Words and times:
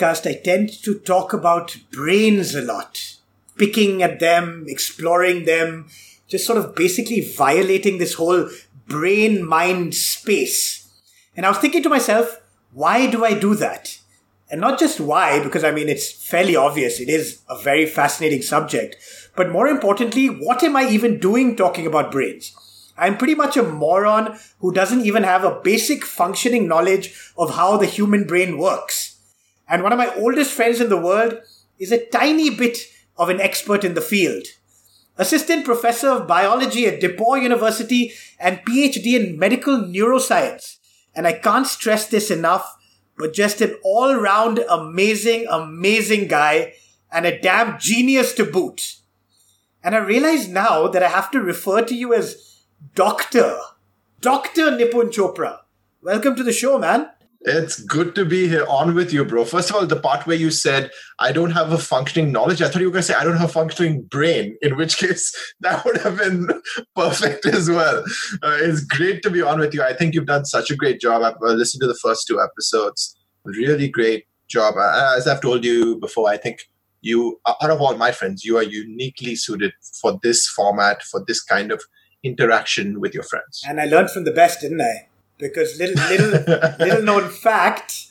podcast, 0.00 0.28
I 0.28 0.34
tend 0.34 0.70
to 0.82 0.98
talk 0.98 1.32
about 1.32 1.76
brains 1.92 2.54
a 2.54 2.62
lot, 2.62 3.16
picking 3.56 4.02
at 4.02 4.20
them, 4.20 4.64
exploring 4.66 5.44
them, 5.44 5.88
just 6.26 6.46
sort 6.46 6.58
of 6.58 6.74
basically 6.74 7.20
violating 7.20 7.98
this 7.98 8.14
whole 8.14 8.48
brain 8.86 9.44
mind 9.44 9.94
space. 9.94 10.88
And 11.36 11.44
I 11.44 11.50
was 11.50 11.58
thinking 11.58 11.82
to 11.82 11.88
myself, 11.88 12.40
why 12.72 13.10
do 13.10 13.24
I 13.24 13.38
do 13.38 13.54
that? 13.56 13.98
And 14.50 14.60
not 14.60 14.78
just 14.78 15.00
why, 15.00 15.42
because 15.42 15.64
I 15.64 15.70
mean, 15.70 15.88
it's 15.88 16.10
fairly 16.10 16.56
obvious. 16.56 16.98
It 16.98 17.08
is 17.08 17.42
a 17.48 17.58
very 17.58 17.86
fascinating 17.86 18.42
subject. 18.42 18.96
But 19.36 19.52
more 19.52 19.68
importantly, 19.68 20.26
what 20.26 20.62
am 20.62 20.76
I 20.76 20.88
even 20.88 21.20
doing 21.20 21.56
talking 21.56 21.86
about 21.86 22.10
brains? 22.10 22.56
I'm 22.98 23.16
pretty 23.16 23.34
much 23.34 23.56
a 23.56 23.62
moron 23.62 24.38
who 24.58 24.72
doesn't 24.72 25.06
even 25.06 25.22
have 25.22 25.44
a 25.44 25.60
basic 25.62 26.04
functioning 26.04 26.66
knowledge 26.66 27.14
of 27.38 27.54
how 27.54 27.76
the 27.76 27.86
human 27.86 28.24
brain 28.24 28.58
works. 28.58 29.09
And 29.70 29.84
one 29.84 29.92
of 29.92 29.98
my 29.98 30.12
oldest 30.16 30.52
friends 30.52 30.80
in 30.80 30.88
the 30.88 31.00
world 31.00 31.38
is 31.78 31.92
a 31.92 32.04
tiny 32.06 32.50
bit 32.50 32.78
of 33.16 33.28
an 33.28 33.40
expert 33.40 33.84
in 33.84 33.94
the 33.94 34.00
field. 34.00 34.46
Assistant 35.16 35.64
professor 35.64 36.08
of 36.08 36.26
biology 36.26 36.86
at 36.86 37.00
DePauw 37.00 37.40
University 37.40 38.12
and 38.40 38.64
PhD 38.66 39.14
in 39.14 39.38
medical 39.38 39.78
neuroscience. 39.78 40.78
And 41.14 41.26
I 41.26 41.34
can't 41.34 41.66
stress 41.66 42.08
this 42.08 42.30
enough, 42.30 42.76
but 43.16 43.32
just 43.32 43.60
an 43.60 43.76
all 43.84 44.16
round 44.16 44.58
amazing, 44.68 45.46
amazing 45.48 46.26
guy 46.26 46.74
and 47.12 47.24
a 47.24 47.40
damn 47.40 47.78
genius 47.78 48.32
to 48.34 48.44
boot. 48.44 48.96
And 49.84 49.94
I 49.94 49.98
realize 49.98 50.48
now 50.48 50.88
that 50.88 51.02
I 51.02 51.08
have 51.08 51.30
to 51.30 51.40
refer 51.40 51.82
to 51.82 51.94
you 51.94 52.12
as 52.12 52.62
Doctor. 52.94 53.58
Dr. 54.20 54.70
Nipun 54.72 55.10
Chopra. 55.10 55.60
Welcome 56.02 56.34
to 56.36 56.42
the 56.42 56.52
show, 56.52 56.78
man. 56.78 57.10
It's 57.42 57.80
good 57.80 58.14
to 58.16 58.26
be 58.26 58.48
here 58.48 58.66
on 58.68 58.94
with 58.94 59.14
you, 59.14 59.24
bro. 59.24 59.46
First 59.46 59.70
of 59.70 59.76
all, 59.76 59.86
the 59.86 59.98
part 59.98 60.26
where 60.26 60.36
you 60.36 60.50
said, 60.50 60.90
I 61.18 61.32
don't 61.32 61.52
have 61.52 61.72
a 61.72 61.78
functioning 61.78 62.32
knowledge, 62.32 62.60
I 62.60 62.68
thought 62.68 62.80
you 62.80 62.88
were 62.88 62.92
going 62.92 63.02
to 63.02 63.08
say, 63.08 63.14
I 63.14 63.24
don't 63.24 63.38
have 63.38 63.48
a 63.48 63.52
functioning 63.52 64.02
brain, 64.02 64.58
in 64.60 64.76
which 64.76 64.96
case 64.98 65.34
that 65.60 65.82
would 65.86 65.96
have 65.98 66.18
been 66.18 66.48
perfect 66.94 67.46
as 67.46 67.70
well. 67.70 68.04
Uh, 68.42 68.58
it's 68.60 68.84
great 68.84 69.22
to 69.22 69.30
be 69.30 69.40
on 69.40 69.58
with 69.58 69.72
you. 69.72 69.82
I 69.82 69.94
think 69.94 70.14
you've 70.14 70.26
done 70.26 70.44
such 70.44 70.70
a 70.70 70.76
great 70.76 71.00
job. 71.00 71.22
I've 71.22 71.36
uh, 71.42 71.52
listened 71.52 71.80
to 71.80 71.86
the 71.86 71.98
first 72.02 72.26
two 72.26 72.40
episodes. 72.40 73.16
Really 73.44 73.88
great 73.88 74.26
job. 74.48 74.74
Uh, 74.76 75.14
as 75.16 75.26
I've 75.26 75.40
told 75.40 75.64
you 75.64 75.98
before, 75.98 76.28
I 76.28 76.36
think 76.36 76.68
you, 77.00 77.40
out 77.46 77.70
of 77.70 77.80
all 77.80 77.96
my 77.96 78.12
friends, 78.12 78.44
you 78.44 78.58
are 78.58 78.62
uniquely 78.62 79.34
suited 79.34 79.72
for 80.02 80.18
this 80.22 80.46
format, 80.46 81.02
for 81.02 81.24
this 81.26 81.42
kind 81.42 81.72
of 81.72 81.82
interaction 82.22 83.00
with 83.00 83.14
your 83.14 83.22
friends. 83.22 83.62
And 83.66 83.80
I 83.80 83.86
learned 83.86 84.10
from 84.10 84.24
the 84.24 84.30
best, 84.30 84.60
didn't 84.60 84.82
I? 84.82 85.06
Because 85.40 85.78
little 85.78 86.02
little 86.08 86.30
little 86.78 87.02
known 87.02 87.28
fact, 87.30 88.08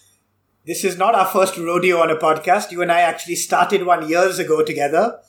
this 0.66 0.84
is 0.84 0.98
not 0.98 1.16
our 1.16 1.26
first 1.26 1.58
rodeo 1.58 2.00
on 2.00 2.12
a 2.12 2.16
podcast. 2.16 2.72
You 2.72 2.82
and 2.82 2.92
I 2.92 3.02
actually 3.02 3.36
started 3.36 3.86
one 3.86 4.10
years 4.10 4.40
ago 4.40 4.64
together. 4.64 5.20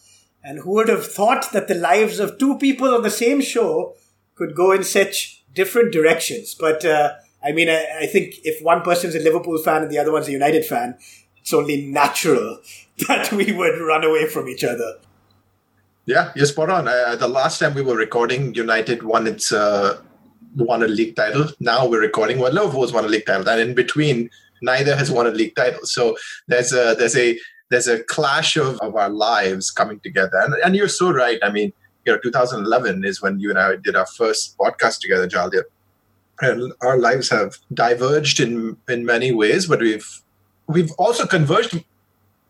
And 0.43 0.61
who 0.61 0.71
would 0.73 0.89
have 0.89 1.07
thought 1.07 1.53
that 1.53 1.69
the 1.69 1.75
lives 1.75 2.19
of 2.19 2.39
two 2.39 2.57
people 2.57 2.95
on 2.95 3.03
the 3.03 3.11
same 3.11 3.43
show 3.43 3.95
could 4.35 4.55
go 4.55 4.73
in 4.73 4.85
such 4.85 5.45
different 5.53 5.93
directions? 5.93 6.55
But 6.55 6.85
uh, 6.85 7.13
I 7.45 7.53
mean, 7.53 7.69
I, 7.69 7.87
I 8.01 8.07
think 8.07 8.37
if 8.43 8.63
one 8.63 8.83
person's 8.83 9.15
a 9.15 9.21
Liverpool 9.21 9.59
fan 9.59 9.83
and 9.83 9.91
the 9.91 9.99
other 9.99 10.13
one's 10.13 10.29
a 10.29 10.33
United 10.33 10.65
fan, 10.65 10.97
it's 11.37 11.53
only 11.53 11.87
natural 11.87 12.61
that 13.09 13.33
we 13.33 13.53
would 13.53 13.79
run 13.81 14.05
away 14.05 14.27
from 14.27 14.49
each 14.49 14.65
other. 14.65 14.99
Yeah, 16.07 16.33
you're 16.35 16.47
spot 16.47 16.71
on. 16.71 16.89
Uh, 16.89 17.17
the 17.17 17.29
last 17.29 17.59
time 17.59 17.75
we 17.75 17.83
were 17.83 17.97
recording, 17.97 18.55
United 18.55 19.03
won 19.03 19.27
its 19.27 19.53
uh, 19.53 20.01
won 20.57 20.83
a 20.83 20.89
league 20.89 21.17
title. 21.17 21.49
Now 21.61 21.87
we're 21.87 22.01
recording 22.01 22.39
well, 22.39 22.53
Liverpool's 22.53 22.93
won 22.93 23.05
a 23.05 23.09
league 23.09 23.27
title, 23.27 23.49
and 23.49 23.61
in 23.61 23.75
between, 23.75 24.31
neither 24.63 24.97
has 24.97 25.11
won 25.11 25.27
a 25.27 25.31
league 25.31 25.55
title. 25.57 25.85
So 25.85 26.17
there's 26.49 26.73
a 26.73 26.95
there's 26.99 27.17
a 27.17 27.39
there's 27.71 27.89
a 27.89 28.03
clash 28.05 28.57
of, 28.57 28.79
of 28.81 28.97
our 28.97 29.09
lives 29.09 29.71
coming 29.71 30.01
together. 30.01 30.39
And, 30.41 30.55
and 30.65 30.77
you're 30.77 30.89
so 30.89 31.13
right. 31.13 31.39
I 31.43 31.51
mean, 31.51 31.73
you 32.05 32.13
know, 32.13 32.19
2011 32.19 33.05
is 33.05 33.23
when 33.23 33.39
you 33.39 33.51
and 33.51 33.59
I 33.59 33.77
did 33.77 33.95
our 33.95 34.07
first 34.07 34.59
podcast 34.59 34.99
together, 35.01 35.29
Jaldia. 35.29 35.63
And 36.41 36.73
our 36.81 36.99
lives 36.99 37.29
have 37.31 37.57
diverged 37.73 38.41
in 38.41 38.77
in 38.89 39.05
many 39.05 39.31
ways, 39.33 39.67
but 39.67 39.81
we've 39.81 40.23
we've 40.67 40.91
also 40.93 41.27
converged 41.27 41.85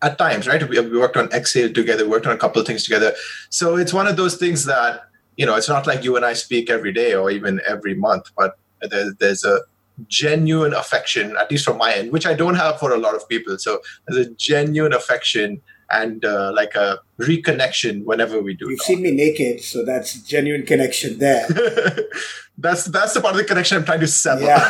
at 0.03 0.17
times, 0.17 0.47
right? 0.47 0.67
We, 0.69 0.81
we 0.81 0.99
worked 0.99 1.17
on 1.17 1.29
Exhale 1.33 1.73
together, 1.73 2.09
worked 2.09 2.27
on 2.27 2.33
a 2.33 2.39
couple 2.39 2.61
of 2.61 2.67
things 2.67 2.85
together. 2.85 3.13
So 3.51 3.77
it's 3.77 3.93
one 3.93 4.07
of 4.07 4.17
those 4.17 4.37
things 4.37 4.65
that, 4.65 5.03
you 5.41 5.47
know, 5.47 5.57
it's 5.57 5.71
not 5.71 5.87
like 5.87 6.05
you 6.05 6.17
and 6.17 6.25
I 6.27 6.35
speak 6.35 6.69
every 6.69 6.93
day 6.93 7.15
or 7.15 7.31
even 7.31 7.63
every 7.67 7.95
month, 7.95 8.31
but 8.37 8.59
there's, 8.83 9.15
there's 9.15 9.43
a 9.43 9.61
genuine 10.07 10.75
affection, 10.75 11.35
at 11.39 11.51
least 11.51 11.65
from 11.65 11.79
my 11.79 11.95
end, 11.95 12.13
which 12.13 12.27
I 12.27 12.35
don't 12.35 12.57
have 12.57 12.79
for 12.79 12.93
a 12.93 12.99
lot 12.99 13.15
of 13.15 13.27
people. 13.27 13.57
So 13.57 13.81
there's 14.07 14.27
a 14.27 14.31
genuine 14.33 14.93
affection 14.93 15.63
and 15.91 16.27
uh, 16.27 16.53
like 16.55 16.75
a 16.75 17.01
reconnection 17.19 18.05
whenever 18.05 18.43
we 18.43 18.53
do. 18.53 18.69
You've 18.69 18.83
seen 18.83 19.01
me 19.01 19.13
naked, 19.13 19.63
so 19.63 19.83
that's 19.83 20.21
genuine 20.21 20.67
connection 20.67 21.19
there. 21.19 21.49
that's 22.59 22.85
that's 22.85 23.15
the 23.15 23.23
part 23.23 23.33
of 23.35 23.39
the 23.39 23.45
connection 23.45 23.79
I'm 23.79 23.87
trying 23.87 24.01
to 24.01 24.09
sell. 24.09 24.43
Yeah. 24.43 24.61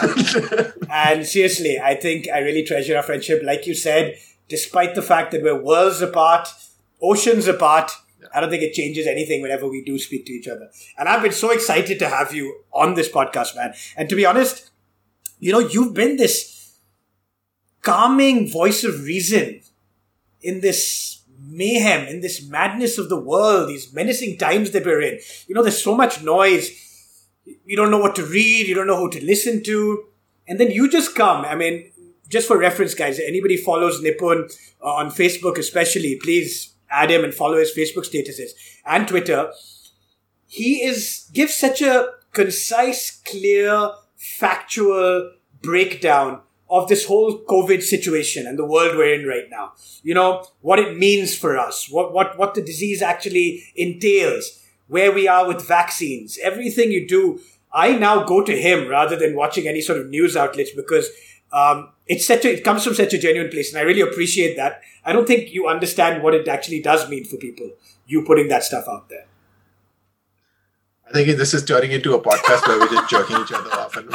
and 0.88 1.26
seriously, 1.26 1.80
I 1.80 1.96
think 1.96 2.28
I 2.32 2.38
really 2.38 2.62
treasure 2.62 2.96
our 2.96 3.02
friendship. 3.02 3.42
Like 3.42 3.66
you 3.66 3.74
said, 3.74 4.18
despite 4.48 4.94
the 4.94 5.02
fact 5.02 5.32
that 5.32 5.42
we're 5.42 5.60
worlds 5.60 6.00
apart, 6.00 6.48
oceans 7.02 7.48
apart. 7.48 7.90
I 8.34 8.40
don't 8.40 8.50
think 8.50 8.62
it 8.62 8.72
changes 8.72 9.06
anything 9.06 9.42
whenever 9.42 9.68
we 9.68 9.82
do 9.82 9.98
speak 9.98 10.26
to 10.26 10.32
each 10.32 10.48
other. 10.48 10.70
And 10.98 11.08
I've 11.08 11.22
been 11.22 11.32
so 11.32 11.50
excited 11.50 11.98
to 11.98 12.08
have 12.08 12.32
you 12.32 12.62
on 12.72 12.94
this 12.94 13.08
podcast, 13.08 13.56
man. 13.56 13.74
And 13.96 14.08
to 14.08 14.16
be 14.16 14.26
honest, 14.26 14.70
you 15.38 15.52
know, 15.52 15.58
you've 15.58 15.94
been 15.94 16.16
this 16.16 16.78
calming 17.82 18.50
voice 18.50 18.84
of 18.84 19.04
reason 19.04 19.62
in 20.42 20.60
this 20.60 21.22
mayhem, 21.38 22.06
in 22.06 22.20
this 22.20 22.46
madness 22.46 22.98
of 22.98 23.08
the 23.08 23.20
world, 23.20 23.68
these 23.68 23.92
menacing 23.92 24.38
times 24.38 24.70
that 24.72 24.84
we're 24.84 25.00
in. 25.00 25.18
You 25.46 25.54
know, 25.54 25.62
there's 25.62 25.82
so 25.82 25.96
much 25.96 26.22
noise. 26.22 26.70
You 27.64 27.76
don't 27.76 27.90
know 27.90 27.98
what 27.98 28.14
to 28.16 28.24
read, 28.24 28.66
you 28.68 28.74
don't 28.74 28.86
know 28.86 28.98
who 28.98 29.10
to 29.10 29.24
listen 29.24 29.62
to. 29.64 30.04
And 30.46 30.58
then 30.60 30.70
you 30.70 30.90
just 30.90 31.14
come. 31.14 31.44
I 31.44 31.54
mean, 31.54 31.90
just 32.28 32.46
for 32.46 32.58
reference, 32.58 32.94
guys, 32.94 33.18
anybody 33.18 33.56
follows 33.56 34.00
Nipun 34.00 34.52
uh, 34.82 34.94
on 34.94 35.10
Facebook, 35.10 35.58
especially, 35.58 36.16
please 36.22 36.74
add 36.90 37.10
him 37.10 37.24
and 37.24 37.34
follow 37.34 37.56
his 37.56 37.72
Facebook 37.74 38.06
statuses 38.06 38.50
and 38.84 39.06
Twitter. 39.06 39.52
He 40.46 40.82
is 40.82 41.30
gives 41.32 41.54
such 41.54 41.80
a 41.82 42.10
concise, 42.32 43.20
clear, 43.24 43.92
factual 44.16 45.32
breakdown 45.62 46.40
of 46.70 46.88
this 46.88 47.06
whole 47.06 47.42
COVID 47.44 47.82
situation 47.82 48.46
and 48.46 48.58
the 48.58 48.64
world 48.64 48.96
we're 48.96 49.12
in 49.12 49.26
right 49.26 49.50
now. 49.50 49.72
You 50.02 50.14
know, 50.14 50.46
what 50.60 50.78
it 50.78 50.96
means 50.96 51.36
for 51.36 51.58
us, 51.58 51.88
what, 51.90 52.12
what, 52.12 52.38
what 52.38 52.54
the 52.54 52.62
disease 52.62 53.02
actually 53.02 53.64
entails, 53.74 54.64
where 54.86 55.10
we 55.10 55.26
are 55.26 55.46
with 55.48 55.66
vaccines, 55.66 56.38
everything 56.42 56.92
you 56.92 57.06
do. 57.06 57.40
I 57.72 57.96
now 57.96 58.24
go 58.24 58.42
to 58.44 58.56
him 58.56 58.88
rather 58.88 59.16
than 59.16 59.36
watching 59.36 59.66
any 59.66 59.80
sort 59.80 59.98
of 59.98 60.08
news 60.08 60.36
outlets 60.36 60.70
because 60.70 61.08
um, 61.52 61.90
it's 62.06 62.26
such 62.26 62.44
a, 62.44 62.52
it 62.54 62.64
comes 62.64 62.84
from 62.84 62.94
such 62.94 63.12
a 63.12 63.18
genuine 63.18 63.50
place, 63.50 63.72
and 63.72 63.80
I 63.80 63.84
really 63.84 64.00
appreciate 64.00 64.56
that. 64.56 64.82
I 65.04 65.12
don't 65.12 65.26
think 65.26 65.52
you 65.52 65.68
understand 65.68 66.22
what 66.22 66.34
it 66.34 66.46
actually 66.48 66.82
does 66.82 67.08
mean 67.08 67.24
for 67.24 67.36
people. 67.36 67.70
You 68.06 68.24
putting 68.24 68.48
that 68.48 68.64
stuff 68.64 68.84
out 68.88 69.08
there. 69.08 69.26
I 71.08 71.12
think 71.12 71.36
this 71.36 71.54
is 71.54 71.64
turning 71.64 71.90
into 71.90 72.14
a 72.14 72.22
podcast 72.22 72.68
where 72.68 72.78
we're 72.78 72.88
just 72.88 73.10
joking 73.10 73.40
each 73.40 73.52
other 73.52 73.70
off, 73.72 73.96
and 73.96 74.14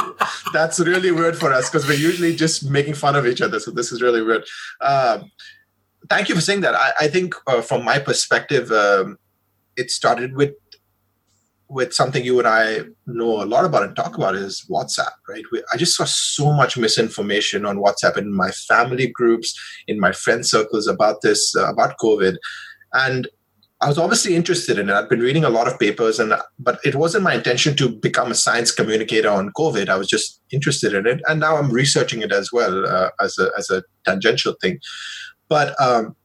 that's 0.52 0.80
really 0.80 1.10
weird 1.10 1.36
for 1.36 1.52
us 1.52 1.68
because 1.68 1.86
we're 1.86 1.94
usually 1.94 2.34
just 2.34 2.70
making 2.70 2.94
fun 2.94 3.16
of 3.16 3.26
each 3.26 3.42
other. 3.42 3.60
So 3.60 3.70
this 3.70 3.92
is 3.92 4.00
really 4.00 4.22
weird. 4.22 4.44
Um, 4.80 5.30
thank 6.08 6.30
you 6.30 6.34
for 6.34 6.40
saying 6.40 6.62
that. 6.62 6.74
I, 6.74 6.92
I 7.00 7.08
think, 7.08 7.34
uh, 7.46 7.60
from 7.60 7.84
my 7.84 7.98
perspective, 7.98 8.72
um, 8.72 9.18
it 9.76 9.90
started 9.90 10.36
with 10.36 10.54
with 11.68 11.92
something 11.92 12.24
you 12.24 12.38
and 12.38 12.46
I 12.46 12.80
know 13.06 13.42
a 13.42 13.44
lot 13.44 13.64
about 13.64 13.82
and 13.82 13.96
talk 13.96 14.16
about 14.16 14.36
is 14.36 14.64
WhatsApp, 14.70 15.12
right? 15.28 15.44
We, 15.50 15.62
I 15.72 15.76
just 15.76 15.96
saw 15.96 16.04
so 16.04 16.52
much 16.52 16.76
misinformation 16.76 17.66
on 17.66 17.78
WhatsApp 17.78 18.16
in 18.16 18.32
my 18.32 18.50
family 18.50 19.08
groups, 19.08 19.58
in 19.88 19.98
my 19.98 20.12
friend 20.12 20.46
circles 20.46 20.86
about 20.86 21.22
this, 21.22 21.56
uh, 21.56 21.68
about 21.68 21.98
COVID. 21.98 22.36
And 22.92 23.26
I 23.80 23.88
was 23.88 23.98
obviously 23.98 24.34
interested 24.34 24.78
in 24.78 24.88
it. 24.88 24.94
I've 24.94 25.10
been 25.10 25.20
reading 25.20 25.44
a 25.44 25.50
lot 25.50 25.68
of 25.68 25.78
papers, 25.78 26.18
and 26.18 26.32
but 26.58 26.78
it 26.82 26.94
wasn't 26.94 27.24
my 27.24 27.34
intention 27.34 27.76
to 27.76 27.90
become 27.90 28.30
a 28.30 28.34
science 28.34 28.70
communicator 28.70 29.28
on 29.28 29.52
COVID. 29.52 29.90
I 29.90 29.96
was 29.96 30.08
just 30.08 30.40
interested 30.50 30.94
in 30.94 31.06
it, 31.06 31.20
and 31.28 31.40
now 31.40 31.56
I'm 31.56 31.70
researching 31.70 32.22
it 32.22 32.32
as 32.32 32.50
well 32.50 32.86
uh, 32.86 33.10
as 33.20 33.38
a 33.38 33.50
as 33.58 33.68
a 33.68 33.82
tangential 34.06 34.54
thing. 34.62 34.78
But 35.48 35.78
um, 35.78 36.16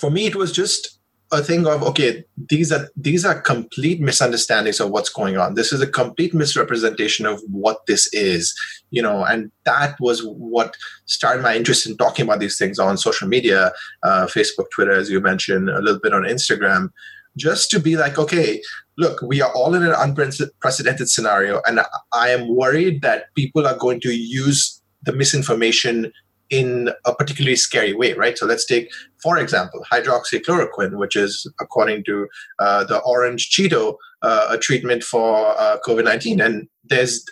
for 0.00 0.10
me, 0.10 0.26
it 0.26 0.34
was 0.34 0.50
just 0.50 0.98
a 1.32 1.42
thing 1.42 1.66
of 1.66 1.82
okay 1.82 2.24
these 2.50 2.70
are 2.70 2.88
these 2.94 3.24
are 3.24 3.40
complete 3.40 4.00
misunderstandings 4.00 4.80
of 4.80 4.90
what's 4.90 5.08
going 5.08 5.38
on. 5.38 5.54
This 5.54 5.72
is 5.72 5.80
a 5.80 5.86
complete 5.86 6.34
misrepresentation 6.34 7.26
of 7.26 7.40
what 7.50 7.86
this 7.86 8.12
is 8.12 8.54
you 8.92 9.02
know 9.02 9.24
and 9.24 9.50
that 9.64 9.96
was 9.98 10.22
what 10.24 10.76
started 11.06 11.42
my 11.42 11.56
interest 11.56 11.86
in 11.86 11.96
talking 11.96 12.24
about 12.24 12.38
these 12.38 12.56
things 12.56 12.78
on 12.78 12.96
social 12.96 13.26
media 13.26 13.72
uh, 14.04 14.26
facebook 14.26 14.70
twitter 14.70 14.92
as 14.92 15.10
you 15.10 15.20
mentioned 15.20 15.68
a 15.68 15.80
little 15.80 16.00
bit 16.00 16.14
on 16.14 16.22
instagram 16.22 16.90
just 17.36 17.70
to 17.70 17.80
be 17.80 17.96
like 17.96 18.18
okay 18.18 18.62
look 18.98 19.20
we 19.22 19.40
are 19.40 19.52
all 19.54 19.74
in 19.74 19.82
an 19.82 19.94
unprecedented 19.96 21.08
scenario 21.08 21.60
and 21.66 21.80
i 22.12 22.28
am 22.28 22.54
worried 22.54 23.02
that 23.02 23.34
people 23.34 23.66
are 23.66 23.76
going 23.76 24.00
to 24.00 24.12
use 24.12 24.80
the 25.02 25.12
misinformation 25.12 26.12
in 26.52 26.90
a 27.06 27.14
particularly 27.14 27.56
scary 27.56 27.94
way, 27.94 28.12
right? 28.12 28.36
So 28.36 28.44
let's 28.44 28.66
take, 28.66 28.92
for 29.22 29.38
example, 29.38 29.84
hydroxychloroquine, 29.90 30.98
which 30.98 31.16
is, 31.16 31.50
according 31.60 32.04
to 32.04 32.28
uh, 32.58 32.84
the 32.84 32.98
Orange 33.00 33.50
Cheeto, 33.50 33.96
uh, 34.20 34.48
a 34.50 34.58
treatment 34.58 35.02
for 35.02 35.58
uh, 35.58 35.78
COVID 35.84 36.04
19. 36.04 36.40
And 36.40 36.68
there's 36.84 37.24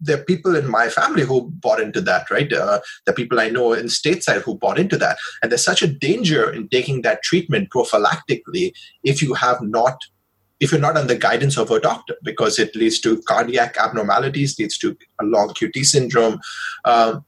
there 0.00 0.18
are 0.18 0.24
people 0.24 0.54
in 0.56 0.68
my 0.68 0.88
family 0.88 1.22
who 1.22 1.50
bought 1.50 1.80
into 1.80 2.00
that, 2.00 2.30
right? 2.30 2.52
Uh, 2.52 2.80
the 3.06 3.12
people 3.12 3.40
I 3.40 3.48
know 3.48 3.72
in 3.72 3.86
stateside 3.86 4.42
who 4.42 4.56
bought 4.56 4.78
into 4.78 4.96
that. 4.96 5.18
And 5.42 5.50
there's 5.50 5.64
such 5.64 5.82
a 5.82 5.88
danger 5.88 6.52
in 6.52 6.68
taking 6.68 7.02
that 7.02 7.22
treatment 7.22 7.70
prophylactically 7.70 8.72
if 9.02 9.22
you 9.22 9.34
have 9.34 9.62
not 9.62 9.98
if 10.60 10.72
you're 10.72 10.80
not 10.80 10.96
under 10.96 11.14
the 11.14 11.20
guidance 11.20 11.56
of 11.56 11.70
a 11.70 11.78
doctor 11.78 12.16
because 12.24 12.58
it 12.58 12.74
leads 12.74 13.00
to 13.00 13.22
cardiac 13.28 13.76
abnormalities 13.78 14.58
leads 14.58 14.76
to 14.76 14.96
a 15.20 15.24
long 15.24 15.50
qt 15.50 15.84
syndrome 15.84 16.40
um, 16.84 17.24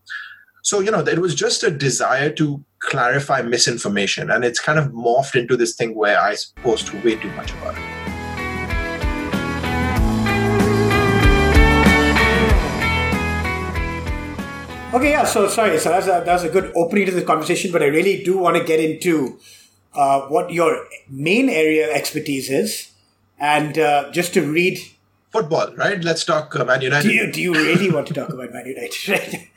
so 0.62 0.81
you 0.81 0.91
know 0.91 1.01
it 1.01 1.19
was 1.19 1.35
just 1.35 1.62
a 1.62 1.71
desire 1.71 2.31
to 2.31 2.62
clarify 2.79 3.43
misinformation 3.43 4.31
and 4.31 4.45
it's 4.45 4.61
kind 4.61 4.79
of 4.79 4.87
morphed 4.89 5.35
into 5.35 5.57
this 5.57 5.75
thing 5.75 5.95
where 5.95 6.19
i 6.21 6.35
post 6.62 6.93
way 7.05 7.17
too 7.17 7.31
much 7.33 7.53
about 7.53 7.77
it 7.77 8.01
Okay, 14.93 15.11
yeah. 15.11 15.25
So 15.25 15.47
sorry, 15.47 15.79
so 15.79 15.91
that's 15.91 16.09
a, 16.09 16.23
that's 16.27 16.43
a 16.43 16.49
good 16.49 16.73
opening 16.75 17.07
to 17.07 17.12
the 17.12 17.23
conversation, 17.23 17.71
but 17.71 17.81
I 17.81 17.87
really 17.87 18.25
do 18.25 18.37
want 18.37 18.57
to 18.57 18.65
get 18.65 18.81
into 18.81 19.39
uh, 19.95 20.23
what 20.23 20.53
your 20.53 20.85
main 21.09 21.49
area 21.49 21.89
of 21.89 21.95
expertise 21.95 22.51
is, 22.51 22.91
and 23.39 23.79
uh, 23.79 24.11
just 24.11 24.35
to 24.35 24.43
read 24.43 24.81
football, 25.31 25.73
right? 25.77 26.03
Let's 26.03 26.25
talk 26.25 26.57
uh, 26.57 26.65
Man 26.65 26.83
United. 26.83 27.07
Do 27.07 27.15
you 27.15 27.31
do 27.31 27.41
you 27.41 27.55
really 27.55 27.89
want 27.89 28.09
to 28.09 28.15
talk 28.15 28.31
about 28.31 28.53
Man 28.53 28.67
United? 28.67 28.99
Right? 29.09 29.49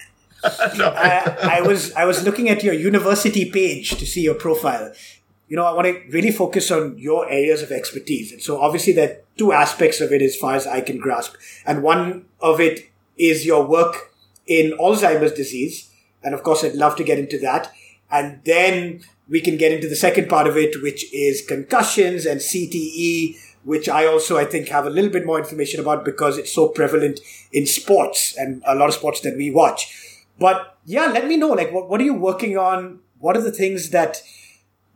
no. 0.78 0.90
I, 0.90 1.60
I 1.60 1.62
was 1.62 1.94
I 1.94 2.06
was 2.06 2.24
looking 2.24 2.50
at 2.50 2.64
your 2.64 2.74
university 2.74 3.50
page 3.50 3.92
to 3.92 4.06
see 4.06 4.22
your 4.22 4.36
profile. 4.36 4.92
You 5.48 5.58
know, 5.58 5.66
I 5.66 5.74
want 5.74 5.88
to 5.88 6.02
really 6.10 6.32
focus 6.32 6.72
on 6.72 6.98
your 6.98 7.30
areas 7.30 7.62
of 7.62 7.72
expertise, 7.72 8.32
and 8.32 8.42
so 8.42 8.60
obviously 8.60 8.94
there 8.94 9.10
are 9.10 9.18
two 9.38 9.52
aspects 9.52 10.02
of 10.02 10.12
it 10.12 10.22
as 10.22 10.36
far 10.36 10.56
as 10.56 10.66
I 10.66 10.82
can 10.82 10.98
grasp, 10.98 11.36
and 11.66 11.84
one 11.84 12.26
of 12.42 12.60
it 12.60 12.90
is 13.18 13.46
your 13.46 13.66
work 13.66 14.14
in 14.48 14.72
Alzheimer's 14.80 15.34
disease, 15.34 15.90
and 16.24 16.34
of 16.34 16.44
course 16.44 16.64
I'd 16.64 16.76
love 16.76 16.96
to 16.98 17.04
get 17.04 17.20
into 17.20 17.40
that, 17.40 17.72
and 18.12 18.42
then 18.46 19.04
we 19.30 19.42
can 19.42 19.58
get 19.58 19.72
into 19.72 19.88
the 19.88 19.96
second 19.96 20.28
part 20.28 20.48
of 20.48 20.58
it, 20.58 20.82
which 20.82 21.12
is 21.14 21.46
concussions 21.46 22.26
and 22.26 22.40
CTE 22.42 23.38
which 23.64 23.88
I 23.88 24.06
also 24.06 24.38
I 24.38 24.46
think 24.46 24.68
have 24.70 24.86
a 24.86 24.90
little 24.90 25.10
bit 25.10 25.26
more 25.26 25.40
information 25.40 25.80
about 25.80 26.06
because 26.06 26.38
it's 26.38 26.54
so 26.54 26.68
prevalent 26.68 27.20
in 27.52 27.66
sports 27.66 28.36
and 28.38 28.62
a 28.66 28.76
lot 28.76 28.90
of 28.90 28.96
sports 28.96 29.22
that 29.22 29.38
we 29.38 29.52
watch. 29.52 30.13
But 30.40 30.78
yeah, 30.86 31.08
let 31.08 31.28
me 31.28 31.38
know 31.38 31.50
like 31.50 31.72
what, 31.72 31.90
what 31.90 32.02
are 32.02 32.06
you 32.06 32.14
working 32.14 32.58
on? 32.58 33.00
What 33.20 33.38
are 33.38 33.42
the 33.42 33.52
things 33.52 33.92
that 33.92 34.22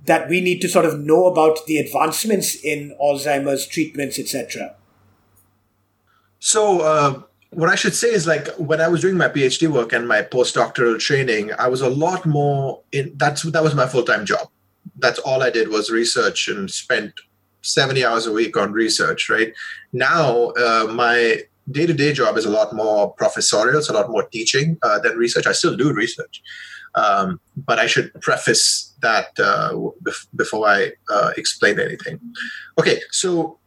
that 0.06 0.30
we 0.30 0.42
need 0.42 0.62
to 0.62 0.70
sort 0.70 0.86
of 0.86 1.00
know 1.00 1.26
about 1.28 1.66
the 1.66 1.78
advancements 1.78 2.56
in 2.56 2.96
Alzheimer's 3.02 3.68
treatments, 3.68 4.20
etc. 4.20 4.76
So 6.40 6.82
uh, 6.82 7.22
what 7.50 7.70
I 7.70 7.76
should 7.76 7.96
say 7.96 8.10
is 8.10 8.28
like 8.28 8.48
when 8.56 8.82
I 8.82 8.88
was 8.88 9.02
doing 9.02 9.18
my 9.18 9.28
PhD 9.28 9.68
work 9.68 9.94
and 9.94 10.08
my 10.08 10.22
postdoctoral 10.22 11.00
training, 11.00 11.52
I 11.58 11.68
was 11.68 11.82
a 11.82 11.90
lot 11.90 12.26
more 12.26 12.82
in 12.92 13.14
that's 13.16 13.44
that 13.44 13.64
was 13.64 13.76
my 13.76 13.88
full 13.88 14.04
time 14.04 14.26
job. 14.26 14.50
That's 14.98 15.20
all 15.20 15.44
I 15.44 15.50
did 15.50 15.70
was 15.70 15.90
research 15.90 16.48
and 16.48 16.70
spent 16.72 17.14
70 17.62 18.06
hours 18.06 18.26
a 18.26 18.32
week 18.32 18.56
on 18.56 18.72
research, 18.72 19.30
right? 19.30 19.54
Now, 19.92 20.52
uh, 20.52 20.88
my 20.90 21.42
day 21.72 21.86
to 21.86 21.94
day 21.94 22.14
job 22.14 22.38
is 22.38 22.46
a 22.46 22.50
lot 22.50 22.74
more 22.74 23.14
professorial, 23.14 23.80
it's 23.80 23.90
a 23.90 23.94
lot 23.94 24.10
more 24.10 24.24
teaching 24.24 24.78
uh, 24.84 25.00
than 25.00 25.18
research. 25.18 25.48
I 25.48 25.52
still 25.52 25.76
do 25.76 25.94
research. 25.94 26.42
Um, 26.96 27.40
but 27.56 27.78
I 27.80 27.86
should 27.86 28.12
preface 28.22 28.94
that 29.02 29.28
uh, 29.40 29.74
bef- 30.04 30.28
before 30.36 30.68
I 30.68 30.94
uh, 31.12 31.32
explain 31.38 31.80
anything. 31.80 32.20
Okay, 32.80 33.02
so 33.12 33.60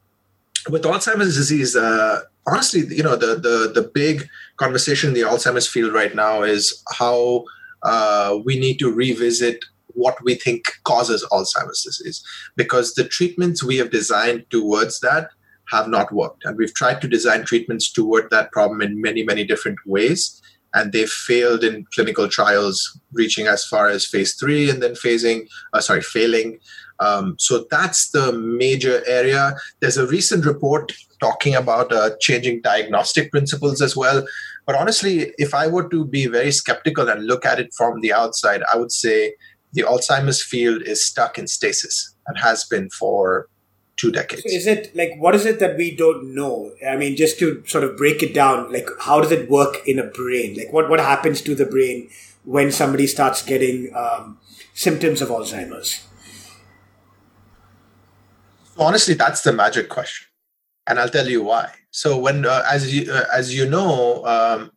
with 0.68 0.82
Alzheimer's 0.82 1.36
disease, 1.36 1.76
uh, 1.76 2.22
honestly, 2.46 2.84
you 2.94 3.02
know, 3.02 3.16
the, 3.16 3.36
the, 3.36 3.70
the 3.72 3.90
big 3.94 4.28
conversation 4.56 5.08
in 5.08 5.14
the 5.14 5.20
Alzheimer's 5.20 5.68
field 5.68 5.92
right 5.92 6.14
now 6.14 6.42
is 6.42 6.82
how 6.98 7.44
uh, 7.82 8.38
we 8.44 8.58
need 8.58 8.78
to 8.78 8.92
revisit 8.92 9.64
what 9.94 10.16
we 10.24 10.34
think 10.34 10.64
causes 10.84 11.26
Alzheimer's 11.32 11.82
disease 11.82 12.24
because 12.56 12.94
the 12.94 13.04
treatments 13.04 13.62
we 13.62 13.76
have 13.76 13.90
designed 13.90 14.46
towards 14.50 15.00
that 15.00 15.30
have 15.70 15.88
not 15.88 16.12
worked. 16.12 16.44
And 16.44 16.56
we've 16.56 16.74
tried 16.74 17.00
to 17.00 17.08
design 17.08 17.44
treatments 17.44 17.92
toward 17.92 18.30
that 18.30 18.52
problem 18.52 18.82
in 18.82 19.00
many, 19.00 19.22
many 19.22 19.44
different 19.44 19.78
ways. 19.86 20.40
And 20.72 20.92
they've 20.92 21.10
failed 21.10 21.64
in 21.64 21.84
clinical 21.92 22.28
trials, 22.28 23.00
reaching 23.12 23.48
as 23.48 23.64
far 23.64 23.88
as 23.88 24.06
phase 24.06 24.34
three 24.34 24.70
and 24.70 24.80
then 24.80 24.92
phasing, 24.92 25.48
uh, 25.72 25.80
sorry, 25.80 26.00
failing. 26.00 26.60
Um, 27.00 27.34
so 27.38 27.66
that's 27.70 28.10
the 28.10 28.32
major 28.32 29.02
area. 29.06 29.54
There's 29.80 29.96
a 29.96 30.06
recent 30.06 30.44
report 30.44 30.92
talking 31.20 31.54
about 31.56 31.92
uh, 31.92 32.10
changing 32.20 32.60
diagnostic 32.62 33.30
principles 33.30 33.82
as 33.82 33.96
well. 33.96 34.24
But 34.66 34.76
honestly, 34.76 35.32
if 35.38 35.54
I 35.54 35.66
were 35.66 35.88
to 35.88 36.04
be 36.04 36.26
very 36.26 36.52
skeptical 36.52 37.08
and 37.08 37.26
look 37.26 37.44
at 37.44 37.58
it 37.58 37.72
from 37.76 38.00
the 38.00 38.12
outside, 38.12 38.62
I 38.72 38.76
would 38.76 38.92
say 38.92 39.34
the 39.72 39.82
Alzheimer's 39.82 40.42
field 40.42 40.82
is 40.82 41.04
stuck 41.04 41.38
in 41.38 41.46
stasis 41.46 42.14
and 42.26 42.38
has 42.38 42.64
been 42.64 42.88
for 42.90 43.48
two 44.00 44.10
decades. 44.10 44.42
So 44.42 44.48
is 44.48 44.66
it 44.66 44.94
like 44.96 45.12
what 45.18 45.34
is 45.34 45.44
it 45.44 45.58
that 45.60 45.76
we 45.76 45.94
don't 45.94 46.34
know? 46.34 46.72
I 46.86 46.96
mean, 46.96 47.16
just 47.16 47.38
to 47.40 47.62
sort 47.66 47.84
of 47.84 47.96
break 47.96 48.22
it 48.22 48.34
down, 48.34 48.72
like 48.72 48.88
how 49.00 49.20
does 49.20 49.32
it 49.32 49.50
work 49.50 49.76
in 49.86 49.98
a 49.98 50.04
brain? 50.04 50.56
Like 50.56 50.72
what 50.72 50.88
what 50.88 51.00
happens 51.00 51.42
to 51.42 51.54
the 51.54 51.66
brain 51.66 52.08
when 52.44 52.72
somebody 52.72 53.06
starts 53.06 53.42
getting 53.42 53.94
um, 53.94 54.38
symptoms 54.74 55.20
of 55.20 55.28
Alzheimer's? 55.28 56.06
Honestly, 58.78 59.14
that's 59.14 59.42
the 59.42 59.52
magic 59.52 59.88
question, 59.90 60.26
and 60.86 60.98
I'll 60.98 61.10
tell 61.10 61.28
you 61.28 61.42
why. 61.42 61.70
So 61.90 62.16
when, 62.16 62.46
uh, 62.46 62.62
as 62.70 62.94
you 62.94 63.12
uh, 63.12 63.24
as 63.34 63.54
you 63.54 63.68
know, 63.68 64.24
um, 64.24 64.70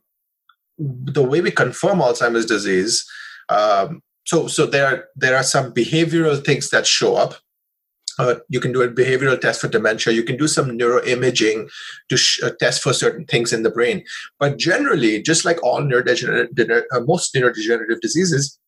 the 0.77 1.24
way 1.24 1.39
we 1.39 1.51
confirm 1.51 2.00
Alzheimer's 2.00 2.45
disease 2.45 3.05
um, 3.50 4.01
so 4.25 4.48
so 4.48 4.65
there 4.65 4.88
are 4.88 5.05
there 5.15 5.36
are 5.36 5.43
some 5.43 5.74
behavioral 5.74 6.43
things 6.43 6.69
that 6.69 6.88
show 6.88 7.15
up 7.15 7.36
uh, 8.20 8.36
you 8.50 8.60
can 8.60 8.72
do 8.72 8.82
a 8.82 8.89
behavioral 8.89 9.39
test 9.39 9.62
for 9.62 9.67
dementia. 9.67 10.13
You 10.13 10.24
can 10.24 10.38
do 10.38 10.48
some 10.48 10.77
neuroimaging 10.77 11.70
to 12.10 12.17
sh- 12.17 12.41
uh, 12.43 12.51
test 12.60 12.82
for 12.82 12.93
certain 12.93 13.25
things 13.25 13.53
in 13.53 13.63
the 13.63 13.72
brain. 13.72 14.03
But 14.39 14.58
generally, 14.58 15.22
just 15.22 15.46
like 15.46 15.62
all 15.63 15.82
neurodegenerative, 15.82 16.84
uh, 16.91 17.00
most 17.01 17.34
neurodegenerative 17.34 18.01
diseases, 18.01 18.60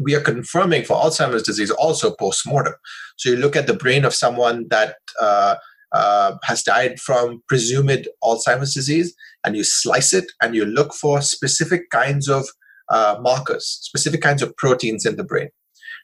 we 0.00 0.14
are 0.14 0.20
confirming 0.20 0.84
for 0.84 0.96
Alzheimer's 0.96 1.42
disease 1.42 1.70
also 1.70 2.14
post-mortem. 2.14 2.74
So 3.16 3.30
you 3.30 3.36
look 3.36 3.56
at 3.56 3.66
the 3.66 3.74
brain 3.74 4.04
of 4.04 4.14
someone 4.14 4.66
that 4.68 4.96
uh, 5.20 5.56
uh, 5.92 6.36
has 6.44 6.62
died 6.62 6.98
from 6.98 7.42
presumed 7.48 8.08
Alzheimer's 8.24 8.74
disease, 8.74 9.14
and 9.44 9.56
you 9.56 9.64
slice 9.64 10.12
it, 10.12 10.24
and 10.40 10.54
you 10.54 10.64
look 10.64 10.94
for 10.94 11.20
specific 11.20 11.90
kinds 11.90 12.28
of 12.28 12.46
uh, 12.88 13.16
markers, 13.20 13.66
specific 13.66 14.22
kinds 14.22 14.42
of 14.42 14.56
proteins 14.56 15.04
in 15.04 15.16
the 15.16 15.24
brain. 15.24 15.50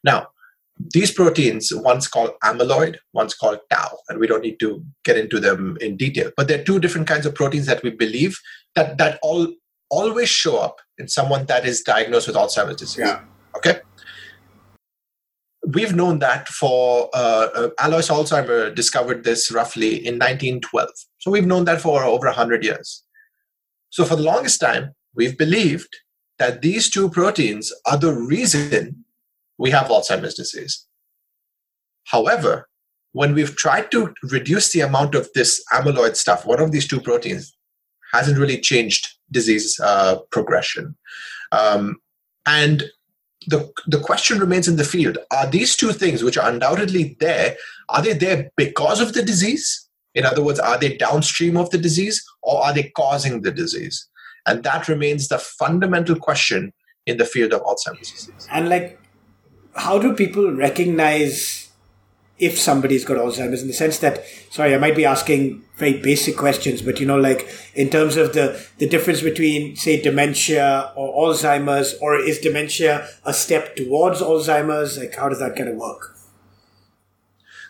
Now, 0.04 0.28
these 0.92 1.12
proteins, 1.12 1.72
one's 1.74 2.08
called 2.08 2.30
amyloid, 2.44 2.96
one's 3.12 3.34
called 3.34 3.58
tau, 3.70 3.98
and 4.08 4.18
we 4.18 4.26
don't 4.26 4.42
need 4.42 4.60
to 4.60 4.84
get 5.04 5.16
into 5.16 5.40
them 5.40 5.76
in 5.80 5.96
detail. 5.96 6.30
But 6.36 6.48
there 6.48 6.60
are 6.60 6.64
two 6.64 6.78
different 6.78 7.06
kinds 7.06 7.26
of 7.26 7.34
proteins 7.34 7.66
that 7.66 7.82
we 7.82 7.90
believe 7.90 8.38
that 8.74 8.98
that 8.98 9.18
all 9.22 9.48
always 9.90 10.28
show 10.28 10.58
up 10.58 10.76
in 10.98 11.08
someone 11.08 11.46
that 11.46 11.64
is 11.64 11.82
diagnosed 11.82 12.26
with 12.26 12.36
Alzheimer's 12.36 12.76
disease. 12.76 12.98
Yeah. 12.98 13.22
Okay. 13.56 13.80
We've 15.66 15.94
known 15.94 16.18
that 16.20 16.48
for 16.48 17.10
uh, 17.12 17.48
uh, 17.54 17.68
Alois 17.80 18.08
Alzheimer 18.08 18.74
discovered 18.74 19.24
this 19.24 19.50
roughly 19.50 19.96
in 19.96 20.14
1912. 20.14 20.88
So 21.18 21.30
we've 21.30 21.46
known 21.46 21.64
that 21.64 21.80
for 21.80 22.04
over 22.04 22.26
100 22.26 22.64
years. 22.64 23.02
So 23.90 24.04
for 24.04 24.16
the 24.16 24.22
longest 24.22 24.60
time, 24.60 24.94
we've 25.14 25.36
believed 25.36 25.96
that 26.38 26.62
these 26.62 26.90
two 26.90 27.10
proteins 27.10 27.72
are 27.86 27.98
the 27.98 28.12
reason 28.12 29.04
we 29.58 29.70
have 29.70 29.88
Alzheimer's 29.88 30.34
disease. 30.34 30.86
However, 32.04 32.68
when 33.12 33.34
we've 33.34 33.56
tried 33.56 33.90
to 33.90 34.14
reduce 34.22 34.72
the 34.72 34.80
amount 34.80 35.14
of 35.14 35.28
this 35.34 35.62
amyloid 35.72 36.16
stuff, 36.16 36.46
one 36.46 36.60
of 36.60 36.72
these 36.72 36.86
two 36.86 37.00
proteins 37.00 37.54
hasn't 38.12 38.38
really 38.38 38.60
changed 38.60 39.08
disease 39.30 39.78
uh, 39.80 40.18
progression. 40.30 40.96
Um, 41.52 41.96
and 42.46 42.84
the, 43.46 43.70
the 43.86 44.00
question 44.00 44.38
remains 44.38 44.68
in 44.68 44.76
the 44.76 44.84
field 44.84 45.18
are 45.30 45.46
these 45.46 45.76
two 45.76 45.92
things, 45.92 46.22
which 46.22 46.36
are 46.38 46.50
undoubtedly 46.50 47.16
there, 47.20 47.56
are 47.88 48.02
they 48.02 48.12
there 48.12 48.50
because 48.56 49.00
of 49.00 49.12
the 49.12 49.22
disease? 49.22 49.88
In 50.14 50.24
other 50.24 50.42
words, 50.42 50.58
are 50.58 50.78
they 50.78 50.96
downstream 50.96 51.56
of 51.56 51.70
the 51.70 51.78
disease 51.78 52.24
or 52.42 52.64
are 52.64 52.74
they 52.74 52.90
causing 52.96 53.42
the 53.42 53.52
disease? 53.52 54.08
And 54.46 54.64
that 54.64 54.88
remains 54.88 55.28
the 55.28 55.38
fundamental 55.38 56.16
question 56.16 56.72
in 57.06 57.18
the 57.18 57.24
field 57.24 57.52
of 57.52 57.62
Alzheimer's 57.62 58.10
disease. 58.10 58.48
And 58.50 58.68
like, 58.68 58.98
how 59.74 59.98
do 59.98 60.14
people 60.14 60.52
recognize 60.52 61.70
if 62.38 62.58
somebody's 62.58 63.04
got 63.04 63.16
Alzheimer's 63.16 63.62
in 63.62 63.68
the 63.68 63.74
sense 63.74 63.98
that, 63.98 64.24
sorry, 64.50 64.74
I 64.74 64.78
might 64.78 64.94
be 64.94 65.04
asking 65.04 65.62
very 65.76 66.00
basic 66.00 66.36
questions, 66.36 66.82
but 66.82 67.00
you 67.00 67.06
know, 67.06 67.18
like 67.18 67.48
in 67.74 67.90
terms 67.90 68.16
of 68.16 68.32
the, 68.32 68.64
the 68.78 68.88
difference 68.88 69.22
between, 69.22 69.74
say, 69.76 70.00
dementia 70.00 70.92
or 70.96 71.28
Alzheimer's, 71.28 71.94
or 72.00 72.16
is 72.16 72.38
dementia 72.38 73.08
a 73.24 73.34
step 73.34 73.74
towards 73.74 74.20
Alzheimer's? 74.20 74.98
Like, 74.98 75.16
how 75.16 75.28
does 75.28 75.40
that 75.40 75.56
kind 75.56 75.68
of 75.68 75.76
work? 75.76 76.16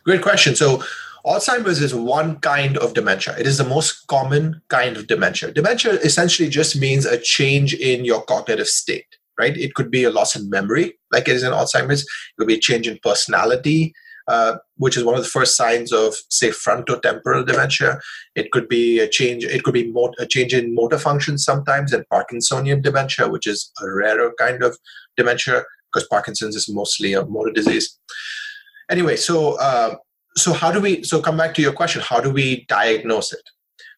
Great 0.04 0.22
question. 0.22 0.54
So, 0.54 0.82
Alzheimer's 1.24 1.82
is 1.82 1.94
one 1.94 2.36
kind 2.36 2.78
of 2.78 2.94
dementia. 2.94 3.36
It 3.38 3.46
is 3.46 3.58
the 3.58 3.64
most 3.64 4.06
common 4.06 4.62
kind 4.68 4.96
of 4.96 5.06
dementia. 5.06 5.52
Dementia 5.52 5.94
essentially 5.94 6.48
just 6.48 6.80
means 6.80 7.04
a 7.04 7.18
change 7.18 7.74
in 7.74 8.04
your 8.04 8.22
cognitive 8.22 8.68
state, 8.68 9.17
right? 9.38 9.56
It 9.56 9.74
could 9.74 9.90
be 9.90 10.04
a 10.04 10.10
loss 10.10 10.36
in 10.36 10.50
memory, 10.50 10.98
like 11.12 11.28
it 11.28 11.36
is 11.36 11.42
in 11.42 11.52
Alzheimer's. 11.52 12.02
It 12.02 12.36
could 12.38 12.48
be 12.48 12.54
a 12.54 12.60
change 12.60 12.88
in 12.88 12.98
personality, 13.02 13.94
uh, 14.26 14.58
which 14.76 14.96
is 14.96 15.04
one 15.04 15.16
of 15.16 15.22
the 15.22 15.28
first 15.28 15.56
signs 15.56 15.92
of, 15.92 16.14
say, 16.28 16.50
frontotemporal 16.50 17.46
dementia. 17.46 18.00
It 18.34 18.50
could 18.50 18.68
be 18.68 18.98
a 18.98 19.08
change. 19.08 19.44
It 19.44 19.62
could 19.62 19.74
be 19.74 19.92
a 20.18 20.26
change 20.26 20.52
in 20.54 20.74
motor 20.74 20.98
function 20.98 21.38
sometimes, 21.38 21.92
and 21.92 22.04
Parkinsonian 22.12 22.82
dementia, 22.82 23.28
which 23.28 23.46
is 23.46 23.72
a 23.80 23.90
rarer 23.90 24.32
kind 24.38 24.62
of 24.62 24.76
dementia 25.16 25.64
because 25.92 26.06
Parkinson's 26.08 26.56
is 26.56 26.68
mostly 26.68 27.14
a 27.14 27.24
motor 27.24 27.52
disease. 27.52 27.98
Anyway, 28.90 29.16
so 29.16 29.58
uh, 29.58 29.96
so 30.36 30.52
how 30.52 30.70
do 30.70 30.80
we? 30.80 31.02
So 31.02 31.20
come 31.20 31.36
back 31.36 31.54
to 31.54 31.62
your 31.62 31.72
question. 31.72 32.02
How 32.02 32.20
do 32.20 32.30
we 32.30 32.64
diagnose 32.68 33.32
it? 33.32 33.42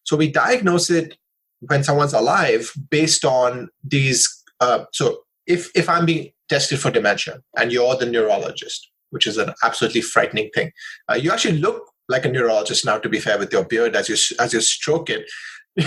So 0.05 0.17
we 0.17 0.31
diagnose 0.31 0.91
it 0.91 1.17
when 1.61 1.85
someone's 1.85 2.15
alive 2.15 2.73
based 2.91 3.25
on 3.25 3.69
these. 3.85 4.29
Uh, 4.61 4.85
so 4.93 5.19
if 5.51 5.71
if 5.75 5.89
I'm 5.89 6.07
being 6.07 6.33
tested 6.49 6.81
for 6.81 6.91
dementia 6.91 7.41
and 7.57 7.73
you're 7.73 7.97
the 7.97 8.07
neurologist, 8.07 8.91
which 9.11 9.27
is 9.27 9.37
an 9.39 9.53
absolutely 9.63 10.01
frightening 10.01 10.51
thing. 10.55 10.73
Uh, 11.11 11.15
you 11.15 11.31
actually 11.33 11.59
look 11.59 11.91
like 12.09 12.25
a 12.25 12.29
neurologist 12.29 12.85
now, 12.85 12.99
to 12.99 13.09
be 13.09 13.21
fair, 13.21 13.39
with 13.39 13.53
your 13.53 13.65
beard 13.65 13.95
as 13.95 14.09
you 14.09 14.17
as 14.39 14.53
you 14.53 14.61
stroke 14.61 15.11
it. 15.11 15.31
but 15.77 15.87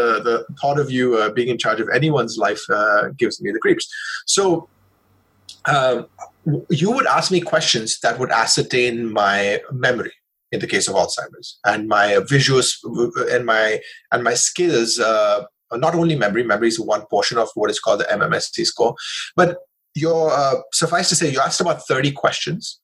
uh, 0.00 0.18
the 0.20 0.46
thought 0.60 0.78
of 0.78 0.90
you 0.90 1.16
uh, 1.18 1.30
being 1.30 1.48
in 1.48 1.58
charge 1.58 1.78
of 1.78 1.88
anyone's 1.94 2.38
life 2.38 2.62
uh, 2.70 3.08
gives 3.18 3.40
me 3.42 3.52
the 3.52 3.58
creeps. 3.58 3.86
So 4.26 4.68
um, 5.66 6.06
you 6.70 6.90
would 6.90 7.06
ask 7.06 7.30
me 7.30 7.40
questions 7.40 8.00
that 8.00 8.18
would 8.18 8.30
ascertain 8.30 9.12
my 9.12 9.60
memory 9.70 10.12
in 10.52 10.60
the 10.60 10.66
case 10.66 10.88
of 10.88 10.94
Alzheimer's 10.94 11.58
and 11.66 11.86
my 11.86 12.14
visuals 12.34 12.78
and 13.30 13.44
my 13.44 13.80
and 14.12 14.24
my 14.24 14.34
skills. 14.34 14.98
Uh, 14.98 15.44
not 15.72 15.94
only 15.94 16.16
memory, 16.16 16.44
memory 16.44 16.68
is 16.68 16.80
one 16.80 17.04
portion 17.06 17.38
of 17.38 17.48
what 17.54 17.70
is 17.70 17.80
called 17.80 18.00
the 18.00 18.04
MMSE 18.04 18.64
score, 18.64 18.94
but 19.36 19.58
your 19.94 20.30
uh, 20.32 20.56
suffice 20.72 21.08
to 21.08 21.16
say 21.16 21.30
you 21.30 21.40
asked 21.40 21.60
about 21.60 21.86
30 21.86 22.12
questions 22.12 22.78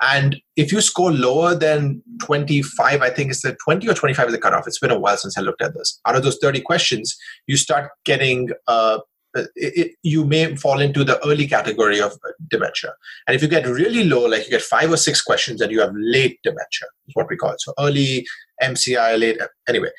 and 0.00 0.36
if 0.56 0.70
you 0.70 0.80
score 0.80 1.10
lower 1.10 1.54
than 1.54 2.02
25 2.20 3.00
i 3.00 3.10
think 3.10 3.30
it's 3.30 3.42
the 3.42 3.56
20 3.64 3.88
or 3.88 3.94
25 3.94 4.26
is 4.26 4.32
the 4.32 4.38
cutoff 4.38 4.66
it's 4.66 4.78
been 4.78 4.90
a 4.90 4.98
while 4.98 5.16
since 5.16 5.38
i 5.38 5.40
looked 5.40 5.62
at 5.62 5.74
this 5.74 6.00
out 6.06 6.16
of 6.16 6.22
those 6.22 6.38
30 6.42 6.60
questions 6.60 7.16
you 7.46 7.56
start 7.56 7.90
getting 8.04 8.50
uh, 8.66 8.98
it, 9.34 9.50
it, 9.56 9.92
you 10.02 10.24
may 10.24 10.56
fall 10.56 10.80
into 10.80 11.04
the 11.04 11.24
early 11.26 11.46
category 11.46 12.00
of 12.00 12.18
dementia. 12.48 12.92
And 13.26 13.36
if 13.36 13.42
you 13.42 13.48
get 13.48 13.66
really 13.66 14.04
low, 14.04 14.26
like 14.26 14.44
you 14.44 14.50
get 14.50 14.62
five 14.62 14.90
or 14.90 14.96
six 14.96 15.20
questions, 15.20 15.60
and 15.60 15.70
you 15.70 15.80
have 15.80 15.92
late 15.94 16.40
dementia, 16.42 16.88
is 17.06 17.14
what 17.14 17.28
we 17.28 17.36
call 17.36 17.52
it. 17.52 17.60
So 17.60 17.74
early 17.78 18.26
MCI, 18.62 19.18
late, 19.18 19.38
anyway. 19.68 19.90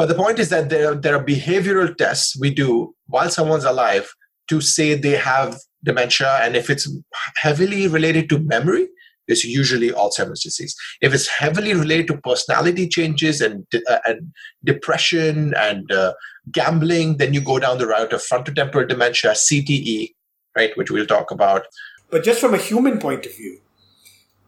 But 0.00 0.08
the 0.08 0.14
point 0.14 0.38
is 0.38 0.48
that 0.48 0.70
there, 0.70 0.94
there 0.94 1.14
are 1.14 1.22
behavioral 1.22 1.94
tests 1.94 2.34
we 2.40 2.48
do 2.48 2.94
while 3.08 3.28
someone's 3.28 3.66
alive 3.66 4.10
to 4.48 4.62
say 4.62 4.94
they 4.94 5.10
have 5.10 5.58
dementia. 5.84 6.38
And 6.40 6.56
if 6.56 6.70
it's 6.70 6.88
heavily 7.36 7.86
related 7.86 8.30
to 8.30 8.38
memory, 8.38 8.88
it's 9.28 9.44
usually 9.44 9.90
Alzheimer's 9.90 10.42
disease. 10.42 10.74
If 11.02 11.12
it's 11.12 11.28
heavily 11.28 11.74
related 11.74 12.06
to 12.06 12.16
personality 12.16 12.88
changes 12.88 13.42
and, 13.42 13.66
uh, 13.90 13.98
and 14.06 14.32
depression 14.64 15.52
and 15.54 15.92
uh, 15.92 16.14
gambling, 16.50 17.18
then 17.18 17.34
you 17.34 17.42
go 17.42 17.58
down 17.58 17.76
the 17.76 17.86
route 17.86 18.14
of 18.14 18.22
frontotemporal 18.22 18.88
dementia, 18.88 19.32
CTE, 19.32 20.14
right, 20.56 20.74
which 20.78 20.90
we'll 20.90 21.04
talk 21.04 21.30
about. 21.30 21.66
But 22.08 22.24
just 22.24 22.40
from 22.40 22.54
a 22.54 22.56
human 22.56 23.00
point 23.00 23.26
of 23.26 23.36
view, 23.36 23.60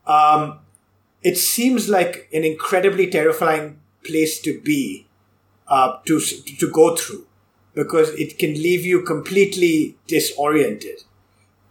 um, 0.06 0.60
it 1.22 1.36
seems 1.36 1.90
like 1.90 2.30
an 2.32 2.42
incredibly 2.42 3.06
terrifying 3.10 3.80
place 4.02 4.40
to 4.40 4.58
be, 4.58 5.08
uh, 5.72 5.98
to 6.04 6.20
to 6.60 6.70
go 6.70 6.94
through, 6.94 7.24
because 7.74 8.10
it 8.24 8.38
can 8.38 8.52
leave 8.52 8.84
you 8.84 9.02
completely 9.02 9.96
disoriented. 10.06 10.98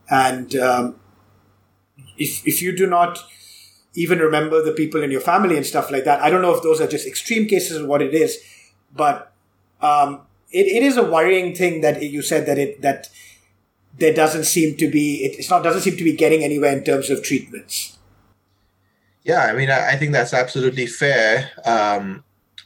And 0.10 0.56
um, 0.56 0.96
if 2.18 2.46
if 2.48 2.62
you 2.64 2.76
do 2.76 2.88
not 2.88 3.20
even 3.94 4.18
remember 4.20 4.64
the 4.64 4.72
people 4.72 5.04
in 5.04 5.12
your 5.12 5.22
family 5.22 5.56
and 5.56 5.66
stuff 5.66 5.92
like 5.92 6.06
that, 6.06 6.20
I 6.20 6.32
don't 6.32 6.42
know 6.42 6.56
if 6.56 6.64
those 6.64 6.82
are 6.82 6.88
just 6.88 7.06
extreme 7.06 7.48
cases 7.48 7.78
of 7.78 7.88
what 7.88 8.02
it 8.02 8.16
is, 8.16 8.40
but 8.96 9.34
um, 9.82 10.22
it, 10.52 10.66
it 10.66 10.84
is 10.84 10.98
a 10.98 11.04
worrying 11.04 11.54
thing 11.54 11.82
that 11.82 12.02
you 12.02 12.24
said 12.24 12.48
that 12.48 12.58
it 12.58 12.82
that 12.82 13.10
there 14.00 14.14
doesn't 14.14 14.46
seem 14.46 14.78
to 14.78 14.90
be 14.90 15.24
it, 15.26 15.38
it's 15.38 15.50
not 15.52 15.62
doesn't 15.62 15.82
seem 15.82 15.98
to 15.98 16.04
be 16.04 16.16
getting 16.16 16.44
anywhere 16.44 16.76
in 16.76 16.84
terms 16.84 17.12
of 17.12 17.22
treatments. 17.22 18.00
Yeah, 19.24 19.46
I 19.46 19.54
mean, 19.54 19.70
I, 19.70 19.92
I 19.92 19.96
think 19.98 20.12
that's 20.14 20.34
absolutely 20.34 20.88
fair. 20.88 21.52
Um, 21.64 22.24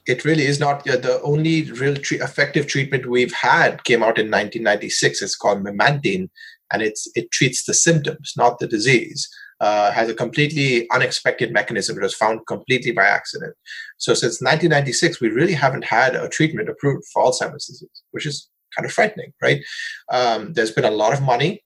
it 0.08 0.24
really 0.24 0.46
is 0.46 0.60
not 0.60 0.88
uh, 0.90 0.98
the 0.98 1.22
only 1.22 1.72
real 1.72 1.96
tre- 1.96 2.20
effective 2.20 2.68
treatment 2.68 3.10
we've 3.10 3.34
had 3.34 3.84
came 3.84 4.04
out 4.04 4.20
in 4.20 4.30
1996 4.30 5.22
it's 5.22 5.36
called 5.36 5.64
memantine 5.64 6.30
and 6.72 6.82
it's 6.82 7.08
it 7.16 7.32
treats 7.32 7.66
the 7.66 7.74
symptoms, 7.74 8.34
not 8.38 8.60
the 8.60 8.68
disease. 8.68 9.30
Uh, 9.62 9.90
has 9.90 10.10
a 10.10 10.14
completely 10.14 10.86
unexpected 10.90 11.54
mechanism. 11.54 11.98
It 11.98 12.04
was 12.04 12.14
found 12.14 12.42
completely 12.46 12.92
by 12.92 13.06
accident. 13.06 13.56
So 13.98 14.14
since 14.14 14.42
1996, 14.42 15.22
we 15.22 15.30
really 15.30 15.54
haven't 15.54 15.86
had 15.86 16.14
a 16.14 16.28
treatment 16.28 16.68
approved 16.68 17.06
for 17.14 17.24
Alzheimer's 17.24 17.68
disease, 17.68 18.04
which 18.12 18.26
is 18.26 18.50
kind 18.76 18.86
of 18.86 18.92
frightening, 18.92 19.32
right? 19.42 19.64
Um, 20.12 20.52
there's 20.52 20.72
been 20.72 20.84
a 20.84 20.92
lot 20.92 21.14
of 21.14 21.22
money, 21.22 21.64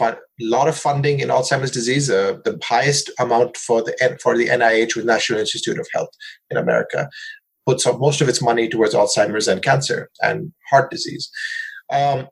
a 0.00 0.16
lot 0.38 0.68
of 0.68 0.76
funding 0.76 1.20
in 1.20 1.28
Alzheimer's 1.28 1.70
disease. 1.70 2.10
Uh, 2.10 2.36
the 2.44 2.58
highest 2.62 3.10
amount 3.18 3.56
for 3.56 3.82
the 3.82 4.18
for 4.22 4.36
the 4.36 4.48
NIH, 4.48 4.96
with 4.96 5.06
National 5.06 5.40
Institute 5.40 5.78
of 5.78 5.88
Health 5.94 6.10
in 6.50 6.58
America, 6.58 7.08
puts 7.70 7.86
most 7.86 8.20
of 8.20 8.28
its 8.28 8.42
money 8.42 8.68
towards 8.68 8.94
Alzheimer's 8.94 9.48
and 9.48 9.62
cancer 9.62 10.10
and 10.20 10.52
heart 10.70 10.90
disease. 10.90 11.30
Um, 11.92 12.26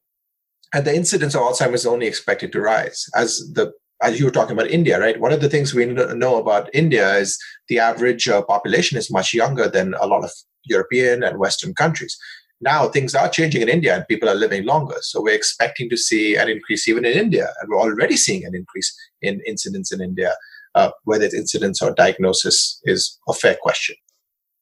and 0.75 0.85
the 0.85 0.95
incidence 0.95 1.35
of 1.35 1.43
Alzheimer's 1.43 1.83
is 1.83 1.87
only 1.87 2.09
expected 2.09 2.51
to 2.53 2.61
rise 2.61 3.07
as 3.15 3.39
the 3.55 3.73
as 4.01 4.19
you 4.19 4.25
were 4.27 4.37
talking 4.39 4.57
about 4.57 4.71
India, 4.71 5.01
right? 5.01 5.19
One 5.19 5.33
of 5.33 5.41
the 5.41 5.49
things 5.49 5.75
we 5.75 5.87
know 5.87 6.39
about 6.39 6.71
India 6.73 7.17
is 7.17 7.37
the 7.69 7.81
average 7.81 8.29
uh, 8.29 8.43
population 8.43 8.97
is 8.97 9.11
much 9.11 9.35
younger 9.35 9.69
than 9.69 9.95
a 10.01 10.07
lot 10.07 10.23
of 10.23 10.31
European 10.67 11.25
and 11.25 11.39
Western 11.39 11.75
countries. 11.75 12.17
Now 12.61 12.89
things 12.89 13.17
are 13.17 13.29
changing 13.29 13.63
in 13.63 13.69
India 13.69 13.97
and 13.97 14.07
people 14.07 14.29
are 14.29 14.37
living 14.37 14.65
longer. 14.65 14.99
So 15.01 15.21
we're 15.21 15.35
expecting 15.35 15.91
to 15.91 15.97
see 15.97 16.37
an 16.37 16.49
increase 16.49 16.87
even 16.87 17.05
in 17.05 17.17
India. 17.25 17.49
And 17.61 17.69
we're 17.69 17.81
already 17.81 18.17
seeing 18.17 18.45
an 18.45 18.55
increase 18.55 18.91
in 19.21 19.41
incidence 19.47 19.91
in 19.93 20.01
India. 20.01 20.33
Uh, 20.75 20.91
whether 21.05 21.25
it's 21.25 21.35
incidence 21.35 21.83
or 21.83 21.93
diagnosis 21.93 22.81
is 22.85 23.19
a 23.29 23.33
fair 23.33 23.57
question. 23.61 23.97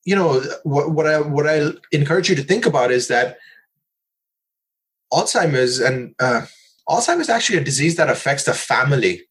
You 0.06 0.14
know, 0.14 0.40
what, 0.62 0.92
what 0.92 1.06
I 1.06 1.20
what 1.20 1.46
I 1.46 1.72
encourage 1.90 2.30
you 2.30 2.36
to 2.36 2.42
think 2.42 2.64
about 2.64 2.90
is 2.90 3.08
that 3.08 3.36
Alzheimer's 5.12 5.80
and 5.80 6.14
uh, 6.20 6.46
Alzheimer's 6.88 7.22
is 7.22 7.28
actually 7.28 7.58
a 7.58 7.64
disease 7.64 7.96
that 7.96 8.08
affects 8.08 8.44
the 8.44 8.54
family 8.54 9.22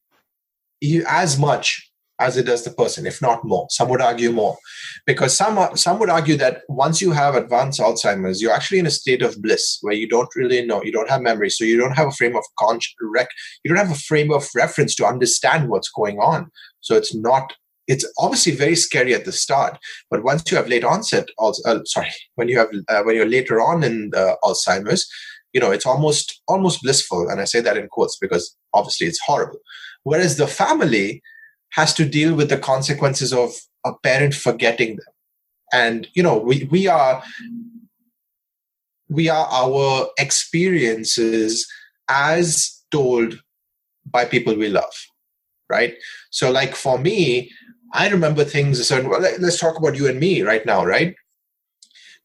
as 1.08 1.40
much 1.40 1.92
as 2.20 2.38
it 2.38 2.46
does 2.46 2.64
the 2.64 2.72
person, 2.72 3.06
if 3.06 3.22
not 3.22 3.46
more. 3.46 3.68
Some 3.70 3.90
would 3.90 4.02
argue 4.02 4.32
more, 4.32 4.58
because 5.06 5.36
some 5.36 5.78
some 5.78 5.98
would 6.00 6.10
argue 6.10 6.36
that 6.38 6.64
once 6.68 7.02
you 7.02 7.12
have 7.12 7.36
advanced 7.36 7.80
Alzheimer's, 7.80 8.42
you're 8.42 8.54
actually 8.54 8.80
in 8.80 8.86
a 8.86 8.92
state 8.92 9.22
of 9.22 9.42
bliss 9.42 9.78
where 9.82 9.96
you 9.96 10.10
don't 10.10 10.36
really 10.36 10.66
know, 10.66 10.84
you 10.84 10.92
don't 10.92 11.10
have 11.10 11.22
memory, 11.22 11.50
so 11.50 11.64
you 11.64 11.78
don't 11.78 11.98
have 11.98 12.08
a 12.08 12.18
frame 12.20 12.36
of 12.36 12.44
con- 12.60 12.80
rec- 13.02 13.36
you 13.64 13.70
don't 13.70 13.86
have 13.86 13.96
a 13.96 14.00
frame 14.10 14.32
of 14.32 14.46
reference 14.54 14.94
to 14.96 15.06
understand 15.06 15.70
what's 15.70 15.90
going 15.90 16.20
on. 16.20 16.52
So 16.82 16.96
it's 16.96 17.16
not. 17.16 17.54
It's 17.88 18.06
obviously 18.18 18.54
very 18.54 18.76
scary 18.76 19.14
at 19.14 19.26
the 19.26 19.32
start, 19.32 19.78
but 20.10 20.24
once 20.24 20.50
you 20.50 20.58
have 20.58 20.68
late 20.68 20.84
onset, 20.84 21.28
also, 21.38 21.62
uh, 21.70 21.80
sorry, 21.86 22.12
when 22.36 22.48
you 22.48 22.58
have 22.58 22.70
uh, 22.88 23.04
when 23.04 23.16
you're 23.16 23.30
later 23.30 23.62
on 23.62 23.84
in 23.84 24.12
Alzheimer's, 24.44 25.08
you 25.56 25.62
know 25.62 25.72
it's 25.72 25.86
almost 25.86 26.42
almost 26.48 26.84
blissful 26.84 27.30
and 27.30 27.40
i 27.40 27.46
say 27.46 27.62
that 27.62 27.78
in 27.78 27.88
quotes 27.88 28.18
because 28.18 28.56
obviously 28.74 29.08
it's 29.08 29.22
horrible. 29.26 29.60
Whereas 30.04 30.38
the 30.38 30.48
family 30.48 31.24
has 31.72 31.94
to 31.96 32.06
deal 32.06 32.36
with 32.36 32.50
the 32.50 32.58
consequences 32.58 33.34
of 33.34 33.52
a 33.86 33.94
parent 34.04 34.36
forgetting 34.36 34.98
them. 34.98 35.14
And 35.74 36.08
you 36.14 36.22
know 36.22 36.38
we 36.38 36.66
we 36.66 36.88
are 36.88 37.24
we 39.10 39.30
are 39.30 39.48
our 39.50 40.10
experiences 40.20 41.66
as 42.10 42.84
told 42.92 43.40
by 44.06 44.26
people 44.26 44.56
we 44.56 44.70
love 44.70 44.96
right? 45.70 45.96
So 46.30 46.52
like 46.52 46.76
for 46.76 46.98
me 47.00 47.52
i 47.96 48.10
remember 48.10 48.44
things 48.44 48.80
a 48.80 48.84
certain 48.84 49.10
well 49.10 49.22
let's 49.22 49.60
talk 49.60 49.78
about 49.78 49.96
you 49.96 50.08
and 50.08 50.20
me 50.20 50.42
right 50.42 50.66
now 50.66 50.84
right 50.86 51.16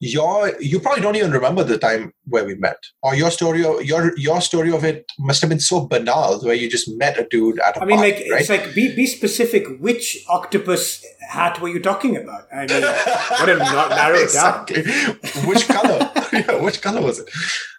your 0.00 0.58
you 0.60 0.80
probably 0.80 1.02
don't 1.02 1.16
even 1.16 1.30
remember 1.30 1.62
the 1.62 1.76
time 1.76 2.12
where 2.24 2.44
we 2.44 2.54
met 2.54 2.78
or 3.02 3.14
your 3.14 3.30
story 3.30 3.62
of 3.62 3.84
your 3.84 4.16
your 4.16 4.40
story 4.40 4.72
of 4.72 4.82
it 4.82 5.04
must 5.18 5.42
have 5.42 5.50
been 5.50 5.60
so 5.60 5.86
banal 5.86 6.40
where 6.40 6.54
you 6.54 6.70
just 6.70 6.88
met 6.96 7.18
a 7.18 7.26
dude 7.30 7.58
at 7.60 7.76
a 7.76 7.82
I 7.82 7.84
mean, 7.84 7.98
park, 7.98 8.08
like 8.08 8.30
right? 8.30 8.40
it's 8.40 8.48
like 8.48 8.74
be 8.74 8.96
be 8.96 9.04
specific. 9.04 9.66
Which 9.78 10.24
octopus 10.26 11.04
hat 11.28 11.60
were 11.60 11.68
you 11.68 11.80
talking 11.80 12.16
about? 12.16 12.48
I 12.50 12.66
mean, 12.66 12.82
what 12.82 13.48
a 13.50 13.58
not 13.58 13.90
narrow 13.90 14.16
it 14.20 14.32
down. 14.32 14.64
which 15.46 15.68
color? 15.68 16.10
yeah, 16.32 16.62
which 16.62 16.80
color 16.80 17.02
was 17.02 17.18
it? 17.18 17.28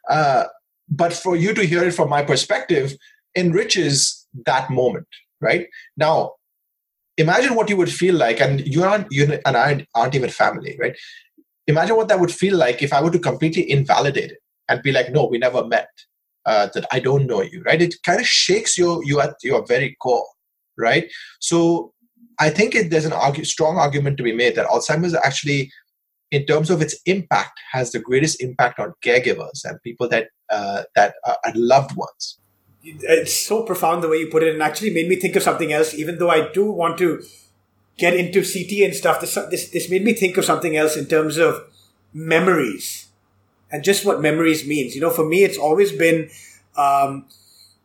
Uh, 0.08 0.44
but 0.90 1.14
for 1.14 1.36
you 1.36 1.56
to 1.56 1.66
hear 1.66 1.84
it 1.84 1.94
from 1.94 2.08
my 2.08 2.22
perspective 2.22 2.94
enriches 3.36 4.28
that 4.46 4.70
moment, 4.70 5.08
right? 5.40 5.66
Now, 5.98 6.34
imagine 7.18 7.56
what 7.56 7.70
you 7.70 7.78
would 7.78 7.92
feel 7.92 8.16
like, 8.16 8.40
and 8.40 8.66
you 8.66 8.84
aren't 8.84 9.08
you 9.12 9.40
and 9.46 9.58
I 9.58 9.86
aren't 9.96 10.16
even 10.16 10.30
family, 10.30 10.78
right? 10.80 10.96
Imagine 11.68 11.96
what 11.96 12.08
that 12.08 12.20
would 12.20 12.32
feel 12.32 12.58
like 12.58 12.82
if 12.82 12.94
I 12.94 13.02
were 13.02 13.12
to 13.12 13.20
completely 13.20 13.70
invalidate 13.70 14.32
it 14.32 14.40
and 14.70 14.82
be 14.82 14.92
like, 14.92 15.12
"No, 15.12 15.26
we 15.26 15.38
never 15.38 15.66
met." 15.66 15.90
Uh, 16.44 16.68
that 16.74 16.88
I 16.92 17.00
don't 17.00 17.28
know 17.28 17.44
you, 17.44 17.62
right? 17.68 17.80
It 17.80 17.94
kind 18.04 18.20
of 18.20 18.26
shakes 18.26 18.78
you 18.78 19.02
you 19.06 19.22
at 19.22 19.36
your 19.44 19.66
very 19.66 19.96
core, 20.02 20.26
right? 20.78 21.12
So 21.40 21.94
I 22.40 22.50
think 22.50 22.74
it, 22.74 22.90
there's 22.90 23.06
an 23.06 23.14
argue, 23.14 23.44
strong 23.44 23.78
argument 23.78 24.18
to 24.18 24.24
be 24.24 24.34
made 24.34 24.56
that 24.56 24.66
Alzheimer's 24.66 25.14
actually, 25.14 25.72
in 26.32 26.46
terms 26.48 26.72
of 26.72 26.82
its 26.82 27.00
impact, 27.06 27.60
has 27.72 27.92
the 27.92 28.00
greatest 28.00 28.42
impact 28.42 28.80
on 28.80 28.94
caregivers 29.06 29.64
and 29.64 29.78
people 29.84 30.08
that 30.10 30.30
uh, 30.50 30.84
that 30.96 31.14
are, 31.28 31.38
are 31.46 31.54
loved 31.54 31.96
ones. 31.96 32.40
It's 32.84 33.34
so 33.34 33.64
profound 33.64 34.04
the 34.04 34.10
way 34.10 34.18
you 34.18 34.28
put 34.28 34.44
it, 34.44 34.54
and 34.54 34.64
actually 34.64 34.92
made 34.92 35.08
me 35.08 35.16
think 35.16 35.36
of 35.36 35.44
something 35.44 35.72
else. 35.72 35.94
Even 35.94 36.18
though 36.18 36.30
I 36.30 36.52
do 36.52 36.66
want 36.72 36.98
to 37.00 37.24
get 37.98 38.16
into 38.16 38.40
CTE 38.42 38.86
and 38.86 38.96
stuff, 38.96 39.22
this 39.22 39.36
this 39.50 39.70
this 39.70 39.90
made 39.90 40.04
me 40.04 40.14
think 40.14 40.38
of 40.38 40.46
something 40.46 40.76
else 40.76 40.98
in 40.98 41.06
terms 41.06 41.38
of 41.38 41.64
memories 42.14 43.08
and 43.72 43.84
just 43.84 44.06
what 44.06 44.22
memories 44.22 44.68
means. 44.68 44.96
You 44.96 45.02
know, 45.02 45.10
for 45.10 45.26
me, 45.26 45.44
it's 45.44 45.58
always 45.58 45.92
been 45.92 46.30
um, 46.76 47.26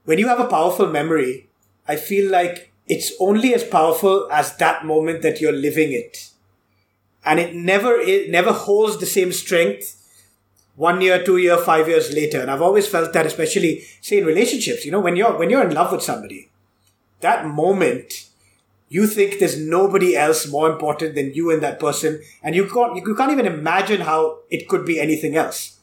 when 0.05 0.19
you 0.19 0.29
have 0.29 0.41
a 0.41 0.49
powerful 0.49 0.87
memory. 0.89 1.49
I 1.89 1.97
feel 1.97 2.31
like 2.31 2.73
it's 2.89 3.13
only 3.21 3.55
as 3.55 3.63
powerful 3.65 4.29
as 4.33 4.57
that 4.57 4.85
moment 4.85 5.23
that 5.23 5.41
you're 5.41 5.53
living 5.53 5.93
it, 5.93 6.31
and 7.25 7.39
it 7.39 7.55
never 7.55 7.95
it 7.95 8.31
never 8.31 8.53
holds 8.53 8.99
the 8.99 9.07
same 9.07 9.33
strength 9.33 10.03
one 10.77 11.01
year, 11.01 11.25
two 11.25 11.39
year, 11.39 11.57
five 11.57 11.89
years 11.89 12.13
later. 12.13 12.41
And 12.41 12.51
I've 12.51 12.63
always 12.63 12.87
felt 12.87 13.13
that, 13.13 13.27
especially 13.27 13.83
say 14.01 14.19
in 14.19 14.27
relationships. 14.27 14.85
You 14.85 14.93
know, 14.93 15.01
when 15.01 15.17
you're 15.17 15.37
when 15.37 15.51
you're 15.51 15.67
in 15.67 15.75
love 15.75 15.93
with 15.93 16.03
somebody, 16.03 16.51
that 17.21 17.47
moment 17.47 18.27
you 18.89 19.07
think 19.07 19.39
there's 19.39 19.59
nobody 19.59 20.17
else 20.17 20.49
more 20.49 20.71
important 20.71 21.15
than 21.15 21.35
you 21.35 21.51
and 21.51 21.63
that 21.63 21.81
person, 21.81 22.21
and 22.43 22.55
you 22.55 22.69
can't 22.69 22.95
you 22.97 23.15
can't 23.15 23.33
even 23.33 23.47
imagine 23.47 24.03
how 24.03 24.39
it 24.51 24.69
could 24.69 24.85
be 24.85 25.01
anything 25.01 25.37
else, 25.37 25.79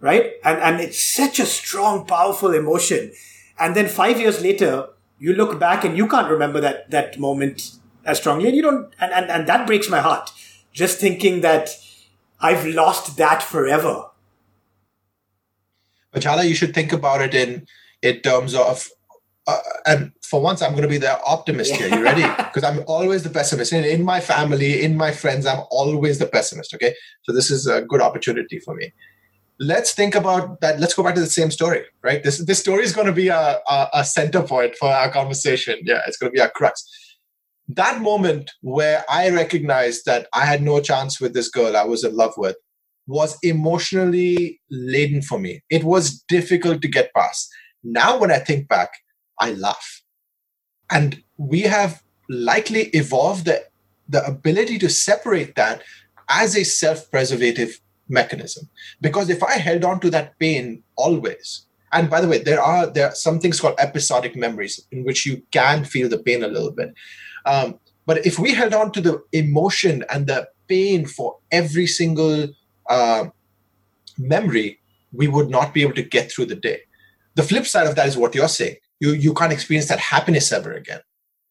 right? 0.00 0.32
And 0.42 0.58
and 0.60 0.80
it's 0.80 1.00
such 1.00 1.38
a 1.38 1.46
strong, 1.46 2.06
powerful 2.06 2.54
emotion. 2.54 3.12
And 3.58 3.74
then 3.74 3.88
five 3.88 4.18
years 4.18 4.42
later, 4.42 4.88
you 5.18 5.34
look 5.34 5.58
back 5.58 5.84
and 5.84 5.96
you 5.96 6.08
can't 6.08 6.30
remember 6.30 6.60
that 6.60 6.90
that 6.90 7.18
moment 7.18 7.72
as 8.04 8.18
strongly, 8.18 8.46
and 8.46 8.56
you 8.56 8.62
don't, 8.62 8.92
and 8.98 9.12
and, 9.12 9.30
and 9.30 9.46
that 9.48 9.66
breaks 9.66 9.90
my 9.90 10.00
heart. 10.00 10.30
Just 10.72 10.98
thinking 10.98 11.40
that 11.40 11.70
I've 12.40 12.66
lost 12.66 13.16
that 13.16 13.42
forever. 13.42 14.06
But 16.16 16.22
Jhala, 16.22 16.48
you 16.48 16.54
should 16.54 16.72
think 16.72 16.94
about 16.94 17.20
it 17.20 17.34
in 17.34 17.66
in 18.00 18.20
terms 18.20 18.54
of 18.54 18.88
uh, 19.46 19.58
and 19.86 20.12
for 20.22 20.40
once, 20.40 20.62
I'm 20.62 20.70
going 20.70 20.82
to 20.82 20.88
be 20.88 20.96
the 20.96 21.22
optimist 21.22 21.76
here. 21.76 21.88
You 21.94 22.02
ready? 22.02 22.22
Because 22.38 22.64
I'm 22.64 22.82
always 22.86 23.22
the 23.22 23.28
pessimist. 23.28 23.74
In, 23.74 23.84
in 23.84 24.02
my 24.02 24.20
family, 24.20 24.82
in 24.82 24.96
my 24.96 25.12
friends, 25.12 25.44
I'm 25.44 25.64
always 25.70 26.18
the 26.18 26.24
pessimist. 26.24 26.72
Okay. 26.72 26.94
So 27.24 27.32
this 27.34 27.50
is 27.50 27.66
a 27.66 27.82
good 27.82 28.00
opportunity 28.00 28.58
for 28.60 28.74
me. 28.74 28.94
Let's 29.60 29.92
think 29.92 30.14
about 30.14 30.62
that. 30.62 30.80
Let's 30.80 30.94
go 30.94 31.02
back 31.02 31.16
to 31.16 31.20
the 31.20 31.26
same 31.26 31.50
story, 31.50 31.82
right? 32.02 32.24
This 32.24 32.38
this 32.46 32.60
story 32.60 32.84
is 32.84 32.94
going 32.94 33.08
to 33.08 33.18
be 33.24 33.28
a, 33.28 33.58
a, 33.68 33.88
a 34.00 34.02
center 34.02 34.42
point 34.42 34.74
for 34.76 34.88
our 34.88 35.10
conversation. 35.10 35.76
Yeah, 35.82 36.00
it's 36.06 36.16
going 36.16 36.32
to 36.32 36.36
be 36.38 36.40
a 36.40 36.48
crux. 36.48 36.76
That 37.68 38.00
moment 38.00 38.52
where 38.62 39.04
I 39.10 39.28
recognized 39.28 40.06
that 40.06 40.28
I 40.32 40.46
had 40.46 40.62
no 40.62 40.80
chance 40.80 41.20
with 41.20 41.34
this 41.34 41.50
girl 41.50 41.76
I 41.76 41.84
was 41.84 42.04
in 42.04 42.16
love 42.16 42.32
with 42.38 42.56
was 43.06 43.38
emotionally 43.42 44.60
laden 44.70 45.22
for 45.22 45.38
me. 45.38 45.62
It 45.70 45.84
was 45.84 46.22
difficult 46.28 46.82
to 46.82 46.88
get 46.88 47.14
past. 47.14 47.48
Now, 47.84 48.18
when 48.18 48.32
I 48.32 48.38
think 48.38 48.68
back, 48.68 48.90
I 49.38 49.52
laugh. 49.52 50.02
And 50.90 51.22
we 51.36 51.60
have 51.62 52.02
likely 52.28 52.84
evolved 52.88 53.44
the, 53.44 53.64
the 54.08 54.24
ability 54.24 54.78
to 54.78 54.88
separate 54.88 55.54
that 55.54 55.82
as 56.28 56.56
a 56.56 56.64
self 56.64 57.10
preservative 57.10 57.80
mechanism. 58.08 58.68
Because 59.00 59.30
if 59.30 59.42
I 59.42 59.52
held 59.58 59.84
on 59.84 60.00
to 60.00 60.10
that 60.10 60.38
pain 60.38 60.82
always, 60.96 61.66
and 61.92 62.10
by 62.10 62.20
the 62.20 62.28
way, 62.28 62.38
there 62.38 62.60
are 62.60 62.86
there 62.86 63.08
are 63.08 63.14
some 63.14 63.38
things 63.38 63.60
called 63.60 63.76
episodic 63.78 64.36
memories 64.36 64.84
in 64.90 65.04
which 65.04 65.24
you 65.24 65.42
can 65.52 65.84
feel 65.84 66.08
the 66.08 66.18
pain 66.18 66.42
a 66.42 66.48
little 66.48 66.72
bit. 66.72 66.92
Um, 67.44 67.78
but 68.06 68.26
if 68.26 68.38
we 68.38 68.54
held 68.54 68.74
on 68.74 68.92
to 68.92 69.00
the 69.00 69.22
emotion 69.32 70.04
and 70.10 70.26
the 70.26 70.48
pain 70.68 71.06
for 71.06 71.38
every 71.52 71.86
single 71.86 72.48
uh, 72.88 73.26
memory, 74.18 74.80
we 75.12 75.28
would 75.28 75.50
not 75.50 75.74
be 75.74 75.82
able 75.82 75.94
to 75.94 76.02
get 76.02 76.30
through 76.30 76.46
the 76.46 76.56
day. 76.56 76.80
The 77.34 77.42
flip 77.42 77.66
side 77.66 77.86
of 77.86 77.96
that 77.96 78.08
is 78.08 78.16
what 78.16 78.34
you're 78.34 78.48
saying. 78.48 78.76
You 79.00 79.12
you 79.12 79.34
can't 79.34 79.52
experience 79.52 79.88
that 79.88 79.98
happiness 79.98 80.52
ever 80.52 80.72
again 80.72 81.00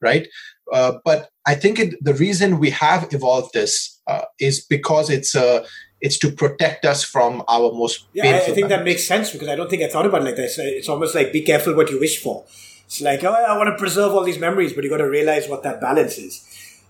right? 0.02 0.28
Uh, 0.74 0.94
but 1.06 1.30
i 1.46 1.54
think 1.54 1.78
it, 1.78 1.94
the 2.04 2.16
reason 2.16 2.60
we 2.60 2.72
have 2.72 3.08
evolved 3.14 3.54
this 3.54 4.02
uh, 4.08 4.24
is 4.40 4.66
because 4.66 5.12
it's 5.12 5.36
uh, 5.36 5.64
it's 6.02 6.18
to 6.18 6.32
protect 6.32 6.86
us 6.86 7.04
from 7.04 7.44
our 7.48 7.72
most 7.72 8.08
yeah 8.14 8.26
I, 8.26 8.38
I, 8.38 8.54
think 8.56 8.70
that 8.70 8.84
makes 8.84 9.04
sense 9.08 9.30
because 9.32 9.48
i 9.48 9.56
don't 9.56 9.70
think 9.70 9.84
i 9.84 9.88
thought 9.88 10.08
about 10.08 10.22
it 10.24 10.26
like 10.26 10.38
this 10.38 10.58
it's 10.58 10.90
almost 10.90 11.14
like 11.14 11.32
be 11.32 11.44
careful 11.44 11.76
what 11.76 11.92
you 11.92 12.00
wish 12.00 12.18
for. 12.22 12.46
It's 12.88 13.00
like 13.00 13.24
oh 13.24 13.32
i 13.32 13.56
want 13.60 13.70
to 13.74 13.78
preserve 13.78 14.12
all 14.16 14.24
these 14.24 14.40
memories 14.40 14.74
but 14.74 14.84
you 14.84 14.90
got 14.90 15.04
to 15.06 15.10
realize 15.20 15.48
what 15.48 15.62
that 15.68 15.80
balance 15.80 16.18
is. 16.18 16.34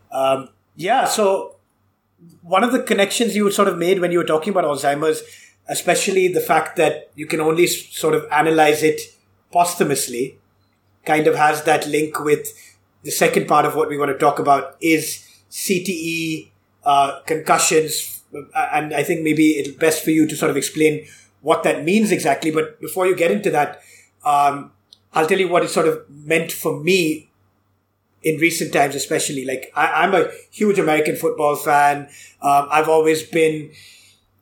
Um, 0.10 0.48
yeah 0.78 1.04
so 1.04 1.55
one 2.42 2.64
of 2.64 2.72
the 2.72 2.82
connections 2.82 3.36
you 3.36 3.50
sort 3.52 3.68
of 3.68 3.78
made 3.78 4.00
when 4.00 4.12
you 4.12 4.18
were 4.18 4.24
talking 4.26 4.52
about 4.52 4.66
alzheimer's 4.66 5.24
especially 5.68 6.28
the 6.28 6.40
fact 6.42 6.76
that 6.76 7.10
you 7.16 7.26
can 7.26 7.42
only 7.42 7.68
sort 7.68 8.14
of 8.14 8.26
analyze 8.32 8.84
it 8.84 9.02
posthumously 9.52 10.38
kind 11.06 11.28
of 11.28 11.36
has 11.36 11.64
that 11.64 11.88
link 11.88 12.20
with 12.20 12.48
the 13.04 13.12
second 13.12 13.48
part 13.48 13.66
of 13.66 13.76
what 13.76 13.90
we 13.90 13.98
want 13.98 14.12
to 14.12 14.18
talk 14.18 14.40
about 14.40 14.76
is 14.82 15.26
CTE, 15.52 16.50
uh, 16.84 17.20
concussions. 17.22 18.24
And 18.56 18.94
I 18.94 19.04
think 19.04 19.22
maybe 19.22 19.52
it's 19.52 19.70
best 19.70 20.04
for 20.04 20.12
you 20.12 20.28
to 20.28 20.36
sort 20.36 20.50
of 20.50 20.58
explain 20.58 21.08
what 21.42 21.64
that 21.64 21.84
means 21.84 22.12
exactly. 22.12 22.52
But 22.52 22.82
before 22.82 23.06
you 23.06 23.16
get 23.16 23.32
into 23.32 23.52
that, 23.52 23.82
um, 24.24 24.72
I'll 25.14 25.28
tell 25.28 25.40
you 25.40 25.48
what 25.48 25.64
it 25.64 25.70
sort 25.70 25.88
of 25.88 26.04
meant 26.10 26.52
for 26.52 26.80
me 26.80 27.30
in 28.26 28.40
recent 28.40 28.74
times, 28.74 28.96
especially. 28.96 29.46
Like, 29.46 29.72
I, 29.76 30.04
am 30.04 30.16
a 30.16 30.30
huge 30.52 30.80
American 30.80 31.16
football 31.16 31.56
fan. 31.56 32.10
Um, 32.42 32.68
I've 32.72 32.90
always 32.90 33.24
been 33.24 33.72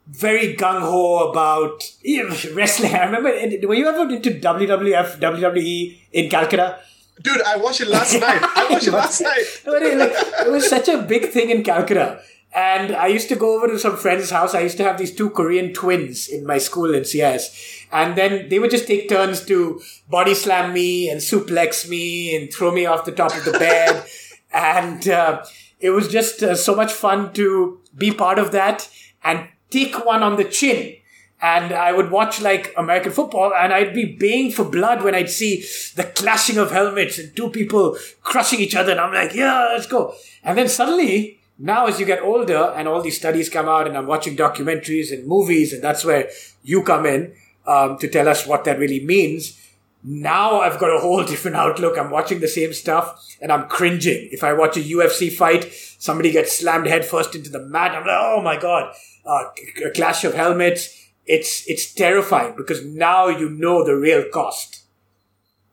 very 0.08 0.56
gung 0.56 0.82
ho 0.82 1.30
about 1.30 1.84
wrestling. 2.54 2.96
I 2.96 3.04
remember, 3.06 3.30
were 3.68 3.76
you 3.76 3.88
ever 3.88 4.12
into 4.12 4.32
WWF, 4.32 5.20
WWE 5.20 5.98
in 6.14 6.30
Calcutta? 6.30 6.80
Dude, 7.22 7.42
I 7.42 7.58
watched 7.58 7.82
it 7.82 7.90
last 7.90 8.14
night. 8.20 8.42
I 8.42 8.68
watched 8.72 8.88
it 8.88 8.94
last 8.94 9.22
night. 9.22 9.44
it 9.66 10.52
was 10.52 10.68
such 10.68 10.88
a 10.88 11.02
big 11.02 11.30
thing 11.30 11.52
in 11.52 11.64
Calcutta. 11.64 12.22
And 12.56 12.96
I 12.96 13.08
used 13.08 13.30
to 13.30 13.36
go 13.36 13.56
over 13.58 13.68
to 13.68 13.80
some 13.80 13.98
friend's 13.98 14.30
house. 14.30 14.54
I 14.54 14.62
used 14.62 14.78
to 14.78 14.84
have 14.84 15.00
these 15.00 15.16
two 15.16 15.32
Korean 15.32 15.74
twins 15.74 16.28
in 16.28 16.46
my 16.46 16.60
school 16.60 16.94
in 16.94 17.04
CS. 17.04 17.86
And 17.92 18.16
then 18.16 18.50
they 18.50 18.60
would 18.60 18.70
just 18.70 18.86
take 18.86 19.10
turns 19.10 19.44
to 19.46 19.82
body 20.08 20.36
slam 20.36 20.74
me 20.74 21.10
and 21.10 21.20
suplex 21.20 21.90
me 21.90 22.36
and 22.36 22.54
throw 22.54 22.72
me 22.72 22.86
off 22.86 23.06
the 23.06 23.12
top 23.12 23.36
of 23.36 23.46
the 23.46 23.52
bed. 23.60 24.06
and 24.54 25.08
uh, 25.10 25.44
it 25.80 25.90
was 25.90 26.08
just 26.08 26.44
uh, 26.44 26.56
so 26.56 26.76
much 26.76 26.94
fun 26.94 27.34
to 27.34 27.80
be 27.98 28.12
part 28.12 28.38
of 28.38 28.52
that 28.52 28.88
and 29.24 29.48
take 29.72 30.06
one 30.06 30.22
on 30.22 30.36
the 30.36 30.44
chin. 30.44 30.96
And 31.42 31.74
I 31.74 31.92
would 31.92 32.10
watch 32.10 32.40
like 32.40 32.74
American 32.78 33.12
football 33.12 33.54
and 33.54 33.74
I'd 33.74 33.94
be 33.94 34.16
baying 34.18 34.52
for 34.52 34.64
blood 34.64 35.04
when 35.04 35.14
I'd 35.14 35.30
see 35.30 35.66
the 35.96 36.06
clashing 36.06 36.58
of 36.58 36.72
helmets 36.72 37.18
and 37.18 37.36
two 37.36 37.50
people 37.50 37.98
crushing 38.22 38.62
each 38.62 38.76
other. 38.76 38.92
And 38.92 39.02
I'm 39.02 39.14
like, 39.14 39.34
yeah, 39.34 39.72
let's 39.74 39.88
go. 39.88 40.14
And 40.44 40.58
then 40.58 40.70
suddenly, 40.70 41.42
now 41.58 41.88
as 41.88 42.00
you 42.00 42.06
get 42.06 42.22
older 42.22 42.74
and 42.76 42.88
all 42.88 43.02
these 43.02 43.18
studies 43.18 43.50
come 43.50 43.70
out 43.70 43.88
and 43.88 43.98
I'm 43.98 44.08
watching 44.08 44.36
documentaries 44.36 45.12
and 45.12 45.28
movies, 45.28 45.74
and 45.74 45.84
that's 45.84 46.04
where 46.04 46.30
you 46.64 46.84
come 46.84 47.06
in 47.06 47.34
um, 47.66 47.98
to 48.00 48.08
tell 48.08 48.28
us 48.28 48.46
what 48.46 48.64
that 48.66 48.80
really 48.80 49.04
means. 49.06 49.60
Now 50.04 50.62
I've 50.62 50.80
got 50.80 50.96
a 50.96 51.00
whole 51.00 51.24
different 51.32 51.58
outlook. 51.58 51.98
I'm 51.98 52.10
watching 52.10 52.40
the 52.40 52.48
same 52.48 52.74
stuff 52.74 53.24
and 53.42 53.52
I'm 53.52 53.68
cringing. 53.68 54.30
If 54.32 54.44
I 54.44 54.54
watch 54.54 54.78
a 54.78 54.82
UFC 54.82 55.32
fight, 55.32 55.72
somebody 56.00 56.32
gets 56.32 56.58
slammed 56.58 56.88
headfirst 56.88 57.36
into 57.36 57.50
the 57.50 57.60
mat. 57.60 57.92
I'm 57.92 58.06
like, 58.06 58.20
oh 58.20 58.42
my 58.42 58.60
God 58.60 58.94
uh, 59.26 59.46
a 59.86 59.92
clash 59.92 60.24
of 60.24 60.34
helmets. 60.34 61.10
It's 61.26 61.68
it's 61.70 61.94
terrifying 61.94 62.56
because 62.58 62.86
now 62.86 63.28
you 63.28 63.50
know 63.50 63.84
the 63.86 63.96
real 63.96 64.26
cost, 64.30 64.84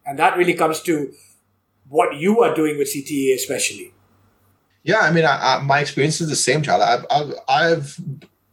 and 0.06 0.18
that 0.18 0.36
really 0.36 0.54
comes 0.54 0.80
to 0.82 1.12
what 1.88 2.16
you 2.16 2.40
are 2.42 2.54
doing 2.54 2.78
with 2.78 2.88
CTE, 2.88 3.34
especially. 3.34 3.92
Yeah, 4.82 5.00
I 5.00 5.10
mean, 5.10 5.24
I, 5.24 5.56
I, 5.56 5.62
my 5.62 5.80
experience 5.80 6.20
is 6.20 6.28
the 6.28 6.36
same, 6.36 6.62
child. 6.62 6.82
I've, 6.82 7.04
I've, 7.10 7.34
I've 7.48 8.00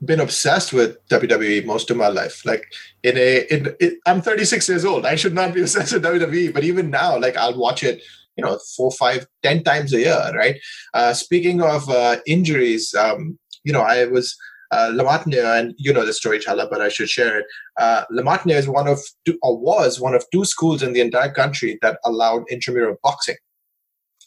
been 0.03 0.19
obsessed 0.19 0.73
with 0.73 0.97
WWE 1.09 1.65
most 1.65 1.89
of 1.89 1.97
my 1.97 2.07
life. 2.07 2.45
Like 2.45 2.65
in 3.03 3.17
a, 3.17 3.45
in, 3.51 3.75
in, 3.79 3.99
I'm 4.05 4.21
36 4.21 4.67
years 4.69 4.85
old. 4.85 5.05
I 5.05 5.15
should 5.15 5.33
not 5.33 5.53
be 5.53 5.61
obsessed 5.65 5.93
with 5.93 6.03
WWE, 6.03 6.53
but 6.53 6.63
even 6.63 6.89
now, 6.89 7.17
like 7.17 7.37
I'll 7.37 7.57
watch 7.57 7.83
it, 7.83 8.01
you 8.35 8.43
know, 8.43 8.59
four, 8.75 8.91
five, 8.91 9.25
ten 9.41 9.63
times 9.63 9.93
a 9.93 9.99
year, 9.99 10.31
right? 10.35 10.59
Uh, 10.93 11.13
speaking 11.13 11.61
of 11.61 11.89
uh, 11.89 12.17
injuries, 12.27 12.93
um, 12.93 13.39
you 13.63 13.73
know, 13.73 13.81
I 13.81 14.05
was 14.05 14.37
uh, 14.71 14.91
and 14.91 15.73
you 15.77 15.93
know 15.93 16.05
the 16.05 16.13
story, 16.13 16.39
Jhala, 16.39 16.69
but 16.69 16.81
I 16.81 16.89
should 16.89 17.09
share 17.09 17.39
it. 17.39 17.45
Uh, 17.77 18.03
is 18.47 18.67
one 18.67 18.87
of 18.87 18.99
two, 19.25 19.37
or 19.41 19.57
was 19.57 19.99
one 19.99 20.13
of 20.13 20.25
two 20.31 20.45
schools 20.45 20.83
in 20.83 20.93
the 20.93 21.01
entire 21.01 21.31
country 21.31 21.79
that 21.81 21.99
allowed 22.03 22.43
intramural 22.51 22.97
boxing. 23.01 23.37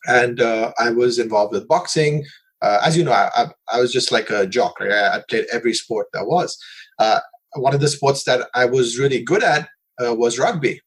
And 0.06 0.40
uh, 0.40 0.72
I 0.78 0.90
was 0.90 1.18
involved 1.18 1.52
with 1.52 1.68
boxing, 1.68 2.24
uh, 2.62 2.80
as 2.84 2.96
you 2.96 3.04
know, 3.04 3.12
I, 3.12 3.30
I, 3.34 3.46
I, 3.72 3.80
was 3.80 3.92
just 3.92 4.12
like 4.12 4.30
a 4.30 4.46
jock. 4.46 4.80
Right? 4.80 4.92
I, 4.92 5.22
played 5.28 5.46
every 5.52 5.74
sport 5.74 6.08
there 6.12 6.24
was. 6.24 6.58
Uh, 6.98 7.20
one 7.54 7.74
of 7.74 7.80
the 7.80 7.88
sports 7.88 8.24
that 8.24 8.48
I 8.54 8.66
was 8.66 8.98
really 8.98 9.22
good 9.22 9.42
at 9.42 9.68
uh, 10.04 10.14
was 10.14 10.38
rugby, 10.38 10.80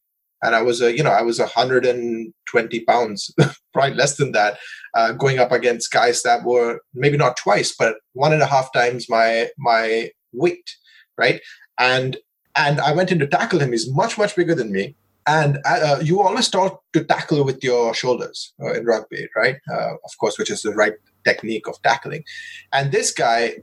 and 0.43 0.55
I 0.55 0.61
was 0.61 0.81
a 0.81 0.95
you 0.95 1.03
know 1.03 1.11
I 1.11 1.23
was 1.23 1.39
120 1.39 2.79
pounds, 2.81 3.33
probably 3.73 3.95
less 3.95 4.17
than 4.17 4.33
that, 4.33 4.59
uh, 4.93 5.13
going 5.13 5.39
up 5.39 5.51
against 5.51 5.91
guys 5.91 6.21
that 6.23 6.43
were 6.43 6.79
maybe 6.93 7.17
not 7.17 7.37
twice, 7.37 7.75
but 7.77 7.95
one 8.13 8.33
and 8.33 8.43
a 8.43 8.47
half 8.47 8.71
times 8.71 9.09
my 9.09 9.49
my 9.57 10.11
weight, 10.31 10.69
right? 11.17 11.41
And 11.79 12.17
and 12.55 12.79
I 12.81 12.93
went 12.93 13.11
in 13.11 13.19
to 13.19 13.27
tackle 13.27 13.59
him. 13.59 13.71
He's 13.71 13.91
much 13.91 14.17
much 14.17 14.35
bigger 14.35 14.53
than 14.53 14.71
me, 14.71 14.95
and 15.27 15.59
uh, 15.65 15.99
you 16.01 16.21
always 16.21 16.47
start 16.47 16.77
to 16.93 17.03
tackle 17.03 17.43
with 17.43 17.63
your 17.63 17.93
shoulders 17.93 18.53
uh, 18.61 18.73
in 18.73 18.85
rugby, 18.85 19.27
right? 19.35 19.57
Uh, 19.71 19.93
of 20.03 20.17
course, 20.17 20.37
which 20.37 20.49
is 20.49 20.61
the 20.61 20.73
right 20.73 20.93
technique 21.23 21.67
of 21.67 21.81
tackling. 21.81 22.23
And 22.71 22.91
this 22.91 23.11
guy, 23.11 23.57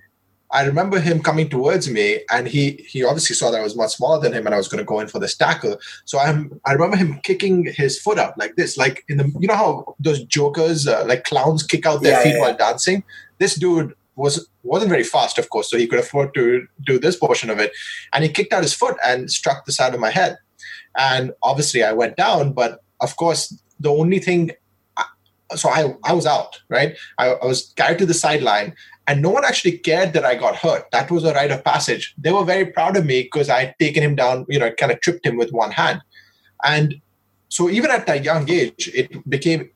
I 0.52 0.64
remember 0.64 0.98
him 0.98 1.22
coming 1.22 1.48
towards 1.48 1.88
me, 1.88 2.20
and 2.30 2.48
he 2.48 2.84
he 2.88 3.04
obviously 3.04 3.36
saw 3.36 3.50
that 3.50 3.60
I 3.60 3.62
was 3.62 3.76
much 3.76 3.96
smaller 3.96 4.20
than 4.20 4.32
him, 4.32 4.46
and 4.46 4.54
I 4.54 4.58
was 4.58 4.68
going 4.68 4.78
to 4.78 4.84
go 4.84 5.00
in 5.00 5.06
for 5.06 5.18
this 5.18 5.36
tackle. 5.36 5.78
So 6.04 6.18
I'm 6.18 6.60
I 6.64 6.72
remember 6.72 6.96
him 6.96 7.20
kicking 7.22 7.66
his 7.66 8.00
foot 8.00 8.18
up 8.18 8.34
like 8.36 8.56
this, 8.56 8.76
like 8.76 9.04
in 9.08 9.18
the 9.18 9.32
you 9.38 9.46
know 9.46 9.54
how 9.54 9.94
those 10.00 10.24
jokers 10.24 10.88
uh, 10.88 11.04
like 11.06 11.24
clowns 11.24 11.62
kick 11.62 11.86
out 11.86 12.02
their 12.02 12.12
yeah, 12.12 12.22
feet 12.22 12.34
yeah, 12.34 12.40
while 12.40 12.50
yeah. 12.50 12.56
dancing. 12.56 13.04
This 13.38 13.54
dude 13.54 13.94
was 14.16 14.48
wasn't 14.62 14.90
very 14.90 15.04
fast, 15.04 15.38
of 15.38 15.48
course, 15.50 15.70
so 15.70 15.78
he 15.78 15.86
could 15.86 15.98
afford 15.98 16.34
to 16.34 16.66
do 16.84 16.98
this 16.98 17.16
portion 17.16 17.48
of 17.50 17.58
it, 17.58 17.72
and 18.12 18.24
he 18.24 18.30
kicked 18.30 18.52
out 18.52 18.62
his 18.62 18.74
foot 18.74 18.96
and 19.04 19.30
struck 19.30 19.64
the 19.66 19.72
side 19.72 19.94
of 19.94 20.00
my 20.00 20.10
head, 20.10 20.36
and 20.96 21.32
obviously 21.42 21.82
I 21.82 21.92
went 21.92 22.16
down. 22.16 22.52
But 22.52 22.82
of 23.00 23.16
course, 23.16 23.56
the 23.78 23.90
only 23.90 24.18
thing 24.18 24.52
so 25.56 25.68
I, 25.68 25.94
I 26.04 26.12
was 26.12 26.26
out, 26.26 26.60
right? 26.68 26.96
I, 27.18 27.30
I, 27.32 27.46
was 27.46 27.72
carried 27.76 27.98
to 27.98 28.06
the 28.06 28.14
sideline, 28.14 28.74
and 29.06 29.22
no 29.22 29.30
one 29.30 29.44
actually 29.44 29.78
cared 29.78 30.12
that 30.12 30.24
I 30.24 30.34
got 30.34 30.56
hurt. 30.56 30.90
That 30.92 31.10
was 31.10 31.24
a 31.24 31.32
rite 31.32 31.50
of 31.50 31.64
passage. 31.64 32.14
They 32.18 32.32
were 32.32 32.44
very 32.44 32.66
proud 32.66 32.96
of 32.96 33.04
me 33.04 33.22
because 33.22 33.48
I 33.48 33.64
had 33.64 33.74
taken 33.78 34.02
him 34.02 34.14
down, 34.14 34.46
you 34.48 34.58
know, 34.58 34.70
kind 34.72 34.92
of 34.92 35.00
tripped 35.00 35.26
him 35.26 35.36
with 35.36 35.50
one 35.50 35.72
hand. 35.72 36.00
And 36.64 36.96
so 37.48 37.68
even 37.68 37.90
at 37.90 38.06
that 38.06 38.24
young 38.24 38.48
age, 38.48 38.90
it 38.94 39.28
became, 39.28 39.70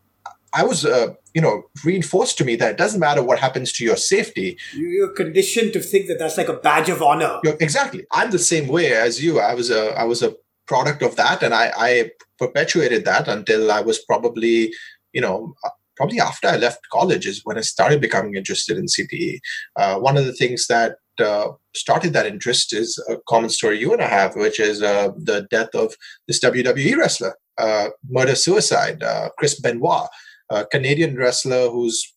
I 0.52 0.64
was, 0.64 0.84
uh, 0.84 1.14
you 1.34 1.40
know, 1.40 1.64
reinforced 1.84 2.38
to 2.38 2.44
me 2.44 2.54
that 2.56 2.72
it 2.72 2.78
doesn't 2.78 3.00
matter 3.00 3.22
what 3.22 3.40
happens 3.40 3.72
to 3.72 3.84
your 3.84 3.96
safety. 3.96 4.56
You're 4.74 5.12
conditioned 5.12 5.72
to 5.72 5.80
think 5.80 6.06
that 6.06 6.18
that's 6.18 6.36
like 6.36 6.48
a 6.48 6.54
badge 6.54 6.88
of 6.88 7.02
honor. 7.02 7.40
You're, 7.42 7.56
exactly. 7.58 8.06
I'm 8.12 8.30
the 8.30 8.38
same 8.38 8.68
way 8.68 8.92
as 8.92 9.22
you. 9.22 9.40
I 9.40 9.54
was 9.54 9.70
a, 9.70 9.98
I 9.98 10.04
was 10.04 10.22
a 10.22 10.36
product 10.66 11.02
of 11.02 11.16
that, 11.16 11.42
and 11.42 11.54
I, 11.54 11.72
I 11.76 12.10
perpetuated 12.38 13.04
that 13.04 13.28
until 13.28 13.70
I 13.70 13.80
was 13.80 14.04
probably 14.04 14.72
you 15.14 15.20
know, 15.20 15.54
uh, 15.64 15.70
probably 15.96 16.20
after 16.20 16.48
I 16.48 16.56
left 16.56 16.80
college 16.92 17.26
is 17.26 17.40
when 17.44 17.56
I 17.56 17.62
started 17.62 18.02
becoming 18.02 18.34
interested 18.34 18.76
in 18.76 18.86
CTE. 18.86 19.38
Uh, 19.76 19.98
one 19.98 20.18
of 20.18 20.26
the 20.26 20.34
things 20.34 20.66
that 20.66 20.96
uh, 21.18 21.48
started 21.74 22.12
that 22.12 22.26
interest 22.26 22.74
is 22.74 23.02
a 23.08 23.16
common 23.28 23.48
story 23.48 23.78
you 23.78 23.92
and 23.92 24.02
I 24.02 24.08
have, 24.08 24.34
which 24.34 24.60
is 24.60 24.82
uh, 24.82 25.10
the 25.16 25.46
death 25.50 25.74
of 25.74 25.94
this 26.26 26.40
WWE 26.40 26.96
wrestler, 26.96 27.36
uh, 27.56 27.88
murder 28.10 28.34
suicide, 28.34 29.02
uh, 29.02 29.30
Chris 29.38 29.58
Benoit, 29.60 30.08
a 30.50 30.66
Canadian 30.66 31.16
wrestler 31.16 31.70
who's 31.70 32.12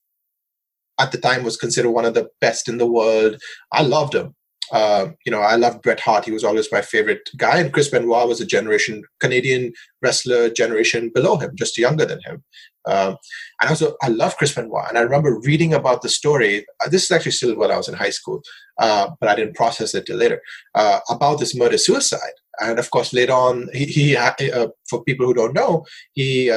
at 0.99 1.11
the 1.11 1.19
time 1.19 1.43
was 1.43 1.57
considered 1.57 1.91
one 1.91 2.05
of 2.05 2.15
the 2.15 2.27
best 2.41 2.67
in 2.67 2.79
the 2.79 2.87
world. 2.87 3.39
I 3.71 3.83
loved 3.83 4.15
him. 4.15 4.35
Uh, 4.71 5.09
you 5.25 5.31
know, 5.31 5.41
I 5.41 5.55
loved 5.55 5.81
Bret 5.81 5.99
Hart. 5.99 6.25
He 6.25 6.31
was 6.31 6.43
always 6.43 6.71
my 6.71 6.81
favorite 6.81 7.29
guy. 7.37 7.59
And 7.59 7.71
Chris 7.71 7.89
Benoit 7.89 8.27
was 8.27 8.41
a 8.41 8.45
generation, 8.45 9.03
Canadian 9.19 9.73
wrestler 10.01 10.49
generation 10.49 11.11
below 11.13 11.37
him, 11.37 11.51
just 11.55 11.77
younger 11.77 12.05
than 12.05 12.19
him. 12.25 12.43
Um, 12.85 13.17
and 13.61 13.69
also, 13.69 13.95
I 14.01 14.07
love 14.07 14.37
Chris 14.37 14.53
Benoit. 14.53 14.85
And 14.89 14.97
I 14.97 15.01
remember 15.01 15.39
reading 15.39 15.73
about 15.73 16.01
the 16.01 16.09
story. 16.09 16.65
Uh, 16.83 16.89
this 16.89 17.03
is 17.03 17.11
actually 17.11 17.33
still 17.33 17.55
when 17.55 17.71
I 17.71 17.77
was 17.77 17.87
in 17.87 17.95
high 17.95 18.09
school, 18.09 18.41
uh, 18.79 19.09
but 19.19 19.29
I 19.29 19.35
didn't 19.35 19.55
process 19.55 19.93
it 19.93 20.05
till 20.05 20.17
later, 20.17 20.41
uh, 20.75 20.99
about 21.09 21.39
this 21.39 21.55
murder 21.55 21.77
suicide. 21.77 22.33
And 22.59 22.79
of 22.79 22.89
course, 22.89 23.13
later 23.13 23.33
on, 23.33 23.69
he, 23.73 23.85
he 23.85 24.17
uh, 24.17 24.67
for 24.89 25.03
people 25.03 25.25
who 25.25 25.33
don't 25.33 25.53
know, 25.53 25.85
he 26.13 26.47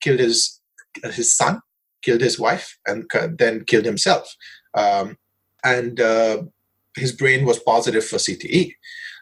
killed 0.00 0.20
his 0.20 0.60
his 1.02 1.36
son, 1.36 1.60
killed 2.02 2.20
his 2.20 2.38
wife, 2.38 2.78
and 2.86 3.10
then 3.38 3.64
killed 3.64 3.84
himself. 3.84 4.32
Um, 4.74 5.16
and 5.64 5.98
his 6.98 7.12
brain 7.12 7.44
was 7.44 7.58
positive 7.58 8.04
for 8.04 8.16
CTE. 8.16 8.74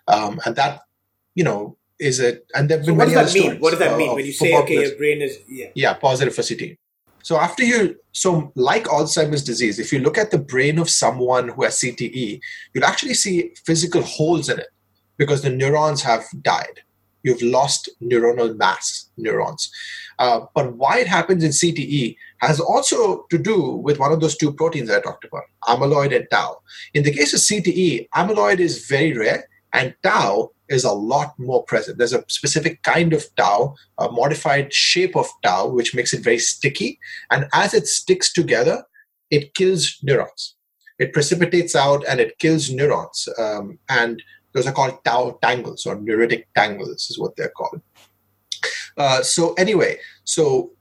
Um, 0.08 0.40
and 0.44 0.56
that, 0.56 0.82
you 1.34 1.44
know, 1.44 1.76
is 1.98 2.20
it? 2.20 2.46
And 2.54 2.68
there 2.68 2.78
have 2.78 2.86
been 2.86 2.94
so 2.94 2.98
what 2.98 3.08
does 3.08 3.32
that 3.32 3.40
mean? 3.40 3.58
What 3.58 3.70
does 3.70 3.78
that 3.78 3.98
mean 3.98 4.14
when 4.14 4.26
you 4.26 4.32
say, 4.32 4.56
okay, 4.58 4.80
your 4.86 4.96
brain 4.96 5.22
is, 5.22 5.38
yeah. 5.48 5.68
Yeah, 5.74 5.94
positive 5.94 6.34
for 6.34 6.42
CTE. 6.42 6.76
So 7.22 7.38
after 7.38 7.64
you, 7.64 7.96
so 8.12 8.52
like 8.54 8.84
Alzheimer's 8.84 9.42
disease, 9.42 9.80
if 9.80 9.92
you 9.92 9.98
look 9.98 10.16
at 10.16 10.30
the 10.30 10.38
brain 10.38 10.78
of 10.78 10.88
someone 10.88 11.48
who 11.48 11.64
has 11.64 11.80
CTE, 11.80 12.40
you'll 12.72 12.84
actually 12.84 13.14
see 13.14 13.52
physical 13.64 14.02
holes 14.02 14.48
in 14.48 14.60
it 14.60 14.68
because 15.16 15.42
the 15.42 15.50
neurons 15.50 16.02
have 16.02 16.24
died. 16.42 16.82
You've 17.26 17.42
lost 17.42 17.90
neuronal 18.00 18.56
mass, 18.56 19.10
neurons. 19.16 19.68
Uh, 20.20 20.42
but 20.54 20.76
why 20.76 21.00
it 21.00 21.08
happens 21.08 21.42
in 21.42 21.50
CTE 21.50 22.16
has 22.38 22.60
also 22.60 23.26
to 23.30 23.36
do 23.36 23.60
with 23.86 23.98
one 23.98 24.12
of 24.12 24.20
those 24.20 24.36
two 24.36 24.52
proteins 24.52 24.90
I 24.90 25.00
talked 25.00 25.24
about, 25.24 25.42
amyloid 25.64 26.14
and 26.14 26.26
tau. 26.30 26.62
In 26.94 27.02
the 27.02 27.12
case 27.12 27.34
of 27.34 27.40
CTE, 27.40 28.08
amyloid 28.14 28.60
is 28.60 28.86
very 28.86 29.12
rare 29.12 29.48
and 29.72 29.92
tau 30.04 30.52
is 30.68 30.84
a 30.84 30.92
lot 30.92 31.36
more 31.36 31.64
present. 31.64 31.98
There's 31.98 32.12
a 32.12 32.24
specific 32.28 32.84
kind 32.84 33.12
of 33.12 33.26
tau, 33.34 33.74
a 33.98 34.08
modified 34.08 34.72
shape 34.72 35.16
of 35.16 35.26
tau, 35.42 35.66
which 35.66 35.96
makes 35.96 36.12
it 36.12 36.22
very 36.22 36.38
sticky. 36.38 37.00
And 37.32 37.46
as 37.52 37.74
it 37.74 37.88
sticks 37.88 38.32
together, 38.32 38.84
it 39.30 39.54
kills 39.54 39.98
neurons. 40.02 40.54
It 40.98 41.12
precipitates 41.12 41.74
out 41.74 42.04
and 42.08 42.20
it 42.20 42.38
kills 42.38 42.70
neurons. 42.70 43.28
Um, 43.36 43.78
and 43.88 44.22
those 44.56 44.66
are 44.66 44.72
called 44.72 45.04
tau 45.04 45.38
tangles 45.42 45.84
or 45.86 45.96
neuritic 45.96 46.44
tangles, 46.54 47.10
is 47.10 47.18
what 47.18 47.36
they're 47.36 47.52
called. 47.56 47.80
Uh, 48.96 49.22
so 49.22 49.52
anyway, 49.54 49.98
so 50.24 50.72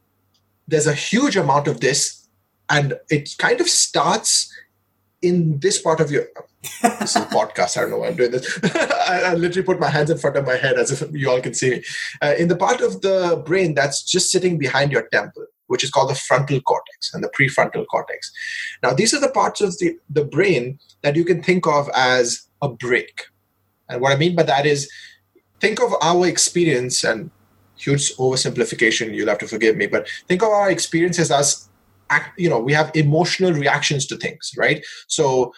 there's 0.67 0.87
a 0.87 0.93
huge 0.93 1.35
amount 1.35 1.67
of 1.67 1.81
this, 1.81 2.27
and 2.69 2.97
it 3.09 3.35
kind 3.37 3.59
of 3.59 3.69
starts 3.69 4.51
in 5.21 5.59
this 5.59 5.81
part 5.81 5.99
of 5.99 6.09
your 6.09 6.27
this 6.81 7.15
is 7.15 7.21
a 7.21 7.25
podcast. 7.25 7.77
I 7.77 7.81
don't 7.81 7.91
know 7.91 7.97
why 7.97 8.07
I'm 8.07 8.15
doing 8.15 8.31
this. 8.31 8.59
I, 8.63 9.21
I, 9.25 9.33
literally 9.35 9.65
put 9.65 9.79
my 9.79 9.89
hands 9.89 10.09
in 10.09 10.17
front 10.17 10.35
of 10.35 10.45
my 10.45 10.55
head 10.55 10.79
as 10.79 10.91
if 10.91 11.07
you 11.11 11.29
all 11.29 11.39
can 11.39 11.53
see 11.53 11.69
me. 11.69 11.83
Uh, 12.23 12.33
in 12.39 12.47
the 12.47 12.55
part 12.55 12.81
of 12.81 13.01
the 13.01 13.41
brain 13.45 13.75
that's 13.75 14.01
just 14.03 14.31
sitting 14.31 14.57
behind 14.57 14.91
your 14.91 15.07
temple, 15.09 15.45
which 15.67 15.83
is 15.83 15.91
called 15.91 16.09
the 16.09 16.15
frontal 16.15 16.59
cortex 16.61 17.13
and 17.13 17.23
the 17.23 17.29
prefrontal 17.29 17.85
cortex. 17.87 18.31
Now, 18.81 18.93
these 18.93 19.13
are 19.13 19.19
the 19.19 19.29
parts 19.29 19.61
of 19.61 19.77
the, 19.77 19.95
the 20.09 20.25
brain 20.25 20.79
that 21.03 21.15
you 21.15 21.23
can 21.23 21.43
think 21.43 21.67
of 21.67 21.89
as 21.95 22.47
a 22.61 22.69
brake. 22.69 23.25
And 23.89 24.01
what 24.01 24.11
I 24.11 24.15
mean 24.15 24.35
by 24.35 24.43
that 24.43 24.65
is 24.65 24.89
think 25.59 25.81
of 25.81 25.93
our 26.01 26.27
experience 26.27 27.03
and 27.03 27.31
huge 27.77 28.15
oversimplification 28.15 29.13
you'll 29.13 29.27
have 29.27 29.37
to 29.37 29.47
forgive 29.47 29.75
me 29.75 29.85
but 29.85 30.07
think 30.27 30.41
of 30.41 30.49
our 30.49 30.71
experiences 30.71 31.29
as 31.31 31.69
you 32.37 32.49
know 32.49 32.59
we 32.59 32.71
have 32.73 32.91
emotional 32.95 33.51
reactions 33.51 34.05
to 34.07 34.15
things 34.17 34.51
right? 34.57 34.85
So 35.07 35.53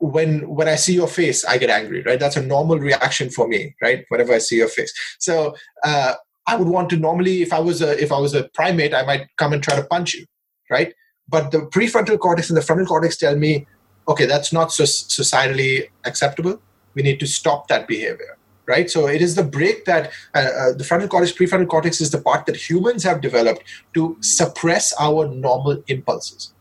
when 0.00 0.48
when 0.48 0.68
i 0.68 0.76
see 0.76 0.94
your 0.94 1.08
face 1.08 1.44
i 1.44 1.58
get 1.58 1.70
angry 1.70 2.02
right? 2.02 2.20
That's 2.20 2.36
a 2.36 2.42
normal 2.42 2.78
reaction 2.78 3.30
for 3.30 3.48
me 3.48 3.74
right? 3.82 4.04
Whenever 4.08 4.32
i 4.32 4.38
see 4.38 4.56
your 4.56 4.68
face. 4.68 4.92
So 5.18 5.54
uh, 5.84 6.14
i 6.46 6.56
would 6.56 6.68
want 6.68 6.88
to 6.90 6.96
normally 6.96 7.42
if 7.42 7.52
i 7.52 7.58
was 7.58 7.82
a 7.82 8.00
if 8.02 8.12
i 8.12 8.18
was 8.18 8.34
a 8.34 8.48
primate 8.54 8.94
i 8.94 9.04
might 9.04 9.26
come 9.36 9.52
and 9.52 9.62
try 9.62 9.76
to 9.76 9.84
punch 9.84 10.14
you 10.14 10.24
right? 10.70 10.94
But 11.28 11.50
the 11.50 11.58
prefrontal 11.58 12.18
cortex 12.18 12.48
and 12.48 12.56
the 12.56 12.62
frontal 12.62 12.86
cortex 12.86 13.16
tell 13.16 13.36
me 13.36 13.66
okay 14.06 14.24
that's 14.24 14.52
not 14.52 14.72
so 14.72 14.84
societally 14.84 15.88
acceptable 16.04 16.62
we 16.98 17.04
need 17.08 17.20
to 17.20 17.28
stop 17.38 17.68
that 17.68 17.86
behavior 17.86 18.34
right? 18.68 18.90
So 18.90 19.06
it 19.08 19.22
is 19.22 19.34
the 19.34 19.42
brake 19.42 19.86
that 19.86 20.12
uh, 20.34 20.38
uh, 20.38 20.72
the 20.74 20.84
frontal 20.84 21.08
cortex, 21.08 21.32
prefrontal 21.32 21.68
cortex 21.68 22.02
is 22.02 22.10
the 22.10 22.20
part 22.20 22.44
that 22.46 22.56
humans 22.56 23.02
have 23.02 23.22
developed 23.22 23.64
to 23.94 24.18
suppress 24.20 24.92
our 25.00 25.26
normal 25.26 25.82
impulses. 25.88 26.52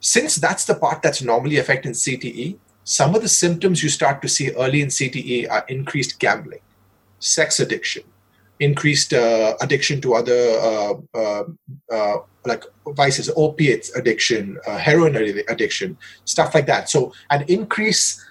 Since 0.00 0.36
that's 0.36 0.66
the 0.66 0.74
part 0.74 1.00
that's 1.02 1.22
normally 1.22 1.56
affecting 1.56 1.92
CTE, 1.92 2.58
some 2.84 3.14
of 3.14 3.22
the 3.22 3.28
symptoms 3.28 3.82
you 3.82 3.88
start 3.88 4.20
to 4.22 4.28
see 4.28 4.50
early 4.50 4.82
in 4.82 4.88
CTE 4.88 5.50
are 5.50 5.64
increased 5.68 6.18
gambling, 6.18 6.60
sex 7.20 7.58
addiction, 7.58 8.02
increased 8.60 9.14
uh, 9.14 9.56
addiction 9.62 10.00
to 10.02 10.14
other 10.14 10.40
uh, 10.60 10.94
uh, 11.14 11.44
uh 11.90 12.16
like 12.44 12.64
vices, 12.88 13.30
opiates 13.36 13.94
addiction, 13.94 14.58
heroin 14.66 15.16
addiction, 15.48 15.98
stuff 16.24 16.54
like 16.54 16.66
that. 16.66 16.88
So 16.88 17.12
an 17.28 17.44
increase 17.48 18.24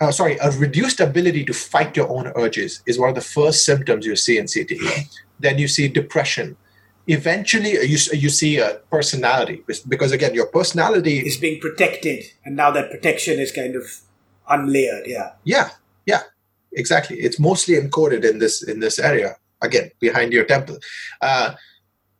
uh, 0.00 0.12
sorry, 0.12 0.36
a 0.38 0.50
reduced 0.52 1.00
ability 1.00 1.44
to 1.44 1.52
fight 1.52 1.96
your 1.96 2.08
own 2.08 2.28
urges 2.36 2.82
is 2.86 2.98
one 2.98 3.08
of 3.08 3.14
the 3.14 3.20
first 3.20 3.64
symptoms 3.64 4.06
you 4.06 4.16
see 4.16 4.38
in 4.38 4.46
CTE. 4.46 5.16
then 5.40 5.58
you 5.58 5.68
see 5.68 5.88
depression. 5.88 6.56
Eventually, 7.06 7.78
uh, 7.78 7.82
you, 7.82 7.98
you 8.12 8.28
see 8.28 8.58
a 8.58 8.80
personality 8.90 9.62
because, 9.88 10.12
again, 10.12 10.34
your 10.34 10.46
personality 10.46 11.18
is 11.18 11.36
being 11.36 11.60
protected, 11.60 12.24
and 12.44 12.54
now 12.54 12.70
that 12.70 12.90
protection 12.90 13.38
is 13.38 13.50
kind 13.50 13.74
of 13.74 13.84
unlayered. 14.50 15.06
Yeah. 15.06 15.32
Yeah. 15.44 15.70
Yeah. 16.06 16.22
Exactly. 16.72 17.16
It's 17.18 17.40
mostly 17.40 17.74
encoded 17.74 18.28
in 18.28 18.38
this 18.38 18.62
in 18.62 18.80
this 18.80 18.98
area 18.98 19.36
again 19.62 19.90
behind 20.00 20.32
your 20.32 20.44
temple. 20.44 20.78
Uh, 21.20 21.54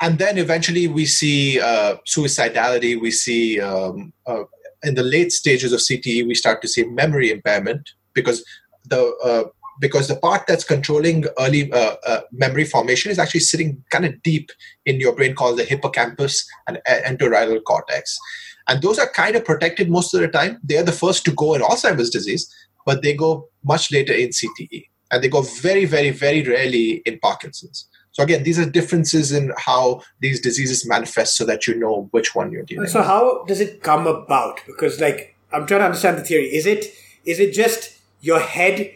and 0.00 0.18
then 0.18 0.38
eventually 0.38 0.86
we 0.86 1.06
see 1.06 1.60
uh, 1.60 1.96
suicidality. 2.06 3.00
We 3.00 3.10
see 3.10 3.60
um, 3.60 4.12
uh, 4.26 4.44
in 4.82 4.94
the 4.94 5.02
late 5.02 5.32
stages 5.32 5.72
of 5.72 5.80
CTE, 5.80 6.26
we 6.26 6.34
start 6.34 6.62
to 6.62 6.68
see 6.68 6.84
memory 6.84 7.30
impairment 7.30 7.88
because 8.14 8.44
the 8.84 9.14
uh, 9.24 9.44
because 9.80 10.08
the 10.08 10.16
part 10.16 10.44
that's 10.48 10.64
controlling 10.64 11.24
early 11.38 11.72
uh, 11.72 11.94
uh, 12.04 12.20
memory 12.32 12.64
formation 12.64 13.12
is 13.12 13.18
actually 13.18 13.40
sitting 13.40 13.82
kind 13.90 14.04
of 14.04 14.20
deep 14.22 14.50
in 14.86 14.98
your 14.98 15.14
brain 15.14 15.34
called 15.36 15.56
the 15.58 15.64
hippocampus 15.64 16.44
and 16.66 16.80
entorhinal 16.88 17.62
cortex. 17.62 18.18
And 18.66 18.82
those 18.82 18.98
are 18.98 19.08
kind 19.08 19.36
of 19.36 19.44
protected 19.44 19.88
most 19.88 20.12
of 20.14 20.20
the 20.20 20.28
time. 20.28 20.58
They're 20.64 20.82
the 20.82 20.92
first 20.92 21.24
to 21.26 21.32
go 21.32 21.54
in 21.54 21.62
alzheimer's 21.62 22.10
disease 22.10 22.52
but 22.88 23.02
they 23.02 23.14
go 23.14 23.46
much 23.64 23.92
later 23.92 24.14
in 24.14 24.30
cte 24.30 24.86
and 25.10 25.22
they 25.22 25.28
go 25.28 25.42
very 25.66 25.84
very 25.84 26.10
very 26.10 26.42
rarely 26.42 27.02
in 27.08 27.18
parkinson's 27.18 27.86
so 28.18 28.24
again, 28.24 28.42
these 28.42 28.59
are 28.59 28.68
differences 28.68 29.31
in 29.31 29.52
how 29.57 30.02
these 30.18 30.40
diseases 30.40 30.85
manifest, 30.85 31.37
so 31.37 31.44
that 31.44 31.68
you 31.68 31.74
know 31.76 32.09
which 32.11 32.35
one 32.35 32.50
you're 32.50 32.64
dealing. 32.64 32.83
With. 32.83 32.90
So 32.90 33.02
how 33.02 33.44
does 33.44 33.61
it 33.61 33.81
come 33.85 34.09
about? 34.09 34.61
Because 34.66 35.00
like 35.00 35.37
I'm 35.52 35.68
trying 35.68 35.81
to 35.81 35.85
understand 35.87 36.18
the 36.18 36.24
theory. 36.24 36.46
Is 36.46 36.66
it 36.66 36.92
is 37.24 37.38
it 37.38 37.52
just 37.52 37.96
your 38.20 38.40
head 38.40 38.90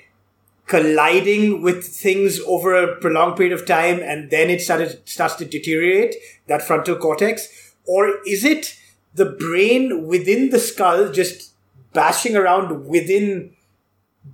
colliding 0.67 1.63
with 1.63 1.85
things 1.85 2.41
over 2.49 2.75
a 2.75 2.97
prolonged 2.97 3.37
period 3.37 3.53
of 3.53 3.65
time, 3.65 4.01
and 4.01 4.29
then 4.33 4.51
it 4.51 4.61
started 4.61 5.09
starts 5.09 5.37
to 5.37 5.45
deteriorate 5.45 6.17
that 6.49 6.61
frontal 6.61 6.97
cortex, 6.97 7.77
or 7.87 8.19
is 8.27 8.45
it 8.45 8.77
the 9.15 9.27
brain 9.27 10.09
within 10.09 10.51
the 10.51 10.59
skull 10.59 11.13
just 11.13 11.53
bashing 11.93 12.35
around 12.35 12.89
within 12.89 13.55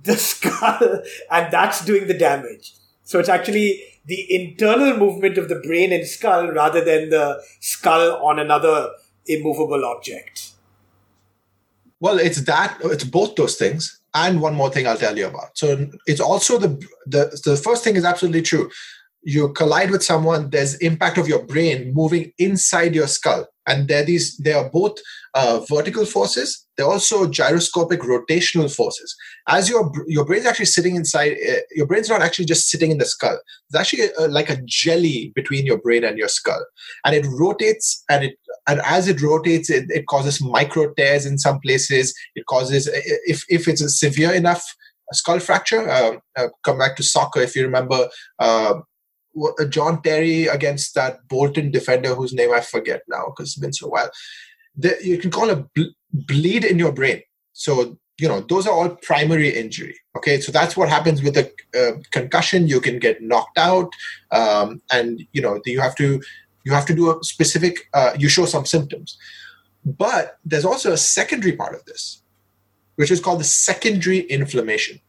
the 0.01 0.15
skull, 0.29 1.03
and 1.29 1.53
that's 1.53 1.85
doing 1.85 2.07
the 2.07 2.17
damage? 2.17 2.73
So 3.03 3.19
it's 3.19 3.29
actually 3.29 3.83
the 4.09 4.25
internal 4.33 4.97
movement 4.97 5.37
of 5.37 5.49
the 5.49 5.55
brain 5.55 5.93
and 5.93 6.05
skull 6.05 6.51
rather 6.51 6.83
than 6.83 7.09
the 7.09 7.41
skull 7.59 8.17
on 8.25 8.39
another 8.39 8.89
immovable 9.27 9.85
object. 9.85 10.51
Well, 11.99 12.17
it's 12.17 12.41
that 12.41 12.77
it's 12.83 13.03
both 13.03 13.35
those 13.35 13.55
things, 13.55 13.99
and 14.13 14.41
one 14.41 14.55
more 14.55 14.71
thing 14.71 14.87
I'll 14.87 14.97
tell 14.97 15.17
you 15.17 15.27
about. 15.27 15.57
So 15.57 15.87
it's 16.07 16.21
also 16.21 16.57
the 16.57 16.69
the 17.05 17.39
the 17.45 17.57
first 17.57 17.83
thing 17.83 17.95
is 17.95 18.05
absolutely 18.05 18.41
true. 18.41 18.71
You 19.21 19.51
collide 19.53 19.91
with 19.91 20.03
someone, 20.03 20.49
there's 20.49 20.75
impact 20.75 21.17
of 21.17 21.27
your 21.27 21.45
brain 21.45 21.93
moving 21.93 22.31
inside 22.37 22.95
your 22.95 23.07
skull, 23.07 23.47
and 23.67 23.87
there 23.87 24.03
these 24.03 24.37
they 24.37 24.53
are 24.53 24.69
both 24.69 24.99
uh, 25.33 25.59
vertical 25.69 26.05
forces 26.05 26.67
they're 26.79 26.87
also 26.87 27.27
gyroscopic 27.27 27.99
rotational 27.99 28.73
forces. 28.73 29.13
As 29.49 29.67
your 29.67 29.91
your 30.07 30.23
brain's 30.23 30.45
actually 30.45 30.67
sitting 30.67 30.95
inside, 30.95 31.33
uh, 31.33 31.59
your 31.71 31.85
brain's 31.85 32.07
not 32.07 32.21
actually 32.21 32.45
just 32.45 32.69
sitting 32.69 32.89
in 32.89 32.99
the 32.99 33.05
skull. 33.05 33.37
It's 33.67 33.77
actually 33.77 34.03
a, 34.03 34.11
a, 34.17 34.27
like 34.29 34.49
a 34.49 34.61
jelly 34.63 35.33
between 35.35 35.65
your 35.65 35.77
brain 35.77 36.05
and 36.05 36.17
your 36.17 36.29
skull, 36.29 36.65
and 37.03 37.13
it 37.13 37.25
rotates. 37.37 38.01
And 38.09 38.23
it 38.23 38.35
and 38.65 38.79
as 38.85 39.09
it 39.09 39.21
rotates, 39.21 39.69
it, 39.69 39.87
it 39.89 40.07
causes 40.07 40.41
micro 40.41 40.93
tears 40.93 41.25
in 41.25 41.37
some 41.37 41.59
places. 41.59 42.17
It 42.35 42.45
causes 42.45 42.87
if 42.93 43.43
if 43.49 43.67
it's 43.67 43.81
a 43.81 43.89
severe 43.89 44.31
enough 44.31 44.63
skull 45.11 45.41
fracture. 45.41 45.89
Uh, 45.89 46.13
uh, 46.37 46.47
come 46.63 46.77
back 46.77 46.95
to 46.95 47.03
soccer 47.03 47.41
if 47.41 47.57
you 47.57 47.63
remember. 47.63 48.07
Uh, 48.39 48.75
John 49.69 50.01
Terry 50.01 50.47
against 50.47 50.95
that 50.95 51.27
Bolton 51.27 51.71
defender 51.71 52.15
whose 52.15 52.33
name 52.33 52.53
I 52.53 52.61
forget 52.61 53.03
now 53.07 53.25
because 53.27 53.49
it's 53.49 53.59
been 53.59 53.73
so 53.73 53.87
while. 53.87 54.09
The, 54.75 54.97
you 55.03 55.17
can 55.17 55.31
call 55.31 55.49
a 55.49 55.65
bleed 56.13 56.63
in 56.63 56.79
your 56.79 56.91
brain. 56.91 57.21
So, 57.53 57.97
you 58.19 58.27
know, 58.27 58.41
those 58.41 58.67
are 58.67 58.73
all 58.73 58.89
primary 58.89 59.49
injury. 59.49 59.95
Okay. 60.17 60.39
So 60.41 60.51
that's 60.51 60.75
what 60.75 60.89
happens 60.89 61.21
with 61.21 61.37
a 61.37 61.51
uh, 61.77 61.99
concussion. 62.11 62.67
You 62.67 62.81
can 62.81 62.99
get 62.99 63.21
knocked 63.21 63.57
out. 63.57 63.91
Um, 64.31 64.81
and, 64.91 65.21
you 65.31 65.41
know, 65.41 65.61
you 65.65 65.79
have 65.79 65.95
to, 65.97 66.21
you 66.65 66.73
have 66.73 66.85
to 66.87 66.95
do 66.95 67.11
a 67.11 67.23
specific, 67.23 67.89
uh, 67.93 68.13
you 68.17 68.29
show 68.29 68.45
some 68.45 68.65
symptoms. 68.65 69.17
But 69.85 70.37
there's 70.43 70.65
also 70.65 70.91
a 70.91 70.97
secondary 70.97 71.55
part 71.55 71.73
of 71.73 71.85
this, 71.85 72.21
which 72.95 73.11
is 73.11 73.21
called 73.21 73.39
the 73.39 73.45
secondary 73.45 74.19
inflammation. 74.19 74.99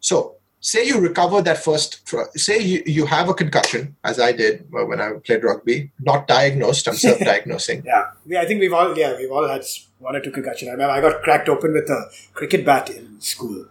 So 0.00 0.37
say 0.60 0.86
you 0.86 0.98
recover 0.98 1.40
that 1.40 1.62
first 1.62 2.08
say 2.36 2.58
you, 2.58 2.82
you 2.84 3.06
have 3.06 3.28
a 3.28 3.34
concussion 3.34 3.94
as 4.04 4.18
i 4.18 4.32
did 4.32 4.66
uh, 4.76 4.84
when 4.84 5.00
i 5.00 5.12
played 5.24 5.44
rugby 5.44 5.90
not 6.00 6.26
diagnosed 6.26 6.88
i'm 6.88 6.94
self-diagnosing 6.94 7.82
yeah. 7.86 8.10
Yeah 8.26 8.40
i 8.40 8.44
think 8.44 8.60
we've 8.60 8.72
all 8.72 8.96
yeah 8.98 9.16
we've 9.16 9.30
all 9.30 9.46
had 9.46 9.64
one 9.98 10.16
or 10.16 10.20
two 10.20 10.32
concussion 10.32 10.68
i 10.68 10.72
remember 10.72 10.92
i 10.92 11.00
got 11.00 11.22
cracked 11.22 11.48
open 11.48 11.72
with 11.72 11.88
a 11.88 12.10
cricket 12.34 12.64
bat 12.64 12.90
in 12.90 13.20
school. 13.20 13.66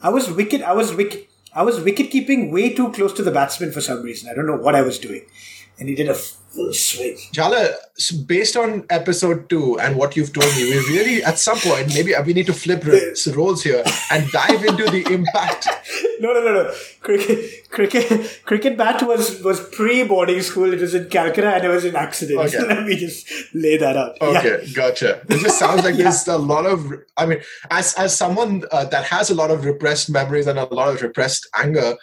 I 0.00 0.10
was 0.10 0.30
wicked 0.30 0.62
i 0.62 0.72
was 0.72 0.94
wicked 0.94 1.26
i 1.52 1.62
was 1.62 1.80
wicket 1.80 2.10
keeping 2.10 2.52
way 2.52 2.72
too 2.72 2.92
close 2.92 3.12
to 3.14 3.22
the 3.22 3.32
batsman 3.32 3.72
for 3.72 3.80
some 3.80 4.02
reason. 4.02 4.30
I 4.30 4.34
don't 4.34 4.46
know 4.46 4.56
what 4.56 4.76
i 4.76 4.82
was 4.82 4.98
doing 4.98 5.22
and 5.78 5.88
he 5.88 5.94
did 5.94 6.08
a 6.08 6.14
full 6.14 6.72
swing. 6.72 7.16
Jhala, 7.32 7.74
based 8.26 8.56
on 8.56 8.84
episode 8.90 9.48
two 9.48 9.78
and 9.78 9.96
what 9.96 10.16
you've 10.16 10.32
told 10.32 10.54
me, 10.56 10.64
we 10.64 10.78
really, 10.88 11.22
at 11.22 11.38
some 11.38 11.58
point, 11.58 11.88
maybe 11.88 12.14
we 12.26 12.32
need 12.32 12.46
to 12.46 12.52
flip 12.52 12.84
roles 13.34 13.62
here 13.62 13.84
and 14.10 14.30
dive 14.30 14.64
into 14.64 14.90
the 14.90 15.06
impact. 15.12 15.68
No, 16.20 16.32
no, 16.32 16.40
no, 16.40 16.52
no. 16.52 16.74
Cricket, 17.00 17.70
cricket, 17.70 18.40
cricket 18.44 18.76
bat 18.76 19.02
was 19.04 19.40
was 19.42 19.60
pre 19.68 20.02
boarding 20.02 20.42
school. 20.42 20.72
It 20.72 20.80
was 20.80 20.92
in 20.92 21.08
Calcutta 21.08 21.54
and 21.54 21.64
it 21.64 21.68
was 21.68 21.84
an 21.84 21.94
accident. 21.94 22.40
Okay. 22.40 22.58
Let 22.66 22.84
me 22.84 22.96
just 22.96 23.30
lay 23.54 23.76
that 23.76 23.96
out. 23.96 24.20
Okay, 24.20 24.62
yeah. 24.64 24.72
gotcha. 24.74 25.20
It 25.28 25.38
just 25.40 25.60
sounds 25.60 25.84
like 25.84 25.94
yeah. 25.96 26.04
there's 26.04 26.26
a 26.26 26.36
lot 26.36 26.66
of. 26.66 26.92
I 27.16 27.26
mean, 27.26 27.40
as 27.70 27.94
as 27.94 28.16
someone 28.16 28.64
uh, 28.72 28.84
that 28.86 29.04
has 29.04 29.30
a 29.30 29.34
lot 29.34 29.52
of 29.52 29.64
repressed 29.64 30.10
memories 30.10 30.48
and 30.48 30.58
a 30.58 30.64
lot 30.74 30.92
of 30.92 31.00
repressed 31.02 31.48
anger, 31.54 31.96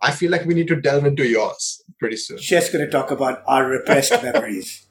I 0.00 0.12
feel 0.12 0.30
like 0.30 0.44
we 0.44 0.54
need 0.54 0.68
to 0.68 0.76
delve 0.76 1.04
into 1.04 1.26
yours 1.26 1.82
pretty 1.98 2.16
soon. 2.16 2.38
Just 2.38 2.72
going 2.72 2.84
to 2.84 2.90
talk 2.90 3.10
about 3.10 3.42
our 3.46 3.66
repressed 3.66 4.22
memories. 4.22 4.86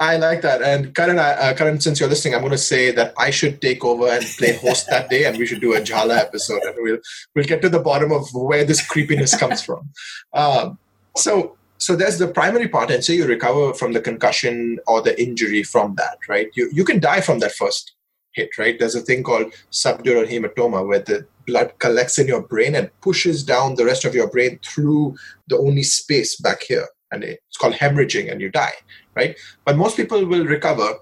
I 0.00 0.16
like 0.16 0.42
that. 0.42 0.62
And 0.62 0.94
Karan, 0.94 1.18
uh, 1.18 1.54
Karan, 1.56 1.80
since 1.80 2.00
you're 2.00 2.08
listening, 2.08 2.34
I'm 2.34 2.40
going 2.40 2.50
to 2.50 2.58
say 2.58 2.90
that 2.90 3.14
I 3.16 3.30
should 3.30 3.62
take 3.62 3.84
over 3.84 4.08
and 4.08 4.24
play 4.24 4.54
host 4.56 4.88
that 4.90 5.08
day, 5.08 5.26
and 5.26 5.38
we 5.38 5.46
should 5.46 5.60
do 5.60 5.74
a 5.74 5.80
Jhala 5.80 6.18
episode, 6.18 6.62
and 6.62 6.74
we'll 6.78 6.98
we'll 7.36 7.44
get 7.44 7.62
to 7.62 7.68
the 7.68 7.78
bottom 7.78 8.10
of 8.10 8.26
where 8.34 8.64
this 8.64 8.84
creepiness 8.84 9.36
comes 9.36 9.62
from. 9.62 9.90
Um, 10.32 10.78
so, 11.16 11.56
so 11.78 11.94
there's 11.94 12.18
the 12.18 12.26
primary 12.26 12.66
part, 12.66 12.90
and 12.90 13.04
say 13.04 13.14
you 13.14 13.26
recover 13.26 13.74
from 13.74 13.92
the 13.92 14.00
concussion 14.00 14.80
or 14.88 15.02
the 15.02 15.20
injury 15.22 15.62
from 15.62 15.94
that, 15.96 16.18
right? 16.28 16.48
You 16.54 16.68
you 16.72 16.84
can 16.84 16.98
die 16.98 17.20
from 17.20 17.38
that 17.38 17.52
first 17.52 17.92
hit, 18.32 18.58
right? 18.58 18.78
There's 18.78 18.96
a 18.96 19.00
thing 19.00 19.22
called 19.22 19.52
subdural 19.70 20.26
hematoma 20.26 20.86
where 20.86 21.00
the 21.00 21.26
blood 21.46 21.72
collects 21.78 22.18
in 22.18 22.26
your 22.26 22.42
brain 22.42 22.74
and 22.74 22.90
pushes 23.00 23.44
down 23.44 23.74
the 23.74 23.84
rest 23.84 24.04
of 24.04 24.14
your 24.14 24.28
brain 24.28 24.58
through 24.64 25.16
the 25.48 25.58
only 25.58 25.82
space 25.82 26.36
back 26.36 26.62
here. 26.62 26.86
And 27.10 27.24
it's 27.24 27.56
called 27.58 27.74
hemorrhaging, 27.74 28.30
and 28.32 28.40
you 28.40 28.50
die, 28.50 28.72
right? 29.14 29.38
But 29.64 29.76
most 29.76 29.96
people 29.96 30.24
will 30.24 30.46
recover. 30.46 30.98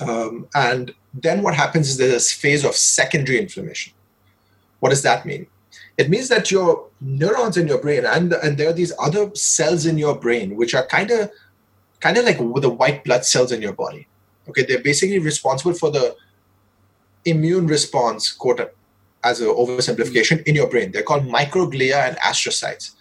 Um, 0.00 0.46
and 0.54 0.94
then 1.14 1.42
what 1.42 1.54
happens 1.54 1.88
is 1.88 1.96
there's 1.96 2.12
this 2.12 2.32
phase 2.32 2.64
of 2.64 2.76
secondary 2.76 3.38
inflammation. 3.40 3.92
What 4.80 4.90
does 4.90 5.02
that 5.02 5.26
mean? 5.26 5.46
It 5.98 6.10
means 6.10 6.28
that 6.28 6.50
your 6.50 6.88
neurons 7.00 7.56
in 7.56 7.66
your 7.66 7.80
brain 7.80 8.04
and, 8.04 8.34
and 8.34 8.58
there 8.58 8.68
are 8.68 8.74
these 8.74 8.92
other 8.98 9.34
cells 9.34 9.86
in 9.86 9.96
your 9.96 10.14
brain 10.14 10.54
which 10.54 10.74
are 10.74 10.86
kind 10.86 11.10
of 11.10 11.30
kind 12.00 12.18
of 12.18 12.24
like 12.24 12.36
the 12.36 12.68
white 12.70 13.02
blood 13.04 13.24
cells 13.24 13.50
in 13.52 13.62
your 13.62 13.72
body. 13.72 14.06
Okay, 14.48 14.64
they're 14.64 14.82
basically 14.82 15.18
responsible 15.18 15.72
for 15.72 15.90
the 15.90 16.14
immune 17.24 17.66
response, 17.66 18.30
quote, 18.30 18.60
as 19.26 19.40
an 19.40 19.48
oversimplification, 19.48 20.42
in 20.44 20.54
your 20.54 20.68
brain. 20.68 20.92
They're 20.92 21.02
called 21.02 21.26
microglia 21.26 22.08
and 22.08 22.16
astrocytes. 22.18 22.94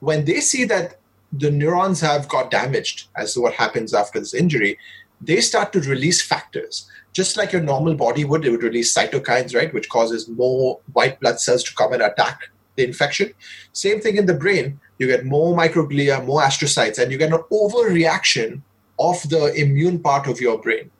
When 0.00 0.24
they 0.24 0.40
see 0.40 0.64
that 0.64 0.98
the 1.32 1.50
neurons 1.50 2.00
have 2.00 2.28
got 2.28 2.50
damaged, 2.50 3.08
as 3.16 3.34
to 3.34 3.40
what 3.40 3.54
happens 3.54 3.92
after 3.92 4.18
this 4.18 4.34
injury, 4.34 4.78
they 5.20 5.40
start 5.40 5.72
to 5.72 5.80
release 5.80 6.22
factors. 6.22 6.88
Just 7.12 7.36
like 7.36 7.52
your 7.52 7.62
normal 7.62 7.94
body 7.94 8.24
would, 8.24 8.44
it 8.44 8.50
would 8.50 8.62
release 8.62 8.94
cytokines, 8.94 9.54
right, 9.54 9.72
which 9.72 9.88
causes 9.88 10.28
more 10.28 10.80
white 10.92 11.18
blood 11.20 11.40
cells 11.40 11.64
to 11.64 11.74
come 11.74 11.92
and 11.92 12.02
attack 12.02 12.40
the 12.76 12.84
infection. 12.84 13.32
Same 13.72 14.00
thing 14.00 14.16
in 14.16 14.26
the 14.26 14.34
brain. 14.34 14.78
You 14.98 15.06
get 15.06 15.24
more 15.24 15.56
microglia, 15.56 16.24
more 16.24 16.42
astrocytes, 16.42 16.98
and 16.98 17.10
you 17.10 17.18
get 17.18 17.32
an 17.32 17.42
overreaction 17.50 18.62
of 18.98 19.16
the 19.28 19.52
immune 19.54 19.98
part 20.00 20.26
of 20.26 20.40
your 20.40 20.58
brain. 20.58 20.90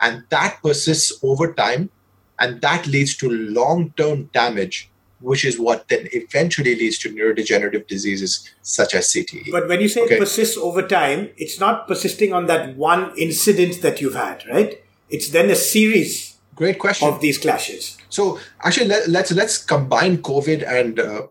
And 0.00 0.24
that 0.30 0.58
persists 0.62 1.18
over 1.22 1.52
time 1.54 1.90
and 2.38 2.60
that 2.60 2.86
leads 2.86 3.16
to 3.18 3.30
long 3.30 3.92
term 3.96 4.30
damage, 4.32 4.90
which 5.20 5.44
is 5.44 5.58
what 5.58 5.88
then 5.88 6.08
eventually 6.12 6.74
leads 6.74 6.98
to 6.98 7.10
neurodegenerative 7.10 7.86
diseases 7.86 8.48
such 8.62 8.94
as 8.94 9.08
CTE. 9.08 9.50
But 9.50 9.68
when 9.68 9.80
you 9.80 9.88
say 9.88 10.02
okay. 10.02 10.16
it 10.16 10.18
persists 10.20 10.56
over 10.56 10.82
time, 10.82 11.30
it's 11.36 11.58
not 11.58 11.88
persisting 11.88 12.32
on 12.32 12.46
that 12.46 12.76
one 12.76 13.16
incident 13.16 13.82
that 13.82 14.00
you've 14.00 14.14
had, 14.14 14.44
right? 14.46 14.82
It's 15.08 15.30
then 15.30 15.50
a 15.50 15.54
series 15.54 16.36
Great 16.54 16.78
question. 16.78 17.08
of 17.08 17.20
these 17.20 17.38
clashes? 17.38 17.96
So 18.08 18.38
actually, 18.62 18.88
let, 18.88 19.08
let's 19.08 19.32
let's 19.32 19.58
combine 19.58 20.18
COVID 20.18 20.66
and 20.66 20.98
uh, 20.98 21.26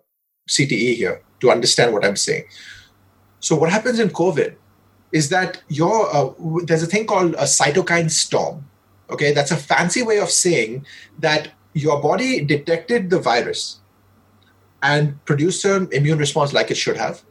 CTE 0.50 0.96
here 0.96 1.22
to 1.42 1.52
understand 1.52 1.94
what 1.94 2.06
I'm 2.06 2.16
saying. 2.16 2.46
So 3.40 3.56
what 3.56 3.70
happens 3.70 4.00
in 4.00 4.10
COVID 4.10 4.56
is 5.12 5.30
that 5.30 5.62
your 5.68 6.16
uh, 6.16 6.34
there's 6.64 6.84
a 6.84 6.88
thing 6.88 7.06
called 7.06 7.34
a 7.36 7.44
cytokine 7.44 8.12
storm. 8.12 8.66
Okay, 9.10 9.32
that's 9.32 9.52
a 9.52 9.58
fancy 9.58 10.02
way 10.02 10.20
of 10.20 10.30
saying 10.30 10.86
that 11.20 11.52
your 11.74 12.02
body 12.02 12.44
detected 12.44 13.10
the 13.10 13.20
virus 13.20 13.80
and 14.82 15.24
produced 15.26 15.64
an 15.66 15.90
immune 15.92 16.18
response 16.18 16.54
like 16.54 16.72
it 16.72 16.78
should 16.78 16.98
have, 16.98 17.24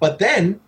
but 0.00 0.18
then 0.18 0.60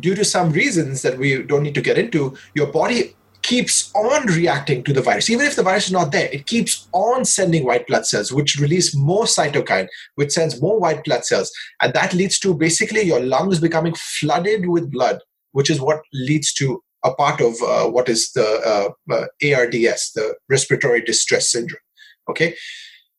due 0.00 0.14
to 0.14 0.24
some 0.24 0.52
reasons 0.52 1.02
that 1.02 1.18
we 1.18 1.42
don't 1.42 1.62
need 1.62 1.74
to 1.74 1.80
get 1.80 1.98
into, 1.98 2.36
your 2.54 2.66
body 2.66 3.14
keeps 3.42 3.94
on 3.94 4.26
reacting 4.26 4.82
to 4.82 4.92
the 4.92 5.00
virus. 5.00 5.30
Even 5.30 5.46
if 5.46 5.54
the 5.54 5.62
virus 5.62 5.86
is 5.86 5.92
not 5.92 6.10
there, 6.10 6.28
it 6.32 6.46
keeps 6.46 6.88
on 6.92 7.24
sending 7.24 7.64
white 7.64 7.86
blood 7.86 8.04
cells, 8.04 8.32
which 8.32 8.58
release 8.58 8.94
more 8.94 9.24
cytokine, 9.24 9.86
which 10.16 10.32
sends 10.32 10.60
more 10.60 10.80
white 10.80 11.04
blood 11.04 11.24
cells. 11.24 11.52
And 11.80 11.94
that 11.94 12.12
leads 12.12 12.38
to 12.40 12.54
basically 12.54 13.02
your 13.02 13.20
lungs 13.20 13.60
becoming 13.60 13.94
flooded 13.94 14.68
with 14.68 14.90
blood, 14.90 15.20
which 15.52 15.70
is 15.70 15.80
what 15.80 16.02
leads 16.12 16.52
to 16.54 16.82
a 17.06 17.14
part 17.14 17.40
of 17.40 17.54
uh, 17.62 17.88
what 17.88 18.08
is 18.08 18.32
the 18.32 18.48
uh, 18.72 19.14
uh, 19.14 19.26
ARDS, 19.42 20.12
the 20.14 20.34
respiratory 20.48 21.02
distress 21.02 21.50
syndrome. 21.50 21.80
Okay. 22.28 22.54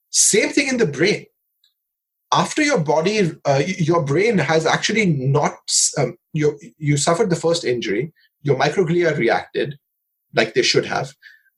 Same 0.10 0.50
thing 0.50 0.68
in 0.68 0.78
the 0.78 0.86
brain. 0.86 1.26
After 2.34 2.62
your 2.62 2.80
body, 2.80 3.32
uh, 3.46 3.64
your 3.66 4.04
brain 4.04 4.38
has 4.38 4.66
actually 4.66 5.06
not, 5.06 5.54
um, 5.98 6.18
you, 6.34 6.60
you 6.78 6.98
suffered 6.98 7.30
the 7.30 7.44
first 7.46 7.64
injury, 7.64 8.12
your 8.42 8.58
microglia 8.58 9.18
reacted, 9.18 9.78
like 10.34 10.54
they 10.54 10.62
should 10.62 10.86
have. 10.86 11.14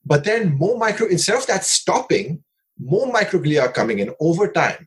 But 0.06 0.24
then 0.24 0.54
more 0.54 0.78
micro, 0.78 1.08
instead 1.08 1.36
of 1.36 1.46
that 1.48 1.64
stopping, 1.64 2.44
more 2.78 3.12
microglia 3.12 3.62
are 3.62 3.72
coming 3.72 3.98
in 3.98 4.14
over 4.20 4.46
time. 4.50 4.86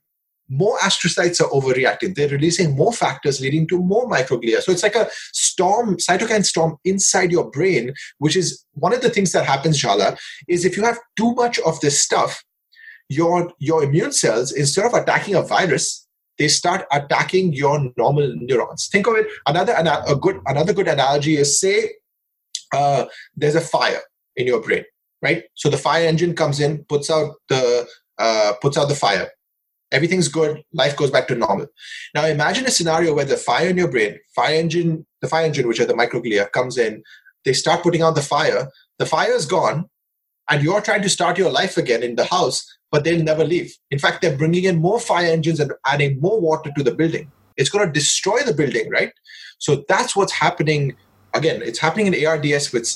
More 0.49 0.77
astrocytes 0.79 1.41
are 1.41 1.49
overreacting. 1.49 2.15
They're 2.15 2.27
releasing 2.27 2.75
more 2.75 2.93
factors 2.93 3.39
leading 3.39 3.67
to 3.67 3.79
more 3.79 4.10
microglia. 4.10 4.62
So 4.62 4.71
it's 4.71 4.84
like 4.84 4.95
a 4.95 5.10
storm, 5.32 5.97
cytokine 5.97 6.45
storm 6.45 6.77
inside 6.84 7.32
your 7.32 7.49
brain, 7.49 7.93
which 8.19 8.36
is 8.36 8.65
one 8.73 8.93
of 8.93 9.01
the 9.01 9.10
things 9.10 9.32
that 9.32 9.45
happens, 9.45 9.82
Jhala, 9.82 10.17
is 10.47 10.65
if 10.65 10.77
you 10.77 10.84
have 10.84 10.99
too 11.15 11.34
much 11.36 11.60
of 11.60 11.79
this 11.79 12.01
stuff, 12.01 12.43
your 13.10 13.51
your 13.60 13.84
immune 13.84 14.12
cells, 14.12 14.51
instead 14.51 14.86
of 14.86 14.93
attacking 14.93 15.36
a 15.36 15.41
virus, 15.41 16.08
they 16.38 16.47
start 16.47 16.86
attacking 16.91 17.53
your 17.53 17.91
normal 17.97 18.34
neurons. 18.36 18.88
Think 18.91 19.08
of 19.08 19.15
it. 19.15 19.27
Another 19.45 19.73
a 19.73 20.15
good 20.15 20.39
another 20.45 20.73
good 20.73 20.88
analogy 20.88 21.38
is 21.38 21.60
say 21.60 21.91
uh, 22.73 23.06
there's 23.36 23.56
a 23.56 23.62
fire 23.62 24.01
in 24.36 24.47
your 24.47 24.62
brain, 24.62 24.84
right? 25.21 25.43
So 25.53 25.69
the 25.69 25.77
fire 25.77 26.06
engine 26.06 26.36
comes 26.36 26.60
in, 26.60 26.86
puts 26.86 27.10
out 27.10 27.36
the 27.49 27.88
uh, 28.17 28.53
puts 28.62 28.77
out 28.77 28.89
the 28.89 28.95
fire. 28.95 29.29
Everything's 29.93 30.27
good. 30.27 30.63
Life 30.73 30.97
goes 30.97 31.12
back 31.12 31.27
to 31.29 31.36
normal. 31.36 31.67
Now 32.13 32.25
imagine 32.25 32.65
a 32.65 32.71
scenario 32.71 33.13
where 33.13 33.25
the 33.25 33.38
fire 33.38 33.69
in 33.69 33.77
your 33.77 33.89
brain, 33.89 34.19
fire 34.36 34.56
engine, 34.56 35.06
the 35.21 35.27
fire 35.27 35.45
engine, 35.45 35.67
which 35.67 35.79
are 35.79 35.86
the 35.86 35.93
microglia, 35.93 36.51
comes 36.51 36.77
in. 36.77 37.03
They 37.45 37.53
start 37.53 37.84
putting 37.84 38.01
out 38.01 38.15
the 38.15 38.21
fire. 38.21 38.69
The 38.99 39.06
fire 39.06 39.32
is 39.32 39.45
gone, 39.45 39.89
and 40.49 40.63
you're 40.63 40.82
trying 40.82 41.03
to 41.03 41.10
start 41.10 41.38
your 41.38 41.51
life 41.51 41.77
again 41.77 42.03
in 42.03 42.15
the 42.15 42.25
house, 42.25 42.65
but 42.91 43.03
they'll 43.03 43.23
never 43.23 43.43
leave. 43.43 43.75
In 43.91 43.99
fact, 43.99 44.21
they're 44.21 44.38
bringing 44.38 44.65
in 44.65 44.77
more 44.77 44.99
fire 44.99 45.32
engines 45.32 45.60
and 45.60 45.71
adding 45.86 46.19
more 46.19 46.41
water 46.41 46.71
to 46.75 46.84
the 46.84 46.93
building. 46.93 47.32
It's 47.56 47.69
going 47.69 47.86
to 47.86 47.91
destroy 47.91 48.39
the 48.41 48.53
building, 48.53 48.89
right? 48.89 49.13
So 49.60 49.86
that's 49.88 50.15
what's 50.15 50.34
happening 50.34 50.95
again, 51.34 51.62
it's 51.63 51.79
happening 51.79 52.13
in 52.13 52.25
ARDS 52.25 52.71
with 52.71 52.88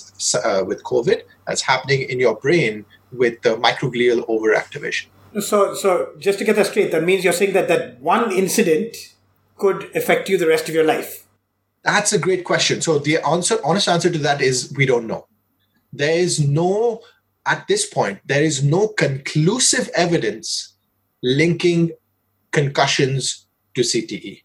uh, 0.43 0.63
with 0.65 0.83
COVID. 0.83 1.21
That's 1.47 1.61
happening 1.61 2.09
in 2.09 2.19
your 2.19 2.35
brain 2.35 2.85
with 3.11 3.41
the 3.41 3.55
microglial 3.57 4.27
overactivation. 4.27 5.07
So, 5.39 5.73
so 5.75 6.13
just 6.17 6.39
to 6.39 6.45
get 6.45 6.55
that 6.55 6.67
straight, 6.67 6.91
that 6.91 7.03
means 7.03 7.23
you're 7.23 7.33
saying 7.33 7.53
that 7.53 7.67
that 7.67 7.99
one 7.99 8.31
incident 8.31 9.13
could 9.57 9.95
affect 9.95 10.29
you 10.29 10.37
the 10.37 10.47
rest 10.47 10.69
of 10.69 10.75
your 10.75 10.83
life. 10.83 11.25
That's 11.83 12.11
a 12.11 12.19
great 12.19 12.43
question. 12.43 12.81
So 12.81 12.99
the 12.99 13.17
answer, 13.19 13.57
honest 13.63 13.87
answer 13.87 14.09
to 14.09 14.17
that 14.19 14.41
is 14.41 14.73
we 14.75 14.85
don't 14.85 15.07
know. 15.07 15.27
There 15.93 16.17
is 16.17 16.39
no 16.39 17.01
at 17.45 17.65
this 17.69 17.85
point 17.85 18.19
there 18.25 18.43
is 18.43 18.61
no 18.61 18.89
conclusive 18.89 19.89
evidence 19.95 20.73
linking 21.23 21.91
concussions 22.51 23.47
to 23.73 23.81
CTE 23.81 24.41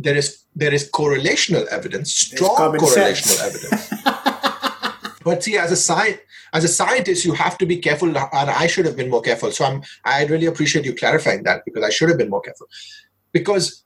there 0.00 0.16
is 0.16 0.44
there 0.56 0.72
is 0.72 0.90
correlational 0.90 1.66
evidence, 1.66 2.12
strong 2.12 2.56
correlational 2.76 3.36
sense. 3.36 3.92
evidence. 3.92 5.18
but 5.24 5.44
see, 5.44 5.56
as 5.56 5.70
a 5.70 5.76
science 5.76 6.18
as 6.52 6.64
a 6.64 6.68
scientist, 6.68 7.24
you 7.24 7.32
have 7.34 7.58
to 7.58 7.66
be 7.66 7.76
careful, 7.76 8.08
and 8.08 8.50
I 8.50 8.66
should 8.66 8.86
have 8.86 8.96
been 8.96 9.10
more 9.10 9.22
careful. 9.22 9.52
So 9.52 9.64
I'm 9.64 9.82
I 10.04 10.24
really 10.26 10.46
appreciate 10.46 10.84
you 10.84 10.94
clarifying 10.94 11.42
that 11.44 11.62
because 11.64 11.84
I 11.84 11.90
should 11.90 12.08
have 12.08 12.18
been 12.18 12.30
more 12.30 12.40
careful. 12.40 12.66
Because 13.32 13.84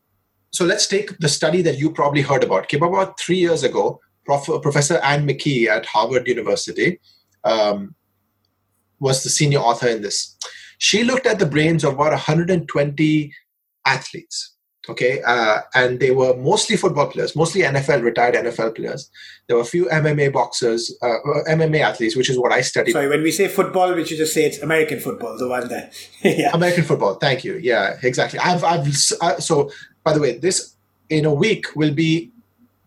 so 0.50 0.64
let's 0.64 0.86
take 0.86 1.18
the 1.18 1.28
study 1.28 1.62
that 1.62 1.78
you 1.78 1.90
probably 1.90 2.22
heard 2.22 2.44
about. 2.44 2.68
Came 2.68 2.82
about 2.82 3.18
three 3.18 3.38
years 3.38 3.62
ago. 3.62 4.00
Prof, 4.24 4.46
Professor 4.62 4.98
Anne 4.98 5.26
McKee 5.26 5.66
at 5.66 5.84
Harvard 5.84 6.26
University 6.26 6.98
um, 7.42 7.94
was 9.00 9.22
the 9.22 9.28
senior 9.28 9.58
author 9.58 9.88
in 9.88 10.00
this. 10.00 10.36
She 10.78 11.04
looked 11.04 11.26
at 11.26 11.38
the 11.38 11.46
brains 11.46 11.84
of 11.84 11.94
about 11.94 12.12
120 12.12 13.32
athletes 13.84 14.53
okay 14.88 15.22
uh, 15.22 15.60
and 15.74 16.00
they 16.00 16.10
were 16.10 16.36
mostly 16.36 16.76
football 16.76 17.06
players 17.06 17.34
mostly 17.34 17.62
nfl 17.62 18.02
retired 18.02 18.34
nfl 18.34 18.74
players. 18.74 19.10
There 19.46 19.56
were 19.56 19.62
a 19.62 19.66
few 19.66 19.86
mma 19.86 20.32
boxers 20.32 20.94
uh, 21.02 21.18
mma 21.48 21.80
athletes 21.80 22.16
which 22.16 22.30
is 22.30 22.38
what 22.38 22.52
i 22.52 22.60
studied 22.60 22.92
sorry 22.92 23.08
when 23.08 23.22
we 23.22 23.32
say 23.32 23.48
football 23.48 23.94
we 23.94 24.04
should 24.04 24.18
just 24.18 24.34
say 24.34 24.44
it's 24.44 24.58
american 24.58 25.00
football 25.00 25.36
the 25.38 25.48
one 25.48 25.68
that 25.68 25.94
yeah. 26.22 26.50
American 26.52 26.84
football 26.84 27.14
thank 27.14 27.44
you 27.44 27.54
yeah 27.56 27.96
exactly. 28.02 28.38
I've 28.38 28.64
i've 28.64 28.86
uh, 29.20 29.38
so 29.40 29.70
by 30.02 30.12
the 30.12 30.20
way 30.20 30.38
this 30.38 30.76
in 31.08 31.24
a 31.24 31.32
week 31.32 31.66
will 31.74 31.92
be 31.92 32.30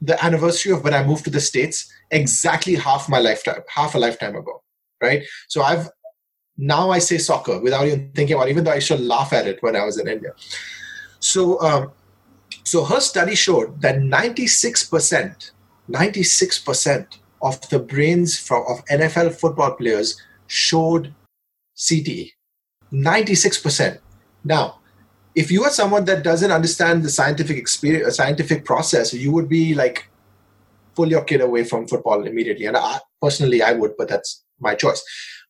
the 0.01 0.23
anniversary 0.23 0.71
of 0.71 0.83
when 0.83 0.93
i 0.93 1.03
moved 1.03 1.23
to 1.25 1.29
the 1.29 1.39
states 1.39 1.91
exactly 2.11 2.75
half 2.75 3.09
my 3.09 3.19
lifetime 3.19 3.61
half 3.73 3.95
a 3.95 3.97
lifetime 3.97 4.35
ago 4.35 4.61
right? 5.01 5.23
So 5.47 5.61
i've 5.61 5.89
now 6.57 6.89
i 6.89 6.99
say 6.99 7.17
soccer 7.17 7.59
without 7.59 7.85
even 7.85 8.11
thinking 8.15 8.35
about 8.35 8.47
it, 8.47 8.51
even 8.51 8.63
though 8.63 8.71
i 8.71 8.79
to 8.79 8.97
laugh 8.97 9.31
at 9.31 9.47
it 9.47 9.61
when 9.61 9.75
i 9.75 9.85
was 9.85 9.99
in 9.99 10.07
india 10.07 10.31
so, 11.19 11.59
um, 11.61 11.91
so 12.63 12.83
her 12.83 12.99
study 12.99 13.35
showed 13.35 13.81
that 13.81 13.97
96%, 13.97 15.51
96% 15.89 17.07
of 17.41 17.69
the 17.69 17.79
brains 17.79 18.39
from, 18.39 18.63
of 18.67 18.83
NFL 18.85 19.33
football 19.33 19.71
players 19.71 20.19
showed 20.47 21.13
CTE. 21.75 22.31
96%. 22.91 23.99
Now, 24.43 24.79
if 25.35 25.51
you 25.51 25.63
are 25.63 25.69
someone 25.69 26.05
that 26.05 26.23
doesn't 26.23 26.51
understand 26.51 27.03
the 27.03 27.09
scientific 27.09 27.57
experience, 27.57 28.15
scientific 28.15 28.65
process, 28.65 29.13
you 29.13 29.31
would 29.31 29.47
be 29.47 29.75
like, 29.75 30.09
pull 30.95 31.09
your 31.09 31.23
kid 31.23 31.41
away 31.41 31.63
from 31.63 31.87
football 31.87 32.25
immediately. 32.25 32.65
And 32.65 32.75
I, 32.75 32.99
personally, 33.21 33.61
I 33.61 33.73
would, 33.73 33.95
but 33.97 34.07
that's 34.07 34.43
my 34.59 34.73
choice. 34.73 35.03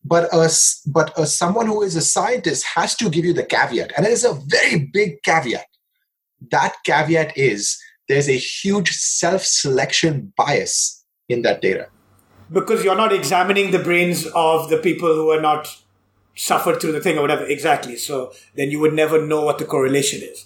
But 0.07 0.33
a, 0.33 0.49
but 0.85 1.11
a, 1.17 1.25
someone 1.25 1.67
who 1.67 1.81
is 1.81 1.95
a 1.95 2.01
scientist 2.01 2.65
has 2.75 2.95
to 2.95 3.09
give 3.09 3.25
you 3.25 3.33
the 3.33 3.43
caveat, 3.43 3.91
and 3.97 4.05
it 4.05 4.11
is 4.11 4.23
a 4.23 4.33
very 4.33 4.89
big 4.93 5.21
caveat. 5.23 5.65
That 6.51 6.75
caveat 6.85 7.37
is 7.37 7.77
there's 8.07 8.29
a 8.29 8.37
huge 8.37 8.91
self-selection 8.91 10.33
bias 10.37 11.03
in 11.27 11.41
that 11.41 11.61
data. 11.61 11.87
Because 12.51 12.83
you're 12.83 12.95
not 12.95 13.11
examining 13.11 13.71
the 13.71 13.79
brains 13.79 14.25
of 14.33 14.69
the 14.69 14.77
people 14.77 15.13
who 15.13 15.29
are 15.31 15.41
not 15.41 15.67
suffered 16.35 16.79
through 16.79 16.93
the 16.93 17.01
thing 17.01 17.17
or 17.17 17.21
whatever. 17.21 17.45
Exactly. 17.45 17.97
So 17.97 18.31
then 18.55 18.71
you 18.71 18.79
would 18.79 18.93
never 18.93 19.25
know 19.25 19.41
what 19.43 19.57
the 19.57 19.65
correlation 19.65 20.21
is. 20.21 20.45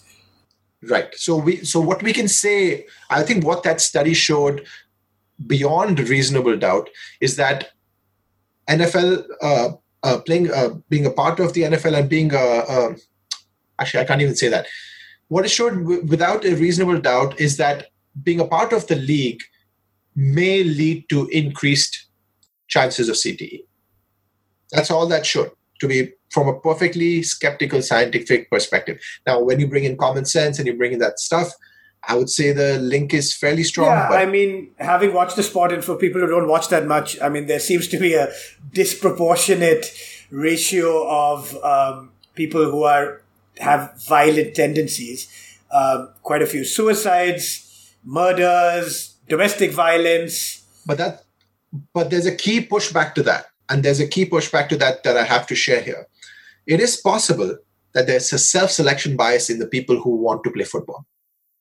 Right. 0.89 1.13
So 1.13 1.35
we 1.35 1.57
so 1.63 1.79
what 1.79 2.01
we 2.01 2.11
can 2.11 2.27
say 2.27 2.87
i 3.11 3.21
think 3.21 3.45
what 3.45 3.61
that 3.61 3.81
study 3.81 4.15
showed 4.15 4.65
beyond 5.45 5.99
reasonable 5.99 6.57
doubt 6.57 6.89
is 7.19 7.35
that 7.35 7.69
NFL 8.69 9.25
uh, 9.41 9.69
uh, 10.03 10.19
playing, 10.19 10.51
uh, 10.51 10.69
being 10.89 11.05
a 11.05 11.11
part 11.11 11.39
of 11.39 11.53
the 11.53 11.61
NFL 11.61 11.97
and 11.97 12.09
being 12.09 12.33
a, 12.33 12.37
a, 12.37 12.95
actually 13.79 14.01
I 14.01 14.05
can't 14.05 14.21
even 14.21 14.35
say 14.35 14.47
that. 14.49 14.67
What 15.27 15.45
is 15.45 15.51
shown 15.51 15.83
w- 15.83 16.03
without 16.05 16.45
a 16.45 16.55
reasonable 16.55 16.99
doubt 16.99 17.39
is 17.39 17.57
that 17.57 17.87
being 18.23 18.39
a 18.39 18.45
part 18.45 18.73
of 18.73 18.87
the 18.87 18.95
league 18.95 19.41
may 20.15 20.63
lead 20.63 21.07
to 21.09 21.27
increased 21.27 22.07
chances 22.67 23.09
of 23.09 23.15
CTE. 23.15 23.63
That's 24.71 24.91
all 24.91 25.07
that 25.07 25.25
should, 25.25 25.51
to 25.79 25.87
be 25.87 26.13
from 26.31 26.47
a 26.47 26.59
perfectly 26.59 27.23
skeptical 27.23 27.81
scientific 27.81 28.49
perspective. 28.49 28.99
Now, 29.27 29.41
when 29.41 29.59
you 29.59 29.67
bring 29.67 29.83
in 29.83 29.97
common 29.97 30.25
sense 30.25 30.57
and 30.57 30.67
you 30.67 30.77
bring 30.77 30.93
in 30.93 30.99
that 30.99 31.19
stuff, 31.19 31.51
I 32.07 32.15
would 32.15 32.29
say 32.29 32.51
the 32.51 32.79
link 32.79 33.13
is 33.13 33.33
fairly 33.35 33.63
strong. 33.63 33.87
Yeah, 33.87 34.09
I 34.09 34.25
mean, 34.25 34.71
having 34.79 35.13
watched 35.13 35.35
the 35.35 35.43
sport, 35.43 35.71
and 35.71 35.83
for 35.83 35.95
people 35.95 36.19
who 36.19 36.27
don't 36.27 36.47
watch 36.47 36.69
that 36.69 36.87
much, 36.87 37.21
I 37.21 37.29
mean, 37.29 37.45
there 37.45 37.59
seems 37.59 37.87
to 37.89 37.99
be 37.99 38.15
a 38.15 38.31
disproportionate 38.73 39.93
ratio 40.31 41.07
of 41.07 41.55
um, 41.63 42.11
people 42.33 42.65
who 42.71 42.83
are 42.83 43.21
have 43.59 43.93
violent 44.07 44.55
tendencies. 44.55 45.29
Um, 45.71 46.09
quite 46.23 46.41
a 46.41 46.47
few 46.47 46.65
suicides, 46.65 47.93
murders, 48.03 49.15
domestic 49.29 49.71
violence. 49.71 50.63
But 50.85 50.97
that, 50.97 51.23
but 51.93 52.09
there's 52.09 52.25
a 52.25 52.35
key 52.35 52.65
pushback 52.65 53.13
to 53.15 53.23
that. 53.23 53.45
and 53.71 53.83
there's 53.83 54.01
a 54.01 54.07
key 54.07 54.25
pushback 54.25 54.67
to 54.69 54.77
that 54.77 55.03
that 55.03 55.15
I 55.15 55.23
have 55.23 55.47
to 55.47 55.55
share 55.55 55.81
here. 55.81 56.07
It 56.67 56.79
is 56.81 56.97
possible 56.97 57.57
that 57.93 58.05
there's 58.07 58.33
a 58.33 58.37
self-selection 58.37 59.15
bias 59.15 59.49
in 59.49 59.59
the 59.59 59.67
people 59.67 59.99
who 60.01 60.15
want 60.17 60.43
to 60.43 60.51
play 60.51 60.65
football 60.65 61.05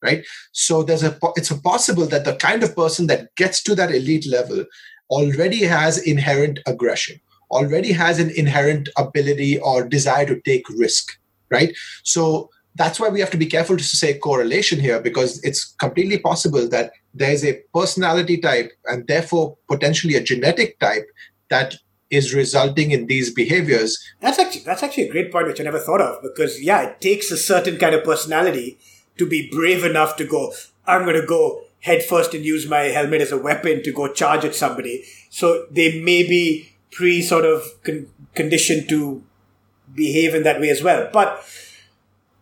right 0.03 0.25
so 0.53 0.83
there's 0.83 1.03
a 1.03 1.17
it's 1.37 1.51
a 1.51 1.61
possible 1.61 2.07
that 2.07 2.25
the 2.25 2.37
kind 2.37 2.63
of 2.63 2.75
person 2.77 3.07
that 3.07 3.35
gets 3.37 3.63
to 3.63 3.75
that 3.75 3.91
elite 3.91 4.27
level 4.27 4.65
already 5.11 5.65
has 5.65 5.99
inherent 5.99 6.59
aggression 6.67 7.21
already 7.51 7.93
has 7.93 8.19
an 8.21 8.31
inherent 8.37 8.89
ability 8.97 9.59
or 9.59 9.87
desire 9.87 10.27
to 10.27 10.41
take 10.43 10.69
risk 10.71 11.19
right 11.51 11.75
so 12.03 12.49
that's 12.77 13.01
why 13.01 13.09
we 13.09 13.21
have 13.21 13.31
to 13.31 13.37
be 13.37 13.47
careful 13.47 13.77
to 13.77 13.83
say 13.83 14.17
correlation 14.19 14.79
here 14.79 15.01
because 15.01 15.43
it's 15.43 15.65
completely 15.65 16.19
possible 16.19 16.69
that 16.69 16.93
there's 17.13 17.45
a 17.45 17.61
personality 17.75 18.37
type 18.39 18.71
and 18.87 19.07
therefore 19.09 19.57
potentially 19.69 20.15
a 20.15 20.23
genetic 20.23 20.79
type 20.79 21.07
that 21.51 21.75
is 22.11 22.35
resulting 22.35 22.91
in 22.91 23.07
these 23.07 23.33
behaviors. 23.33 23.99
That's 24.21 24.39
actually 24.39 24.63
that's 24.63 24.83
actually 24.83 25.09
a 25.09 25.13
great 25.13 25.33
point 25.33 25.47
which 25.47 25.61
I 25.61 25.65
never 25.65 25.79
thought 25.79 26.01
of 26.01 26.23
because 26.23 26.61
yeah, 26.61 26.83
it 26.83 27.01
takes 27.01 27.31
a 27.31 27.37
certain 27.37 27.77
kind 27.79 27.95
of 27.95 28.05
personality 28.05 28.79
to 29.21 29.27
be 29.27 29.49
brave 29.51 29.85
enough 29.85 30.17
to 30.17 30.25
go. 30.25 30.53
I'm 30.87 31.05
going 31.05 31.21
to 31.21 31.27
go 31.27 31.65
head 31.81 32.03
first 32.03 32.33
and 32.35 32.45
use 32.45 32.67
my 32.69 32.85
helmet 32.97 33.21
as 33.21 33.33
a 33.33 33.39
weapon 33.39 33.83
to 33.83 33.93
go 33.93 34.13
charge 34.13 34.45
at 34.45 34.55
somebody. 34.55 35.05
So 35.29 35.67
they 35.71 36.01
may 36.01 36.23
be 36.23 36.73
pre 36.91 37.21
sort 37.21 37.45
of 37.45 37.65
con- 37.85 38.09
conditioned 38.35 38.89
to 38.89 39.23
behave 39.95 40.35
in 40.35 40.43
that 40.45 40.61
way 40.61 40.71
as 40.71 40.83
well. 40.83 41.11
But 41.13 41.45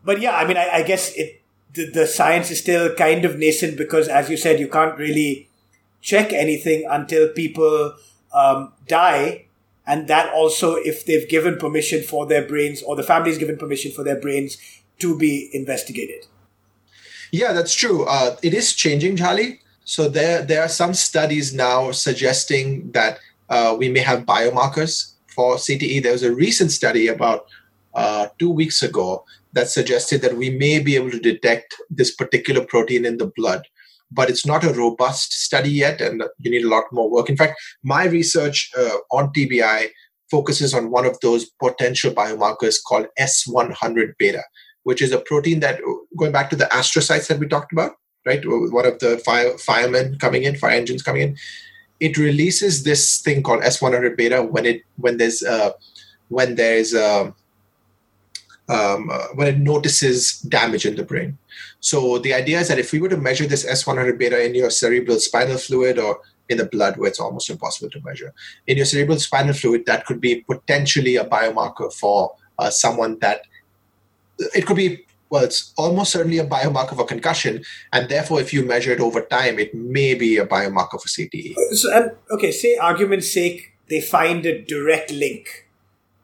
but 0.05 0.21
yeah, 0.21 0.37
I 0.37 0.47
mean, 0.47 0.57
I, 0.57 0.69
I 0.75 0.83
guess 0.83 1.13
it 1.17 1.43
the, 1.75 1.91
the 1.91 2.07
science 2.07 2.51
is 2.51 2.61
still 2.61 2.95
kind 2.95 3.25
of 3.25 3.39
nascent 3.39 3.77
because, 3.77 4.09
as 4.09 4.31
you 4.31 4.37
said, 4.37 4.61
you 4.61 4.69
can't 4.69 4.97
really 4.97 5.49
check 6.01 6.33
anything 6.33 6.87
until 6.89 7.29
people 7.29 7.95
um, 8.33 8.73
die 8.87 9.47
and 9.87 10.07
that 10.07 10.33
also 10.33 10.77
if 10.77 11.05
they've 11.07 11.29
given 11.29 11.57
permission 11.57 12.03
for 12.03 12.27
their 12.27 12.47
brains 12.47 12.83
or 12.83 12.95
the 12.95 13.03
family's 13.03 13.39
given 13.39 13.57
permission 13.57 13.91
for 13.91 14.05
their 14.05 14.21
brains 14.21 14.59
to 14.99 15.19
be 15.19 15.51
investigated 15.53 16.27
yeah 17.33 17.53
that's 17.53 17.75
true. 17.75 18.05
Uh, 18.05 18.37
it 18.43 18.55
is 18.55 18.75
changing 18.75 19.17
charlie. 19.17 19.61
So 19.85 20.09
there 20.09 20.43
there 20.43 20.63
are 20.63 20.69
some 20.69 20.95
studies 20.95 21.55
now 21.55 21.93
suggesting 21.93 22.91
that 22.93 23.19
uh, 23.49 23.75
we 23.79 23.89
may 23.89 24.01
have 24.01 24.27
biomarkers 24.27 25.15
for 25.35 25.57
cte 25.57 26.03
there 26.03 26.13
was 26.13 26.23
a 26.23 26.35
recent 26.35 26.71
study 26.71 27.09
about 27.09 27.47
uh, 27.95 28.27
two 28.39 28.51
weeks 28.51 28.83
ago 28.83 29.25
that 29.53 29.69
suggested 29.69 30.21
that 30.21 30.37
we 30.37 30.51
may 30.51 30.79
be 30.79 30.97
able 30.97 31.11
to 31.11 31.21
detect 31.21 31.75
this 31.89 32.15
particular 32.15 32.65
protein 32.65 33.07
in 33.07 33.17
the 33.17 33.33
blood 33.37 33.63
but 34.11 34.31
it's 34.31 34.47
not 34.47 34.65
a 34.65 34.73
robust 34.73 35.33
study 35.33 35.71
yet, 35.71 36.01
and 36.01 36.23
you 36.39 36.51
need 36.51 36.65
a 36.65 36.69
lot 36.69 36.85
more 36.93 37.11
work. 37.11 37.29
In 37.29 37.37
fact, 37.37 37.61
my 37.83 38.05
research 38.05 38.71
uh, 38.77 38.97
on 39.13 39.33
TBI 39.33 39.89
focuses 40.31 40.75
on 40.75 40.91
one 40.91 41.07
of 41.07 41.19
those 41.21 41.51
potential 41.63 42.13
biomarkers 42.13 42.77
called 42.87 43.07
S100 43.19 44.13
beta, 44.19 44.43
which 44.89 45.03
is 45.03 45.13
a 45.13 45.19
protein 45.19 45.61
that, 45.61 45.83
going 46.17 46.33
back 46.33 46.49
to 46.49 46.57
the 46.57 46.65
astrocytes 46.81 47.27
that 47.29 47.39
we 47.39 47.47
talked 47.47 47.73
about, 47.73 47.93
right? 48.25 48.41
One 48.47 48.87
of 48.87 48.99
the 49.01 49.19
fire, 49.19 49.59
firemen 49.59 50.17
coming 50.19 50.45
in, 50.45 50.57
fire 50.57 50.71
engines 50.71 51.03
coming 51.03 51.21
in, 51.21 51.37
it 52.01 52.17
releases 52.17 52.85
this 52.85 53.21
thing 53.21 53.43
called 53.43 53.63
S100 53.63 54.17
beta 54.17 54.43
when 54.43 54.65
it 54.65 54.81
when 54.97 55.19
there's 55.19 55.43
uh, 55.43 55.73
when 56.29 56.55
there's 56.55 56.95
uh, 56.95 57.25
um, 58.71 59.11
uh, 59.13 59.27
when 59.35 59.49
it 59.49 59.59
notices 59.59 60.41
damage 60.57 60.87
in 60.87 60.97
the 60.97 61.05
brain. 61.05 61.37
So 61.81 62.19
the 62.19 62.33
idea 62.33 62.59
is 62.61 62.69
that 62.69 62.79
if 62.79 62.91
we 62.91 63.01
were 63.03 63.11
to 63.11 63.19
measure 63.19 63.47
this 63.47 63.67
S100 63.67 64.19
beta 64.19 64.43
in 64.43 64.55
your 64.55 64.71
cerebral 64.71 65.21
spinal 65.21 65.59
fluid 65.59 65.99
or 65.99 66.21
in 66.49 66.57
the 66.57 66.65
blood, 66.65 66.97
where 66.97 67.11
it's 67.11 67.21
almost 67.21 67.51
impossible 67.51 67.91
to 67.91 68.01
measure, 68.07 68.33
in 68.67 68.79
your 68.79 68.87
cerebral 68.87 69.19
spinal 69.19 69.53
fluid, 69.53 69.85
that 69.85 70.07
could 70.07 70.19
be 70.19 70.41
potentially 70.53 71.17
a 71.17 71.27
biomarker 71.27 71.93
for 71.93 72.35
uh, 72.59 72.71
someone 72.71 73.19
that 73.19 73.43
it 74.39 74.67
could 74.67 74.77
be. 74.77 75.05
Well, 75.31 75.45
it's 75.45 75.75
almost 75.77 76.13
certainly 76.13 76.39
a 76.39 76.47
biomarker 76.47 76.97
for 76.97 77.05
concussion, 77.05 77.63
and 77.93 78.09
therefore, 78.09 78.41
if 78.41 78.55
you 78.55 78.65
measure 78.65 78.93
it 78.93 79.01
over 79.01 79.21
time, 79.21 79.59
it 79.59 79.75
may 79.75 80.15
be 80.15 80.39
a 80.39 80.47
biomarker 80.47 80.93
for 80.93 81.09
CTE. 81.09 81.55
So, 81.73 81.93
and 81.95 82.13
okay, 82.31 82.51
say 82.51 82.77
argument's 82.77 83.31
sake, 83.31 83.75
they 83.91 84.01
find 84.01 84.47
a 84.47 84.63
direct 84.63 85.11
link 85.11 85.69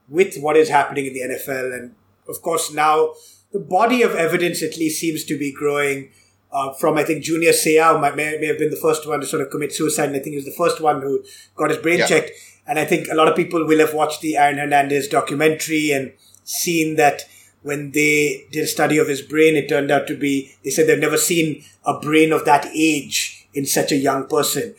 with 0.08 0.38
what 0.38 0.56
is 0.56 0.70
happening 0.70 1.04
in 1.04 1.12
the 1.12 1.20
NFL, 1.20 1.74
and 1.74 1.94
of 2.26 2.40
course 2.40 2.72
now 2.72 3.10
the 3.54 3.60
body 3.60 4.02
of 4.02 4.14
evidence 4.16 4.62
at 4.62 4.76
least 4.76 5.00
seems 5.00 5.24
to 5.24 5.38
be 5.38 5.52
growing. 5.52 6.10
Uh, 6.52 6.72
from 6.72 6.96
I 6.96 7.04
think 7.04 7.24
Junior 7.24 7.50
Seau 7.50 8.00
may, 8.00 8.38
may 8.38 8.46
have 8.46 8.58
been 8.58 8.70
the 8.70 8.76
first 8.76 9.08
one 9.08 9.20
to 9.20 9.26
sort 9.26 9.42
of 9.42 9.50
commit 9.50 9.72
suicide, 9.72 10.08
and 10.08 10.16
I 10.16 10.18
think 10.18 10.32
he 10.32 10.36
was 10.36 10.44
the 10.44 10.52
first 10.52 10.80
one 10.80 11.00
who 11.02 11.24
got 11.56 11.70
his 11.70 11.78
brain 11.78 11.98
yeah. 11.98 12.06
checked. 12.06 12.30
And 12.66 12.78
I 12.78 12.84
think 12.84 13.08
a 13.08 13.14
lot 13.14 13.28
of 13.28 13.36
people 13.36 13.66
will 13.66 13.78
have 13.80 13.92
watched 13.92 14.20
the 14.20 14.36
Aaron 14.36 14.58
Hernandez 14.58 15.08
documentary 15.08 15.90
and 15.90 16.12
seen 16.44 16.96
that 16.96 17.22
when 17.64 17.92
they 17.92 18.44
did 18.52 18.64
a 18.64 18.66
study 18.66 18.98
of 18.98 19.08
his 19.08 19.22
brain, 19.22 19.56
it 19.56 19.68
turned 19.68 19.90
out 19.90 20.06
to 20.06 20.16
be 20.16 20.54
they 20.62 20.70
said 20.70 20.86
they've 20.86 20.98
never 20.98 21.16
seen 21.16 21.64
a 21.84 21.98
brain 21.98 22.32
of 22.32 22.44
that 22.44 22.66
age 22.74 23.48
in 23.54 23.64
such 23.64 23.90
a 23.90 23.96
young 23.96 24.26
person. 24.26 24.74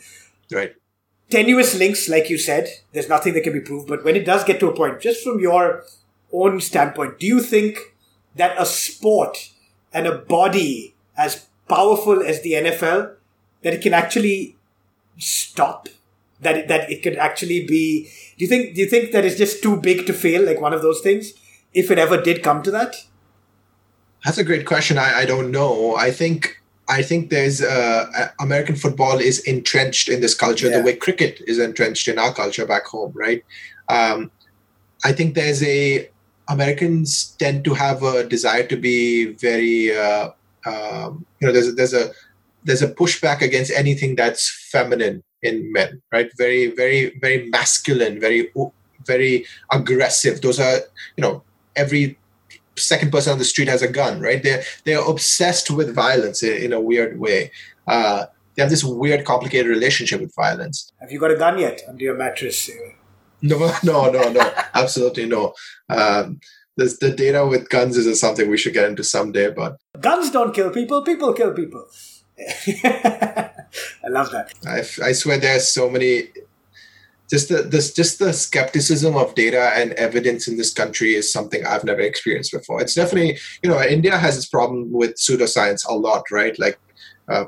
Right. 0.50 0.74
Tenuous 1.28 1.76
links, 1.76 2.08
like 2.08 2.30
you 2.30 2.38
said, 2.38 2.68
there's 2.92 3.08
nothing 3.08 3.34
that 3.34 3.42
can 3.42 3.52
be 3.52 3.60
proved. 3.60 3.88
But 3.88 4.04
when 4.04 4.14
it 4.14 4.24
does 4.24 4.44
get 4.44 4.60
to 4.60 4.68
a 4.68 4.74
point, 4.74 5.00
just 5.00 5.24
from 5.24 5.40
your 5.40 5.82
own 6.32 6.60
standpoint, 6.60 7.18
do 7.18 7.26
you 7.26 7.40
think 7.40 7.78
that 8.36 8.54
a 8.60 8.64
sport 8.64 9.50
and 9.92 10.06
a 10.06 10.16
body 10.16 10.94
as 11.16 11.46
powerful 11.68 12.22
as 12.22 12.42
the 12.42 12.52
NFL 12.52 13.14
that 13.62 13.74
it 13.74 13.82
can 13.82 13.94
actually 13.94 14.56
stop 15.18 15.88
that 16.40 16.56
it, 16.56 16.68
that 16.68 16.90
it 16.90 17.02
could 17.02 17.16
actually 17.16 17.66
be 17.66 18.04
do 18.36 18.44
you 18.44 18.46
think 18.46 18.74
do 18.74 18.82
you 18.82 18.86
think 18.86 19.10
that 19.12 19.24
it's 19.24 19.38
just 19.38 19.62
too 19.62 19.76
big 19.78 20.06
to 20.06 20.12
fail 20.12 20.44
like 20.44 20.60
one 20.60 20.74
of 20.74 20.82
those 20.82 21.00
things 21.00 21.32
if 21.76 21.90
it 21.90 21.98
ever 21.98 22.20
did 22.20 22.42
come 22.42 22.62
to 22.62 22.70
that 22.70 22.96
that's 24.24 24.38
a 24.38 24.44
great 24.44 24.66
question 24.66 24.98
i, 24.98 25.20
I 25.20 25.24
don't 25.24 25.50
know 25.50 25.94
i 25.96 26.10
think 26.10 26.60
i 26.88 27.02
think 27.02 27.30
there's 27.30 27.62
uh, 27.62 28.30
american 28.40 28.76
football 28.76 29.18
is 29.18 29.38
entrenched 29.40 30.08
in 30.08 30.20
this 30.20 30.34
culture 30.34 30.68
yeah. 30.68 30.78
the 30.78 30.84
way 30.84 30.96
cricket 30.96 31.40
is 31.46 31.58
entrenched 31.58 32.08
in 32.08 32.18
our 32.18 32.32
culture 32.32 32.66
back 32.66 32.86
home 32.86 33.12
right 33.14 33.44
um, 33.88 34.30
i 35.04 35.12
think 35.12 35.34
there's 35.34 35.62
a 35.62 36.10
Americans 36.48 37.34
tend 37.38 37.64
to 37.64 37.74
have 37.74 38.02
a 38.02 38.24
desire 38.24 38.66
to 38.66 38.76
be 38.76 39.32
very, 39.34 39.96
uh, 39.96 40.30
um, 40.64 41.26
you 41.40 41.46
know, 41.46 41.52
there's 41.52 41.68
a, 41.68 41.72
there's 41.72 41.94
a 41.94 42.10
there's 42.64 42.82
a 42.82 42.88
pushback 42.88 43.42
against 43.42 43.70
anything 43.72 44.16
that's 44.16 44.50
feminine 44.70 45.22
in 45.42 45.70
men, 45.72 46.02
right? 46.10 46.30
Very, 46.36 46.72
very, 46.74 47.16
very 47.20 47.48
masculine, 47.50 48.18
very, 48.18 48.50
very 49.04 49.46
aggressive. 49.70 50.40
Those 50.40 50.58
are, 50.58 50.78
you 51.16 51.22
know, 51.22 51.44
every 51.76 52.18
second 52.76 53.10
person 53.10 53.32
on 53.32 53.38
the 53.38 53.44
street 53.44 53.68
has 53.68 53.82
a 53.82 53.88
gun, 53.88 54.20
right? 54.20 54.42
They're 54.42 54.62
they're 54.84 55.04
obsessed 55.04 55.70
with 55.70 55.94
violence 55.94 56.42
in, 56.42 56.62
in 56.64 56.72
a 56.72 56.80
weird 56.80 57.18
way. 57.18 57.50
Uh, 57.86 58.26
they 58.54 58.62
have 58.62 58.70
this 58.70 58.84
weird, 58.84 59.24
complicated 59.24 59.66
relationship 59.66 60.20
with 60.20 60.34
violence. 60.34 60.90
Have 61.00 61.12
you 61.12 61.20
got 61.20 61.30
a 61.30 61.36
gun 61.36 61.58
yet 61.58 61.82
under 61.88 62.02
your 62.02 62.16
mattress? 62.16 62.70
No, 63.42 63.58
no, 63.84 64.10
no, 64.10 64.30
no, 64.30 64.52
absolutely 64.74 65.26
no. 65.26 65.52
Um, 65.88 66.40
this, 66.76 66.98
the 66.98 67.10
data 67.10 67.46
with 67.46 67.68
guns 67.68 67.96
is 67.96 68.20
something 68.20 68.50
we 68.50 68.58
should 68.58 68.74
get 68.74 68.88
into 68.88 69.04
someday, 69.04 69.50
but 69.50 69.78
guns 70.00 70.30
don't 70.30 70.54
kill 70.54 70.70
people; 70.70 71.02
people 71.02 71.32
kill 71.32 71.52
people. 71.52 71.86
I 72.38 74.08
love 74.08 74.30
that. 74.32 74.52
I, 74.66 74.78
I 75.08 75.12
swear, 75.12 75.38
there's 75.38 75.68
so 75.68 75.88
many. 75.88 76.28
Just 77.28 77.48
the 77.48 77.62
this 77.62 77.92
just 77.92 78.18
the 78.18 78.32
skepticism 78.32 79.16
of 79.16 79.34
data 79.34 79.72
and 79.74 79.92
evidence 79.94 80.46
in 80.46 80.56
this 80.56 80.72
country 80.72 81.14
is 81.14 81.32
something 81.32 81.64
I've 81.66 81.84
never 81.84 82.00
experienced 82.00 82.52
before. 82.52 82.80
It's 82.80 82.94
definitely 82.94 83.38
you 83.62 83.70
know 83.70 83.82
India 83.82 84.16
has 84.16 84.36
its 84.36 84.46
problem 84.46 84.92
with 84.92 85.16
pseudoscience 85.16 85.86
a 85.88 85.94
lot, 85.94 86.30
right? 86.30 86.56
Like 86.58 86.78
uh, 87.28 87.46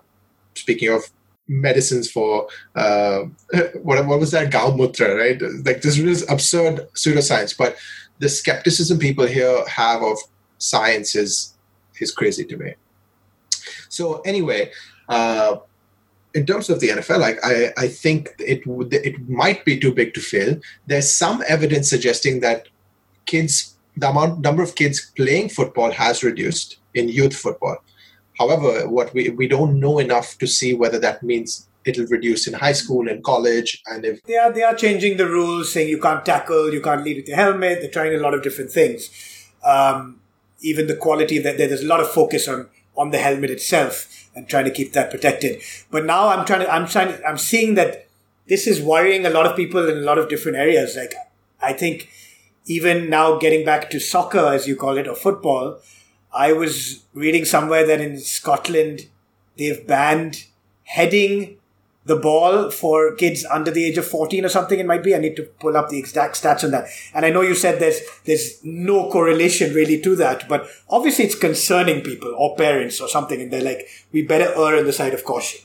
speaking 0.54 0.90
of 0.90 1.04
medicines 1.48 2.10
for 2.10 2.48
uh, 2.76 3.22
what, 3.82 4.04
what 4.06 4.20
was 4.20 4.30
that 4.32 4.52
Gaumutra, 4.52 5.16
right? 5.16 5.40
Like 5.64 5.82
this 5.82 5.98
is 5.98 6.28
absurd 6.28 6.88
pseudoscience, 6.94 7.56
but 7.56 7.76
the 8.18 8.28
skepticism 8.28 8.98
people 8.98 9.26
here 9.26 9.64
have 9.68 10.02
of 10.02 10.18
science 10.58 11.14
is 11.14 11.54
is 12.00 12.12
crazy 12.12 12.44
to 12.44 12.56
me. 12.56 12.74
So 13.88 14.20
anyway, 14.20 14.70
uh, 15.08 15.56
in 16.38 16.46
terms 16.46 16.70
of 16.70 16.78
the 16.78 16.90
NFL, 16.90 17.18
like 17.18 17.38
I, 17.44 17.72
I 17.76 17.88
think 17.88 18.30
it 18.38 18.64
would 18.66 18.94
it 18.94 19.28
might 19.28 19.64
be 19.64 19.78
too 19.78 19.92
big 19.92 20.14
to 20.14 20.20
fail. 20.20 20.56
There's 20.86 21.12
some 21.12 21.42
evidence 21.48 21.90
suggesting 21.90 22.40
that 22.40 22.68
kids, 23.26 23.74
the 23.96 24.08
amount 24.08 24.40
number 24.40 24.62
of 24.62 24.76
kids 24.76 25.10
playing 25.16 25.48
football 25.48 25.90
has 25.90 26.22
reduced 26.22 26.78
in 26.94 27.08
youth 27.08 27.34
football. 27.34 27.78
However, 28.38 28.88
what 28.88 29.12
we, 29.14 29.30
we 29.30 29.48
don't 29.48 29.80
know 29.80 29.98
enough 29.98 30.38
to 30.38 30.46
see 30.46 30.74
whether 30.74 31.00
that 31.00 31.24
means 31.24 31.66
it'll 31.84 32.06
reduce 32.06 32.46
in 32.46 32.54
high 32.54 32.76
school 32.82 33.08
and 33.08 33.24
college 33.24 33.82
and 33.86 34.04
if 34.04 34.22
they 34.24 34.36
are 34.36 34.52
they 34.52 34.62
are 34.62 34.74
changing 34.74 35.16
the 35.16 35.26
rules 35.26 35.72
saying 35.72 35.88
you 35.88 36.00
can't 36.06 36.26
tackle 36.26 36.72
you 36.74 36.82
can't 36.82 37.02
lead 37.04 37.16
with 37.16 37.28
your 37.28 37.36
helmet 37.36 37.78
they're 37.80 37.96
trying 37.98 38.14
a 38.14 38.18
lot 38.18 38.34
of 38.34 38.42
different 38.42 38.70
things 38.70 39.00
um, 39.64 40.20
even 40.60 40.86
the 40.86 40.96
quality 40.96 41.38
that 41.38 41.56
there's 41.56 41.82
a 41.82 41.86
lot 41.86 42.00
of 42.00 42.10
focus 42.10 42.46
on 42.46 42.68
on 42.94 43.10
the 43.10 43.18
helmet 43.18 43.48
itself 43.48 44.17
trying 44.46 44.64
to 44.64 44.70
keep 44.70 44.92
that 44.92 45.10
protected 45.10 45.60
but 45.90 46.04
now 46.04 46.28
i'm 46.28 46.44
trying 46.44 46.60
to 46.60 46.72
i'm 46.72 46.86
trying 46.86 47.08
to, 47.08 47.26
i'm 47.26 47.38
seeing 47.38 47.74
that 47.74 48.08
this 48.48 48.66
is 48.66 48.80
worrying 48.80 49.26
a 49.26 49.30
lot 49.30 49.46
of 49.46 49.54
people 49.54 49.88
in 49.88 49.98
a 49.98 50.00
lot 50.00 50.18
of 50.18 50.28
different 50.28 50.56
areas. 50.56 50.96
Like, 50.96 51.14
I 51.60 51.72
think 51.74 52.08
even 52.66 53.08
now 53.08 53.38
getting 53.38 53.64
back 53.64 53.90
to 53.90 54.00
soccer, 54.00 54.38
as 54.38 54.66
you 54.66 54.74
call 54.74 54.96
it, 54.96 55.06
or 55.06 55.14
football, 55.14 55.80
I 56.32 56.52
was 56.52 57.04
reading 57.14 57.44
somewhere 57.44 57.86
that 57.86 58.00
in 58.00 58.18
Scotland, 58.18 59.06
they've 59.56 59.86
banned 59.86 60.46
heading 60.84 61.57
the 62.08 62.16
ball 62.16 62.70
for 62.70 63.14
kids 63.14 63.44
under 63.44 63.70
the 63.70 63.84
age 63.84 63.98
of 63.98 64.06
14 64.06 64.44
or 64.44 64.48
something 64.48 64.80
it 64.80 64.86
might 64.86 65.04
be 65.04 65.14
i 65.14 65.18
need 65.18 65.36
to 65.36 65.44
pull 65.60 65.76
up 65.76 65.90
the 65.90 65.98
exact 65.98 66.42
stats 66.42 66.64
on 66.64 66.70
that 66.70 66.88
and 67.14 67.24
i 67.26 67.30
know 67.30 67.42
you 67.42 67.54
said 67.54 67.78
there's 67.78 68.00
there's 68.24 68.64
no 68.64 69.10
correlation 69.10 69.74
really 69.74 70.00
to 70.00 70.16
that 70.16 70.48
but 70.48 70.66
obviously 70.88 71.26
it's 71.26 71.38
concerning 71.38 72.02
people 72.02 72.34
or 72.36 72.56
parents 72.56 73.00
or 73.00 73.08
something 73.08 73.42
and 73.42 73.52
they're 73.52 73.62
like 73.62 73.86
we 74.10 74.22
better 74.22 74.50
err 74.56 74.78
on 74.78 74.86
the 74.86 74.92
side 74.92 75.14
of 75.14 75.24
caution 75.24 75.60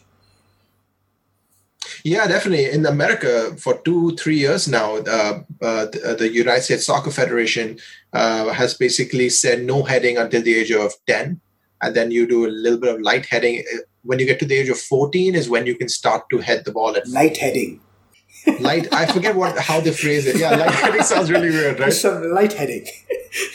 yeah, 2.05 2.27
definitely. 2.27 2.69
In 2.69 2.85
America, 2.85 3.55
for 3.57 3.79
two, 3.85 4.15
three 4.17 4.37
years 4.37 4.67
now, 4.67 4.97
uh, 4.97 5.43
uh, 5.61 5.85
the, 5.85 6.15
the, 6.19 6.29
United 6.29 6.61
States 6.63 6.85
Soccer 6.85 7.11
Federation 7.11 7.79
uh, 8.11 8.51
has 8.51 8.73
basically 8.73 9.29
said 9.29 9.63
no 9.63 9.83
heading 9.83 10.17
until 10.17 10.41
the 10.41 10.53
age 10.53 10.71
of 10.71 10.91
10. 11.07 11.39
And 11.81 11.95
then 11.95 12.11
you 12.11 12.27
do 12.27 12.45
a 12.45 12.51
little 12.51 12.79
bit 12.79 12.93
of 12.93 13.01
light 13.01 13.25
heading. 13.27 13.63
When 14.03 14.19
you 14.19 14.25
get 14.25 14.39
to 14.39 14.45
the 14.45 14.55
age 14.55 14.69
of 14.69 14.79
14 14.79 15.35
is 15.35 15.49
when 15.49 15.65
you 15.65 15.75
can 15.75 15.89
start 15.89 16.29
to 16.31 16.39
head 16.39 16.65
the 16.65 16.71
ball 16.71 16.95
at 16.95 17.07
light 17.07 17.37
heading. 17.37 17.79
light, 18.59 18.91
I 18.93 19.05
forget 19.05 19.35
what 19.35 19.57
how 19.57 19.79
they 19.79 19.91
phrase 19.91 20.25
it. 20.27 20.37
Yeah, 20.37 20.55
light 20.55 20.71
heading 20.71 21.03
sounds 21.03 21.31
really 21.31 21.49
weird, 21.49 21.79
right? 21.79 21.93
Some 21.93 22.31
light 22.31 22.53
heading. 22.53 22.85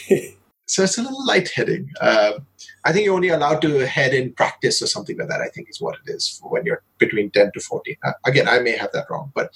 so 0.67 0.85
it's 0.85 0.97
a 0.97 1.03
little 1.03 1.27
light 1.27 1.51
heading. 1.51 1.91
Uh, 2.01 2.33
I 2.85 2.93
think 2.93 3.05
you're 3.05 3.15
only 3.15 3.29
allowed 3.29 3.61
to 3.63 3.87
head 3.87 4.15
in 4.15 4.33
practice 4.33 4.81
or 4.81 4.87
something 4.87 5.19
like 5.19 5.29
that. 5.29 5.41
I 5.41 5.49
think 5.49 5.69
is 5.69 5.81
what 5.81 5.97
it 6.07 6.11
is 6.11 6.29
for 6.29 6.51
when 6.51 6.65
you're 6.65 6.83
between 6.99 7.31
10 7.31 7.53
to 7.53 7.61
14. 7.61 7.97
Uh, 8.03 8.13
again, 8.25 8.49
I 8.49 8.61
may 8.61 8.77
have 8.77 8.93
that 8.93 9.11
wrong, 9.11 9.31
but 9.35 9.51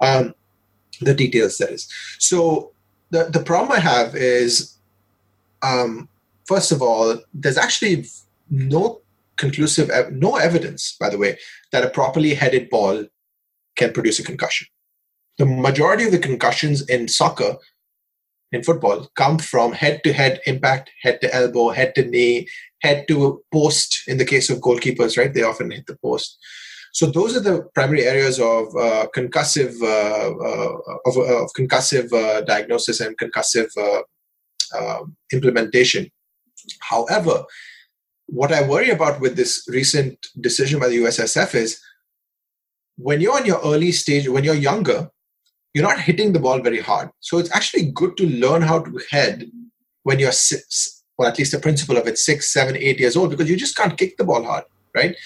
um, 0.00 0.34
the 1.00 1.14
details 1.14 1.58
that 1.58 1.70
is. 1.70 1.88
So 2.18 2.72
the, 3.10 3.24
the 3.24 3.40
problem 3.40 3.72
I 3.72 3.80
have 3.80 4.14
is, 4.14 4.76
um, 5.62 6.08
first 6.46 6.72
of 6.72 6.80
all, 6.80 7.18
there's 7.34 7.58
actually 7.58 8.06
no 8.48 9.00
conclusive, 9.40 9.90
no 10.12 10.36
evidence, 10.36 10.96
by 11.00 11.08
the 11.10 11.18
way, 11.18 11.38
that 11.72 11.84
a 11.84 11.90
properly 11.90 12.34
headed 12.34 12.70
ball 12.70 13.06
can 13.76 13.92
produce 13.92 14.18
a 14.20 14.24
concussion. 14.24 14.66
The 15.38 15.46
majority 15.46 16.04
of 16.04 16.12
the 16.12 16.18
concussions 16.18 16.88
in 16.88 17.08
soccer 17.08 17.56
in 18.52 18.62
football 18.62 19.08
come 19.16 19.38
from 19.38 19.72
head 19.72 20.02
to 20.04 20.12
head 20.12 20.40
impact, 20.46 20.90
head 21.02 21.20
to 21.22 21.34
elbow, 21.34 21.70
head 21.70 21.94
to 21.94 22.04
knee, 22.04 22.48
head 22.82 23.06
to 23.08 23.42
post. 23.52 24.02
In 24.06 24.18
the 24.18 24.24
case 24.24 24.50
of 24.50 24.58
goalkeepers, 24.58 25.16
right, 25.16 25.32
they 25.32 25.42
often 25.42 25.70
hit 25.70 25.86
the 25.86 25.96
post. 26.04 26.38
So 26.92 27.06
those 27.06 27.36
are 27.36 27.40
the 27.40 27.62
primary 27.74 28.04
areas 28.04 28.40
of 28.40 28.64
uh, 28.76 29.06
concussive 29.16 29.80
uh, 29.80 30.30
uh, 30.48 30.72
of, 31.06 31.16
of, 31.16 31.50
concussive 31.56 32.12
uh, 32.12 32.40
diagnosis 32.42 33.00
and 33.00 33.16
concussive 33.16 33.70
uh, 33.78 34.02
um, 34.76 35.16
implementation. 35.32 36.10
However, 36.80 37.44
what 38.32 38.52
I 38.52 38.66
worry 38.66 38.90
about 38.90 39.20
with 39.20 39.36
this 39.36 39.64
recent 39.68 40.28
decision 40.40 40.78
by 40.78 40.88
the 40.88 40.98
USSF 40.98 41.54
is 41.54 41.80
when 42.96 43.20
you're 43.20 43.38
in 43.38 43.46
your 43.46 43.60
early 43.64 43.92
stage, 43.92 44.28
when 44.28 44.44
you're 44.44 44.54
younger, 44.54 45.10
you're 45.74 45.88
not 45.88 46.00
hitting 46.00 46.32
the 46.32 46.38
ball 46.38 46.60
very 46.60 46.80
hard. 46.80 47.10
So 47.20 47.38
it's 47.38 47.54
actually 47.54 47.90
good 47.90 48.16
to 48.18 48.26
learn 48.26 48.62
how 48.62 48.80
to 48.80 49.00
head 49.10 49.50
when 50.04 50.18
you're 50.18 50.32
six, 50.32 51.02
or 51.18 51.26
at 51.26 51.38
least 51.38 51.52
the 51.52 51.58
principle 51.58 51.96
of 51.96 52.06
it, 52.06 52.18
six, 52.18 52.52
seven, 52.52 52.76
eight 52.76 53.00
years 53.00 53.16
old, 53.16 53.30
because 53.30 53.50
you 53.50 53.56
just 53.56 53.76
can't 53.76 53.98
kick 53.98 54.16
the 54.16 54.24
ball 54.24 54.44
hard, 54.44 54.64
right? 54.94 55.16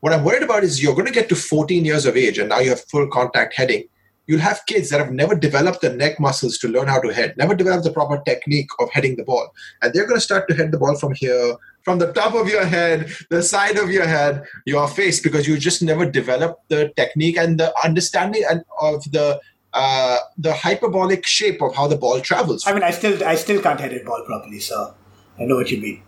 What 0.00 0.12
I'm 0.12 0.24
worried 0.24 0.42
about 0.42 0.64
is 0.64 0.82
you're 0.82 0.94
going 0.94 1.06
to 1.06 1.12
get 1.12 1.30
to 1.30 1.36
14 1.36 1.84
years 1.84 2.04
of 2.04 2.16
age 2.16 2.38
and 2.38 2.50
now 2.50 2.58
you 2.58 2.70
have 2.70 2.84
full 2.90 3.08
contact 3.08 3.54
heading. 3.54 3.84
You'll 4.26 4.40
have 4.40 4.64
kids 4.66 4.90
that 4.90 5.00
have 5.00 5.12
never 5.12 5.34
developed 5.34 5.82
the 5.82 5.92
neck 5.92 6.18
muscles 6.18 6.58
to 6.58 6.68
learn 6.68 6.88
how 6.88 7.00
to 7.00 7.12
head, 7.12 7.36
never 7.36 7.54
developed 7.54 7.84
the 7.84 7.92
proper 7.92 8.22
technique 8.24 8.68
of 8.80 8.90
heading 8.90 9.16
the 9.16 9.24
ball. 9.24 9.52
And 9.82 9.92
they're 9.92 10.06
going 10.06 10.16
to 10.16 10.20
start 10.20 10.48
to 10.48 10.54
head 10.54 10.72
the 10.72 10.78
ball 10.78 10.96
from 10.96 11.14
here, 11.14 11.56
from 11.82 11.98
the 11.98 12.12
top 12.12 12.34
of 12.34 12.48
your 12.48 12.64
head, 12.64 13.12
the 13.30 13.42
side 13.42 13.76
of 13.76 13.90
your 13.90 14.06
head, 14.06 14.44
your 14.64 14.88
face, 14.88 15.20
because 15.20 15.46
you 15.46 15.58
just 15.58 15.82
never 15.82 16.10
developed 16.10 16.68
the 16.68 16.92
technique 16.96 17.36
and 17.36 17.60
the 17.60 17.74
understanding 17.84 18.44
and 18.48 18.64
of 18.80 19.04
the 19.12 19.40
uh, 19.74 20.18
the 20.38 20.54
hyperbolic 20.54 21.26
shape 21.26 21.60
of 21.60 21.74
how 21.74 21.88
the 21.88 21.96
ball 21.96 22.20
travels. 22.20 22.64
I 22.66 22.72
mean, 22.72 22.84
I 22.84 22.92
still 22.92 23.22
I 23.24 23.34
still 23.34 23.60
can't 23.60 23.80
head 23.80 23.92
it 23.92 24.06
ball 24.06 24.22
properly, 24.24 24.60
so 24.60 24.94
I 25.38 25.44
know 25.44 25.56
what 25.56 25.70
you 25.70 25.80
mean. 25.80 26.02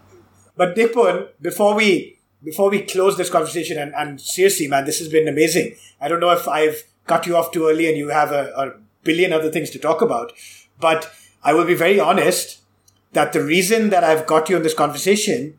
But 0.57 0.77
Nipun, 0.77 1.29
before 1.43 1.75
we 1.75 2.19
before 2.45 2.71
we 2.71 2.83
close 2.83 3.17
this 3.17 3.29
conversation, 3.29 3.77
and, 3.77 3.93
and 3.95 4.21
seriously, 4.21 4.69
man, 4.69 4.85
this 4.85 5.01
has 5.01 5.09
been 5.09 5.27
amazing. 5.27 5.75
I 6.01 6.09
don't 6.09 6.21
know 6.21 6.31
if 6.31 6.47
I've 6.47 6.85
cut 7.07 7.27
you 7.27 7.37
off 7.37 7.53
too 7.53 7.69
early 7.69 7.89
and 7.89 7.97
you 7.97 8.09
have 8.09 8.33
a, 8.33 8.53
a 8.57 8.73
billion 9.05 9.33
other 9.33 9.51
things 9.51 9.71
to 9.71 9.79
talk 9.79 10.03
about, 10.03 10.33
but 10.81 11.11
I 11.43 11.53
will 11.53 11.65
be 11.65 11.75
very 11.75 12.01
honest 12.01 12.61
that 13.13 13.33
the 13.33 13.43
reason 13.43 13.91
that 13.91 14.05
I've 14.05 14.27
got 14.27 14.49
you 14.49 14.57
in 14.57 14.63
this 14.63 14.75
conversation 14.75 15.59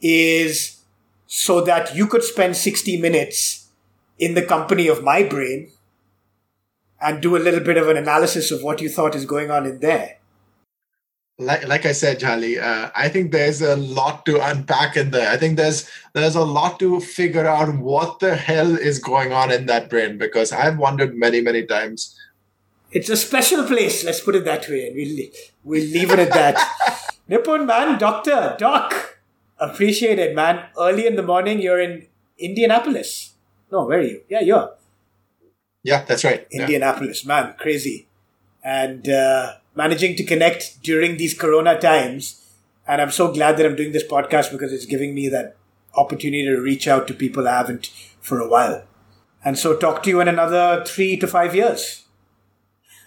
is 0.00 0.80
so 1.26 1.60
that 1.60 1.94
you 1.94 2.06
could 2.06 2.22
spend 2.22 2.56
60 2.56 3.00
minutes 3.00 3.68
in 4.18 4.34
the 4.34 4.42
company 4.42 4.88
of 4.88 5.02
my 5.02 5.22
brain 5.22 5.70
and 7.00 7.20
do 7.20 7.36
a 7.36 7.38
little 7.38 7.60
bit 7.60 7.76
of 7.76 7.88
an 7.88 7.96
analysis 7.96 8.50
of 8.50 8.62
what 8.62 8.80
you 8.80 8.88
thought 8.88 9.14
is 9.14 9.26
going 9.26 9.50
on 9.50 9.66
in 9.66 9.80
there. 9.80 10.18
Like, 11.38 11.68
like 11.68 11.84
I 11.84 11.92
said, 11.92 12.18
Charlie, 12.18 12.58
uh, 12.58 12.90
I 12.96 13.10
think 13.10 13.30
there's 13.30 13.60
a 13.60 13.76
lot 13.76 14.24
to 14.24 14.40
unpack 14.40 14.96
in 14.96 15.10
there. 15.10 15.30
I 15.30 15.36
think 15.36 15.58
there's 15.58 15.88
there's 16.14 16.34
a 16.34 16.44
lot 16.44 16.78
to 16.80 16.98
figure 17.00 17.46
out 17.46 17.76
what 17.76 18.20
the 18.20 18.36
hell 18.36 18.74
is 18.74 18.98
going 18.98 19.32
on 19.32 19.52
in 19.52 19.66
that 19.66 19.90
brain 19.90 20.16
because 20.16 20.50
I've 20.50 20.78
wondered 20.78 21.14
many 21.14 21.42
many 21.42 21.66
times. 21.66 22.18
It's 22.90 23.10
a 23.10 23.16
special 23.16 23.64
place. 23.64 24.02
Let's 24.02 24.20
put 24.20 24.34
it 24.34 24.46
that 24.46 24.66
way, 24.68 24.86
and 24.86 24.96
we'll 24.96 25.28
we'll 25.62 25.84
leave 25.84 26.10
it 26.10 26.18
at 26.18 26.32
that. 26.32 26.56
Nipun, 27.30 27.66
man, 27.66 27.98
doctor, 27.98 28.56
doc, 28.58 29.18
appreciate 29.58 30.18
it, 30.18 30.34
man. 30.34 30.64
Early 30.78 31.06
in 31.06 31.16
the 31.16 31.22
morning, 31.22 31.60
you're 31.60 31.80
in 31.80 32.06
Indianapolis. 32.38 33.34
No, 33.70 33.84
where 33.84 33.98
are 33.98 34.02
you? 34.02 34.22
Yeah, 34.30 34.40
you're 34.40 34.70
yeah, 35.86 36.02
that's 36.02 36.24
right. 36.24 36.44
Indianapolis, 36.50 37.24
yeah. 37.24 37.28
man, 37.28 37.54
crazy. 37.58 38.08
And 38.66 39.08
uh, 39.08 39.54
managing 39.76 40.16
to 40.16 40.24
connect 40.24 40.82
during 40.82 41.18
these 41.18 41.38
corona 41.38 41.78
times. 41.78 42.42
And 42.88 43.00
I'm 43.00 43.12
so 43.12 43.32
glad 43.32 43.56
that 43.56 43.66
I'm 43.66 43.76
doing 43.76 43.92
this 43.92 44.06
podcast 44.06 44.50
because 44.50 44.72
it's 44.72 44.86
giving 44.86 45.14
me 45.14 45.28
that 45.28 45.56
opportunity 45.94 46.44
to 46.44 46.60
reach 46.60 46.88
out 46.88 47.06
to 47.08 47.14
people 47.14 47.46
I 47.46 47.58
haven't 47.58 47.86
for 48.20 48.40
a 48.40 48.48
while. 48.48 48.84
And 49.44 49.56
so 49.56 49.76
talk 49.76 50.02
to 50.02 50.10
you 50.10 50.20
in 50.20 50.28
another 50.28 50.84
three 50.84 51.16
to 51.18 51.26
five 51.28 51.54
years. 51.54 52.04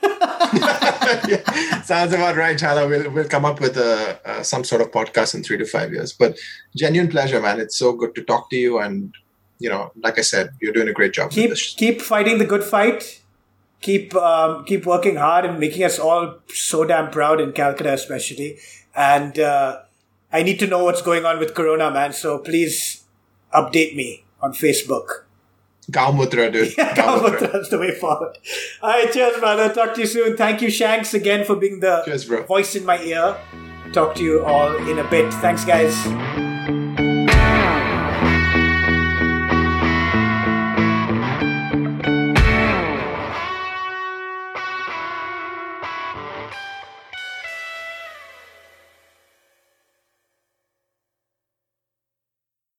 yeah, 0.02 1.82
sounds 1.82 2.14
about 2.14 2.38
right, 2.38 2.58
Jhala. 2.58 2.88
We'll, 2.88 3.12
we'll 3.12 3.28
come 3.28 3.44
up 3.44 3.60
with 3.60 3.76
a, 3.76 4.20
uh, 4.26 4.44
some 4.44 4.64
sort 4.64 4.82
of 4.82 4.92
podcast 4.92 5.36
in 5.36 5.44
three 5.44 5.58
to 5.58 5.66
five 5.66 5.92
years. 5.92 6.14
But 6.14 6.38
genuine 6.78 7.12
pleasure, 7.12 7.42
man. 7.42 7.60
It's 7.60 7.76
so 7.76 7.92
good 7.92 8.16
to 8.16 8.24
talk 8.24 8.50
to 8.52 8.56
you 8.56 8.80
and 8.80 9.14
you 9.60 9.70
know, 9.70 9.92
like 10.02 10.18
I 10.18 10.22
said, 10.22 10.52
you're 10.62 10.74
doing 10.74 10.88
a 10.88 10.94
great 10.94 11.14
job. 11.14 11.32
Keep 11.32 11.56
keep 11.56 12.02
fighting 12.02 12.38
the 12.38 12.46
good 12.46 12.64
fight. 12.64 13.22
Keep 13.82 14.16
um, 14.16 14.66
keep 14.66 14.86
working 14.86 15.16
hard 15.16 15.46
and 15.46 15.60
making 15.60 15.84
us 15.84 16.00
all 16.00 16.36
so 16.48 16.84
damn 16.84 17.12
proud 17.12 17.40
in 17.40 17.54
Calcutta, 17.54 17.94
especially. 17.94 18.58
And 18.96 19.40
uh, 19.40 19.80
I 20.32 20.44
need 20.44 20.60
to 20.60 20.68
know 20.68 20.84
what's 20.84 21.02
going 21.02 21.26
on 21.26 21.40
with 21.40 21.54
Corona, 21.54 21.90
man. 21.90 22.14
So 22.14 22.40
please 22.40 23.04
update 23.54 23.96
me 23.96 24.26
on 24.42 24.54
Facebook. 24.54 25.24
Gaumutra, 25.92 26.52
dude. 26.52 26.74
Yeah, 26.78 26.94
the 26.94 27.80
way 27.80 27.92
forward. 27.96 28.38
All 28.82 28.90
right, 28.90 29.12
cheers, 29.12 29.40
brother. 29.40 29.74
Talk 29.74 29.96
to 29.96 30.02
you 30.02 30.08
soon. 30.08 30.38
Thank 30.38 30.62
you, 30.62 30.70
Shanks, 30.70 31.14
again 31.14 31.46
for 31.46 31.56
being 31.56 31.80
the 31.80 32.04
cheers, 32.06 32.26
voice 32.26 32.76
in 32.76 32.86
my 32.86 33.02
ear. 33.02 33.38
Talk 33.94 34.16
to 34.16 34.24
you 34.24 34.46
all 34.46 34.76
in 34.88 35.00
a 35.00 35.10
bit. 35.10 35.34
Thanks, 35.36 35.66
guys. 35.66 36.49